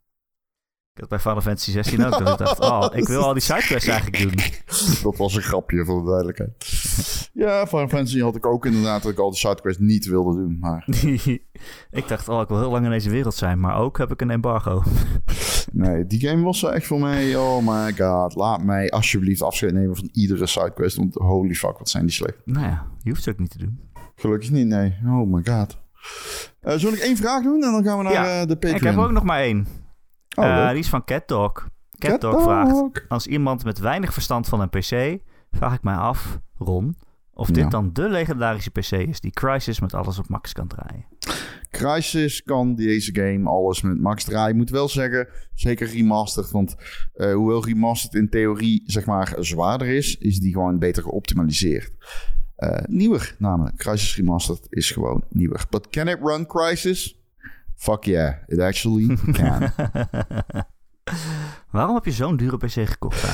[0.99, 2.11] Ik had bij Final Fantasy 16 ook.
[2.11, 4.35] Dat ik dacht, oh, ik wil al die sidequests eigenlijk doen.
[5.03, 6.51] Dat was een grapje voor de duidelijkheid.
[7.33, 10.59] Ja, Final Fantasy had ik ook inderdaad dat ik al die sidequests niet wilde doen.
[10.61, 10.87] Maar
[12.01, 13.61] ik dacht, oh, ik wil heel lang in deze wereld zijn.
[13.61, 14.83] Maar ook heb ik een embargo.
[15.73, 17.37] nee, die game was echt voor mij...
[17.37, 20.97] Oh my god, laat mij alsjeblieft afscheid nemen van iedere sidequest.
[20.97, 22.39] Want holy fuck, wat zijn die slecht.
[22.45, 23.81] Nou ja, je hoeft het ook niet te doen.
[24.15, 24.97] Gelukkig niet, nee.
[25.07, 25.79] Oh my god.
[26.81, 28.77] Zal ik één vraag doen en dan gaan we naar Ja, eh, de Patreon?
[28.77, 29.67] Ik heb ook nog maar één.
[30.39, 31.53] Oh, Eh, die is van CatDog.
[31.53, 32.71] Cat CatDog vraagt...
[32.71, 32.91] Dog.
[33.09, 35.21] Als iemand met weinig verstand van een PC...
[35.51, 36.97] vraag ik mij af, Ron...
[37.33, 37.69] of dit Ja.
[37.69, 39.21] dan de legendarische PC is...
[39.21, 41.05] die Crysis met alles op max kan draaien.
[41.71, 44.51] Crysis kan deze game alles met max draaien.
[44.51, 46.51] Ik moet wel zeggen, zeker remastered.
[46.51, 46.77] Want
[47.15, 51.91] eh, hoewel remastered in theorie zeg maar zwaarder is, is die gewoon beter geoptimaliseerd.
[52.57, 53.77] Eh, nieuwer namelijk.
[53.77, 55.65] Crisis Remastered is gewoon nieuwer.
[55.71, 57.18] But can it run Crisis?
[57.79, 59.73] Fuck yeah, it actually can.
[61.71, 63.25] Waarom heb je zo'n dure PC gekocht?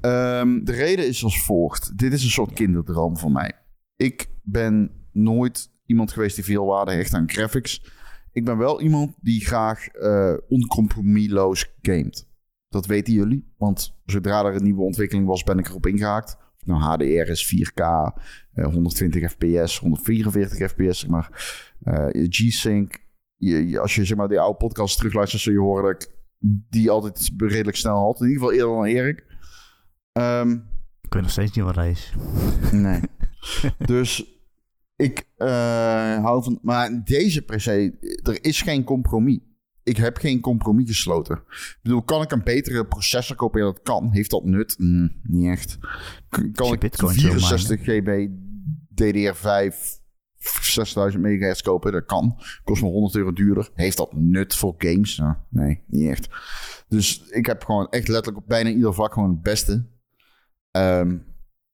[0.00, 1.98] Ehm, de reden is als volgt.
[1.98, 3.52] Dit is een soort kinderdroom voor mij.
[3.96, 7.84] Ik ben nooit iemand geweest die veel waarde hecht aan graphics.
[8.32, 12.28] Ik ben wel iemand die graag eh oncompromisloos gamet.
[12.68, 13.52] Dat weten jullie.
[13.56, 16.36] Want zodra er een nieuwe ontwikkeling was, ben ik erop ingehaakt.
[16.64, 21.28] Nou, HDR is 4K, eh, 120 fps, 144 fps, zeg maar.
[21.82, 23.08] Eh, G-Sync.
[23.40, 26.10] Je, je- als je zeg maar die oude podcast terugluistert, zul je horen dat ik
[26.70, 28.20] die altijd redelijk snel had.
[28.20, 29.24] In ieder geval eerder dan Erik.
[30.12, 30.50] Ehm,
[31.02, 32.12] Ik weet nog steeds niet wat dat is.
[32.72, 33.00] Nee.
[33.86, 34.24] dus
[34.96, 35.48] ik eh,
[36.22, 36.58] hou van...
[36.62, 39.38] Maar deze per se, er is geen compromis.
[39.82, 41.36] Ik heb geen compromis gesloten.
[41.36, 43.60] Ik bedoel, kan ik een betere processor kopen?
[43.60, 44.08] Ja, dat kan.
[44.12, 44.74] Heeft dat nut?
[44.78, 45.78] Mm, niet echt.
[46.52, 48.28] Kan ik bitcoins wil 64 GB
[48.94, 49.99] DDR5
[50.40, 51.92] 6000 megahertz kopen?
[51.92, 52.36] Dat kan.
[52.64, 53.70] Kost me 100 euro duurder.
[53.74, 55.16] Heeft dat nut voor games?
[55.16, 56.28] Nou, nee, niet echt.
[56.88, 59.86] Dus ik heb gewoon echt letterlijk op bijna ieder vlak gewoon het beste.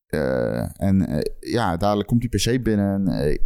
[0.06, 3.06] Eh, en eh, ja, dadelijk komt die PC binnen.
[3.06, 3.38] En, eh,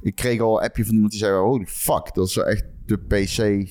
[0.00, 2.98] ik kreeg al een appje van iemand die zei: Holy fuck, dat is echt de
[2.98, 3.68] PC.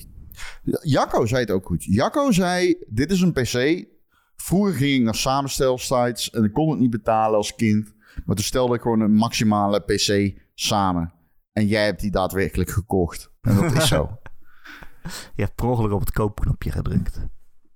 [0.82, 1.84] Jacco zei het ook goed.
[1.84, 3.88] Jacco zei: Dit is een PC.
[4.36, 7.92] Vroeger ging ik naar samenstelstsites en ik kon het niet betalen als kind.
[8.24, 11.12] Maar toen stelde ik gewoon een maximale PC samen.
[11.52, 13.30] En jij hebt die daadwerkelijk gekocht.
[13.40, 14.18] En dat is zo.
[15.36, 17.20] Je hebt per ongeluk op het koopknopje gedrukt.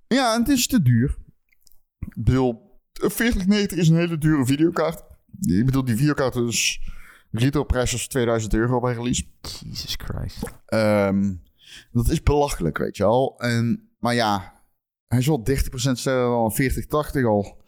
[0.07, 1.15] Ja, en het is te duur.
[1.99, 5.03] Ik bedoel, een 4090 is een hele dure videokaart.
[5.39, 6.79] Ik bedoel, die videokaart is
[7.31, 9.23] retailprijs was 2000 euro bij release.
[9.41, 10.43] Jesus Christ.
[10.65, 11.33] Ehm,
[11.91, 13.35] dat is belachelijk, weet je wel.
[13.37, 14.63] En, maar ja,
[15.07, 17.63] hij is wel 30% sneller dan een 4080 al.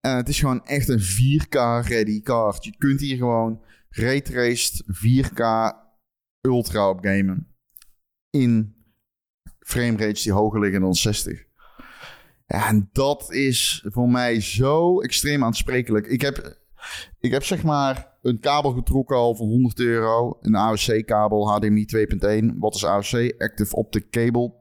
[0.00, 2.64] En het is gewoon echt een 4K-ready kaart.
[2.64, 5.72] Je kunt hier gewoon raytraced 4K
[6.40, 7.54] ultra op gamen.
[8.30, 8.74] In
[9.58, 11.44] framerates die hoger liggen dan 60.
[12.46, 16.06] Ja, en dat is voor mij zo extreem aansprekelijk.
[16.06, 16.60] Ik heb,
[17.20, 20.38] ik heb zeg maar een kabel getrokken al voor 100 euro.
[20.40, 21.86] Een AOC-kabel, HDMI
[22.52, 22.58] 2.1.
[22.58, 23.34] Wat is AOC?
[23.38, 24.54] Active Optic Cable.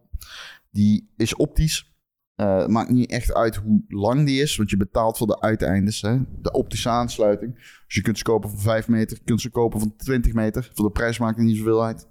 [0.71, 1.98] Die is optisch.
[2.39, 5.41] Eh, het maakt niet echt uit hoe lang die is, want je betaalt voor de
[5.41, 6.01] uiteindes.
[6.01, 6.17] Hè?
[6.41, 7.55] De optische aansluiting.
[7.85, 10.71] Dus je kunt ze kopen van 5 meter, je kunt ze kopen van 20 meter.
[10.73, 12.09] Voor de prijs maakt het niet zoveel uit.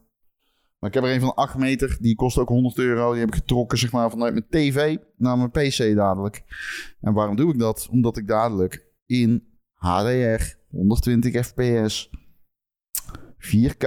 [0.78, 3.10] Maar ik heb er een van 8 meter, die kost ook 100 euro.
[3.10, 6.42] Die heb ik getrokken zeg maar, vanuit mijn tv naar mijn pc dadelijk.
[7.00, 7.88] En waarom doe ik dat?
[7.90, 12.10] Omdat ik dadelijk in HDR, 120 fps,
[13.38, 13.86] 4K,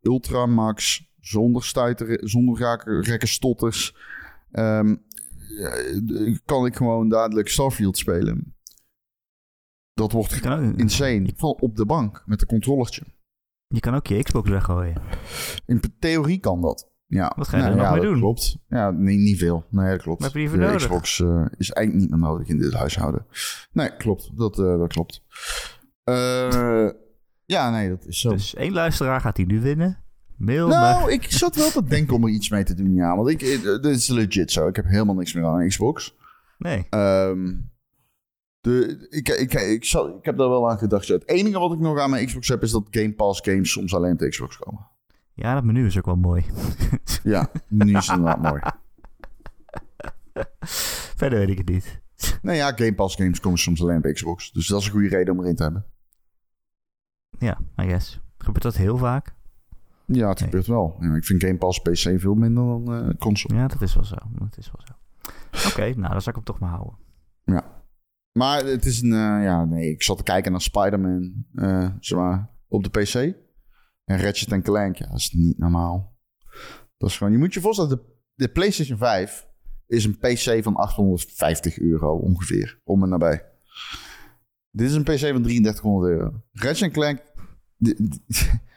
[0.00, 3.96] Ultramax, zonder stuiter, zonder raken, rekke stotters,
[4.50, 4.90] eh,
[6.44, 8.56] kan ik gewoon dadelijk Starfield spelen.
[9.92, 11.30] Dat wordt ook, insane.
[11.36, 13.02] Van op de bank met een controllertje.
[13.66, 15.02] je kan ook je Xbox weggooien.
[15.66, 16.90] In theorie kan dat.
[17.06, 17.32] Ja.
[17.36, 18.20] Wat ga je er Nou nog ja, mee dat doen?
[18.20, 18.58] Klopt.
[18.68, 19.66] Ja, nee, niet veel.
[19.70, 20.32] Nee, dat klopt.
[20.32, 20.76] De nodig?
[20.76, 23.26] Xbox eh, is eigenlijk niet meer nodig in dit huishouden.
[23.72, 24.36] Nee, klopt.
[24.36, 25.22] Dat, eh, dat klopt.
[26.04, 26.88] Eh,
[27.44, 28.30] ja, nee, dat is zo.
[28.30, 30.04] Dus één luisteraar gaat die nu winnen.
[30.38, 33.16] Mail nou, ik zat wel te denken om er iets mee te doen, ja.
[33.16, 34.68] Want ik, eh, dit is legit zo.
[34.68, 36.16] Ik heb helemaal niks meer aan Xbox.
[36.58, 36.86] Nee.
[36.90, 37.54] Ehm,
[38.60, 41.08] de, ik, ik, ik, zal, ik heb daar wel aan gedacht.
[41.08, 43.94] Het enige wat ik nog aan mijn Xbox heb, is dat Game Pass games soms
[43.94, 44.86] alleen op de Xbox komen.
[45.34, 46.44] Ja, dat menu is ook wel mooi.
[47.22, 48.62] Ja, nu is het inderdaad mooi.
[51.16, 52.00] Verder weet ik het niet.
[52.42, 54.52] Nee, ja, Game Pass games komen soms alleen op Xbox.
[54.52, 55.84] Dus dat is een goede reden om erin te hebben.
[57.38, 58.20] Ja, I guess.
[58.38, 59.34] Gebeurt dat heel vaak?
[60.12, 60.48] Ja, het Nee.
[60.48, 60.96] gebeurt wel.
[61.00, 63.54] Ja, ik vind Game Pass PC veel minder dan eh, console.
[63.54, 64.16] Ja, dat is wel zo.
[64.38, 64.92] Dat is wel zo.
[65.68, 66.96] Oké, nou, dan zal ik hem toch maar houden.
[68.32, 69.12] Maar het is een...
[69.12, 73.14] eh, ja, nee, ik zat te kijken naar Spider-Man, eh, zeg maar, op de PC.
[74.04, 76.16] En Ratchet Clank, ja, dat is niet normaal.
[76.96, 77.32] Dat is gewoon...
[77.32, 78.02] Je moet je voorstellen, de,
[78.34, 79.48] de PlayStation 5
[79.86, 82.80] is een PC van 850 euro ongeveer.
[82.84, 83.44] Om en nabij.
[84.70, 86.42] Dit is een PC van 3300 euro.
[86.52, 87.22] Ratchet Clank...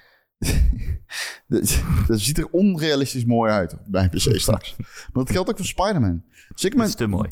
[2.08, 4.76] Dat ziet er onrealistisch mooi uit bij een PC straks.
[5.14, 6.24] Maar dat geldt ook voor Spider-Man.
[6.54, 7.30] Dus Dat is te mooi.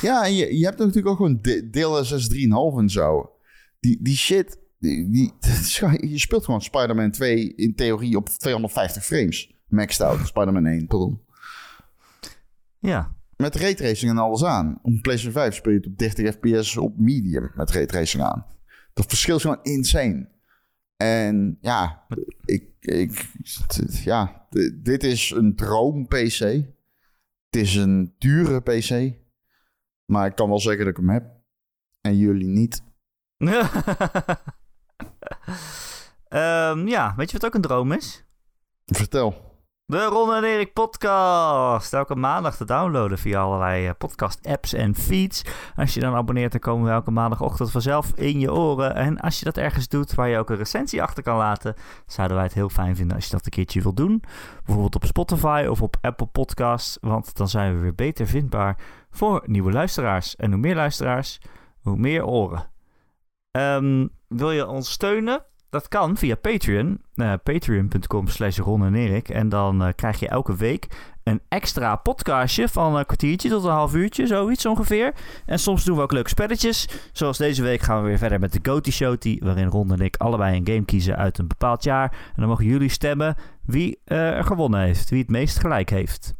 [0.00, 3.30] ja, en je, je hebt natuurlijk ook gewoon de- DLSS 3,5 en zo.
[3.80, 5.32] Die, die shit, die, die,
[6.12, 9.54] je speelt gewoon Spider-Man 2 in theorie op 250 frames.
[9.68, 11.20] Maxed out, Spider-Man 1, pardon.
[12.78, 14.78] Ja, Met raytracing en alles aan.
[14.82, 18.46] Op PlayStation 5 speel je het op 30 fps op medium met raytracing aan.
[18.94, 20.28] Dat verschil is gewoon insane.
[21.02, 22.06] En ja,
[22.44, 23.30] ik, ik,
[24.04, 26.38] ja, dit is een droom PC.
[26.38, 29.14] Het is een dure PC.
[30.04, 31.24] Maar ik kan wel zeggen dat ik hem heb.
[32.00, 32.82] En jullie niet.
[36.28, 38.24] Ehm, ja, weet je wat ook een droom is?
[38.86, 39.51] Vertel.
[39.86, 41.92] De Ron en Erik podcast.
[41.92, 45.44] Elke maandag te downloaden via allerlei eh, podcast apps en feeds.
[45.76, 48.94] Als je dan abonneert, dan komen we elke maandagochtend vanzelf in je oren.
[48.94, 51.74] En als je dat ergens doet waar je ook een recensie achter kan laten,
[52.06, 54.22] zouden wij het heel fijn vinden als je dat een keertje wilt doen.
[54.64, 58.78] Bijvoorbeeld op Spotify of op Apple Podcasts, want dan zijn we weer beter vindbaar
[59.10, 60.36] voor nieuwe luisteraars.
[60.36, 61.40] En hoe meer luisteraars,
[61.80, 62.70] hoe meer oren.
[63.50, 65.44] Ehm, wil je ons steunen?
[65.72, 67.00] Dat kan via Patreon.
[67.14, 69.22] Uh, Patreon.com slash Ron en.
[69.22, 70.86] En dan uh, krijg je elke week
[71.22, 75.14] een extra podcastje van een kwartiertje tot een half uurtje, zoiets ongeveer.
[75.46, 76.88] En soms doen we ook leuke spelletjes.
[77.12, 80.16] Zoals deze week gaan we weer verder met de Goaty Showty, waarin Ron en ik
[80.16, 82.12] allebei een game kiezen uit een bepaald jaar.
[82.12, 86.34] En dan mogen jullie stemmen wie uh, er gewonnen heeft, wie het meest gelijk heeft.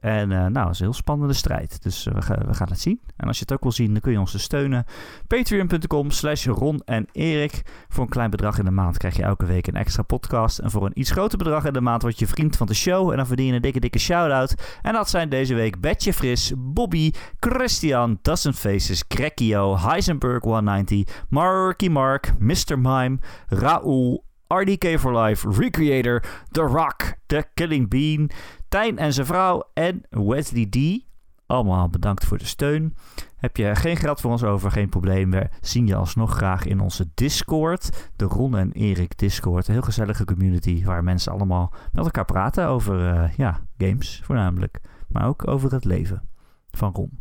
[0.00, 1.82] En uh, nou, dat is een heel spannende strijd.
[1.82, 3.00] Dus uh, we, gaan, we, gaan het zien.
[3.16, 4.84] En als je het ook wil zien, dan kun je ons dus steunen.
[5.26, 7.62] Patreon.com slash Ron en Erik.
[7.88, 10.58] Voor een klein bedrag in de maand krijg je elke week een extra podcast.
[10.58, 13.10] En voor een iets groter bedrag in de maand word je vriend van de show.
[13.10, 14.78] En dan verdien je een dikke, dikke shout-out.
[14.82, 21.88] En dat zijn deze week Betje Fris, Bobby, Christian, Dozen Faces, Crackio, Heisenberg 190, Marky
[21.88, 22.78] Mark, Mr.
[22.78, 24.24] Mime, Raoul,
[24.54, 28.30] RDK for Life, Recreator, The Rock, The Killing Bean,
[28.68, 31.04] Tijn en zijn vrouw en Wesley D.
[31.46, 32.96] Allemaal bedankt voor de steun.
[33.36, 35.30] Heb je geen geld voor ons over, geen probleem.
[35.30, 38.10] We zien je alsnog graag in onze Discord.
[38.16, 39.68] De Ron en Erik Discord.
[39.68, 44.80] Een heel gezellige community waar mensen allemaal met elkaar praten over uh, ja, games voornamelijk.
[45.08, 46.28] Maar ook over het leven
[46.70, 47.20] van Ron.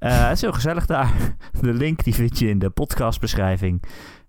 [0.00, 1.36] Uh, het is heel gezellig daar.
[1.60, 3.82] De link die vind je in de podcastbeschrijving.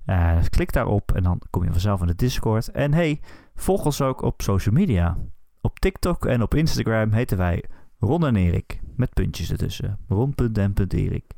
[0.07, 2.71] Uh, klik daarop en dan kom je vanzelf in de Discord.
[2.71, 3.21] En hey,
[3.55, 5.17] volg ons ook op social media.
[5.61, 7.63] Op TikTok en op Instagram heten wij
[7.99, 8.81] Ron en Erik.
[8.95, 9.99] Met puntjes ertussen.
[10.07, 11.33] Ron.en.erik.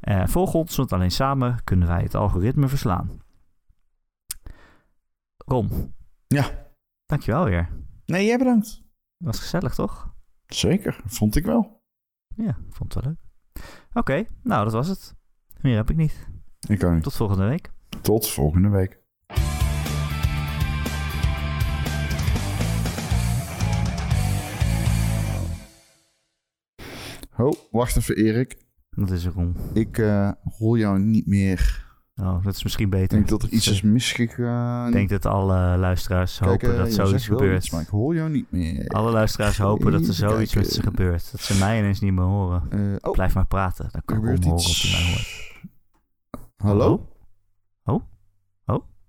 [0.00, 3.22] Uh, volg ons, want alleen samen kunnen wij het algoritme verslaan.
[5.36, 5.94] Ron.
[6.26, 6.68] Ja.
[7.06, 7.68] Dankjewel weer.
[8.06, 8.82] Nee, jij bedankt.
[9.16, 10.14] Was gezellig, toch?
[10.46, 11.82] Zeker, vond ik wel.
[12.36, 13.22] Ja, vond het wel leuk.
[13.88, 15.14] Oké, okay, nou dat was het.
[15.60, 16.28] Meer heb ik niet.
[16.68, 17.02] Ik ook niet.
[17.02, 17.72] Tot volgende week.
[18.02, 18.98] Tot volgende week.
[27.36, 28.56] Oh, wacht even Erik.
[28.90, 29.56] Dat is erom.
[29.72, 31.88] Ik uh, hoor jou niet meer.
[32.16, 33.02] Oh, dat is misschien beter.
[33.04, 34.86] Ik denk dat er iets is misgegaan.
[34.86, 37.64] Ik denk dat alle luisteraars Kijk, hopen uh, dat zoiets gebeurt.
[37.64, 38.88] Iets, maar ik hoor jou niet meer.
[38.88, 41.30] Alle luisteraars hopen dat er zoiets met ze gebeurt.
[41.32, 42.62] Dat ze mij ineens niet meer horen.
[42.74, 43.12] Uh, oh.
[43.12, 43.88] Blijf maar praten.
[43.90, 44.94] Dan kan ik horen iets...
[45.10, 46.42] hoort.
[46.56, 47.09] Hallo?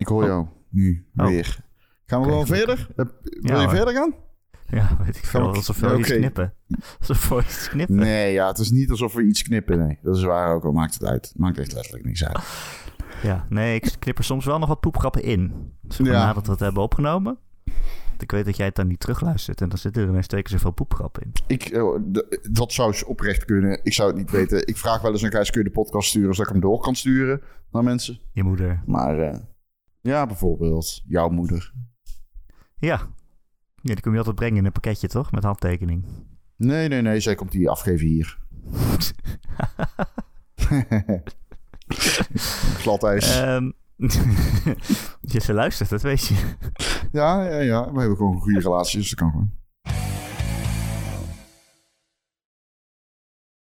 [0.02, 0.28] Ik hoor oh.
[0.28, 1.26] jou nu oh.
[1.26, 1.60] weer.
[2.06, 2.88] Gaan we okay, gewoon verder?
[2.96, 3.08] Wil
[3.42, 3.70] ja, je hoor.
[3.70, 4.14] verder gaan?
[4.68, 5.54] Ja, weet ik veel.
[5.54, 6.18] Alsof we ja, iets okay.
[6.18, 6.54] knippen.
[7.00, 7.96] Alsof we iets knippen.
[7.96, 9.80] Nee, ja, het is niet alsof we iets knippen.
[9.80, 10.72] Nee, dat is waar ook al.
[10.72, 11.34] Maakt het uit.
[11.36, 12.40] Maakt echt letterlijk niks uit.
[13.24, 15.74] Ja, nee, ik knip er soms wel nog wat poepgrappen in.
[15.82, 16.04] Dus ja.
[16.04, 17.38] nadat we het hebben opgenomen.
[18.18, 19.62] Ik weet dat jij het dan niet terugluistert.
[19.62, 21.32] En dan zitten er ineens twee keer zoveel poepgrappen in.
[21.48, 22.00] Ik, uh,
[22.52, 23.80] dat zou eens oprecht kunnen.
[23.84, 24.68] Ik zou het niet weten.
[24.68, 26.34] Ik vraag wel eens aan Gijs, kun je de podcast sturen...
[26.34, 27.42] zodat ik hem door kan sturen
[27.72, 28.20] naar mensen.
[28.32, 28.84] Je moeder.
[28.86, 29.36] Maar uh,
[30.02, 31.74] ja, bijvoorbeeld jouw moeder.
[32.76, 32.98] Ja.
[33.76, 35.32] Ja, die kom je altijd brengen in een pakketje, toch?
[35.32, 36.06] Met handtekening.
[36.56, 37.20] Nee, nee, nee.
[37.20, 38.38] Zij komt die afgeven hier.
[42.78, 43.40] Gladijs.
[43.40, 43.74] Um,
[45.22, 46.56] je ze luistert, dat weet je.
[47.12, 47.92] Ja, ja, ja.
[47.92, 49.60] We hebben gewoon een goede relatie, dus dat kan gewoon.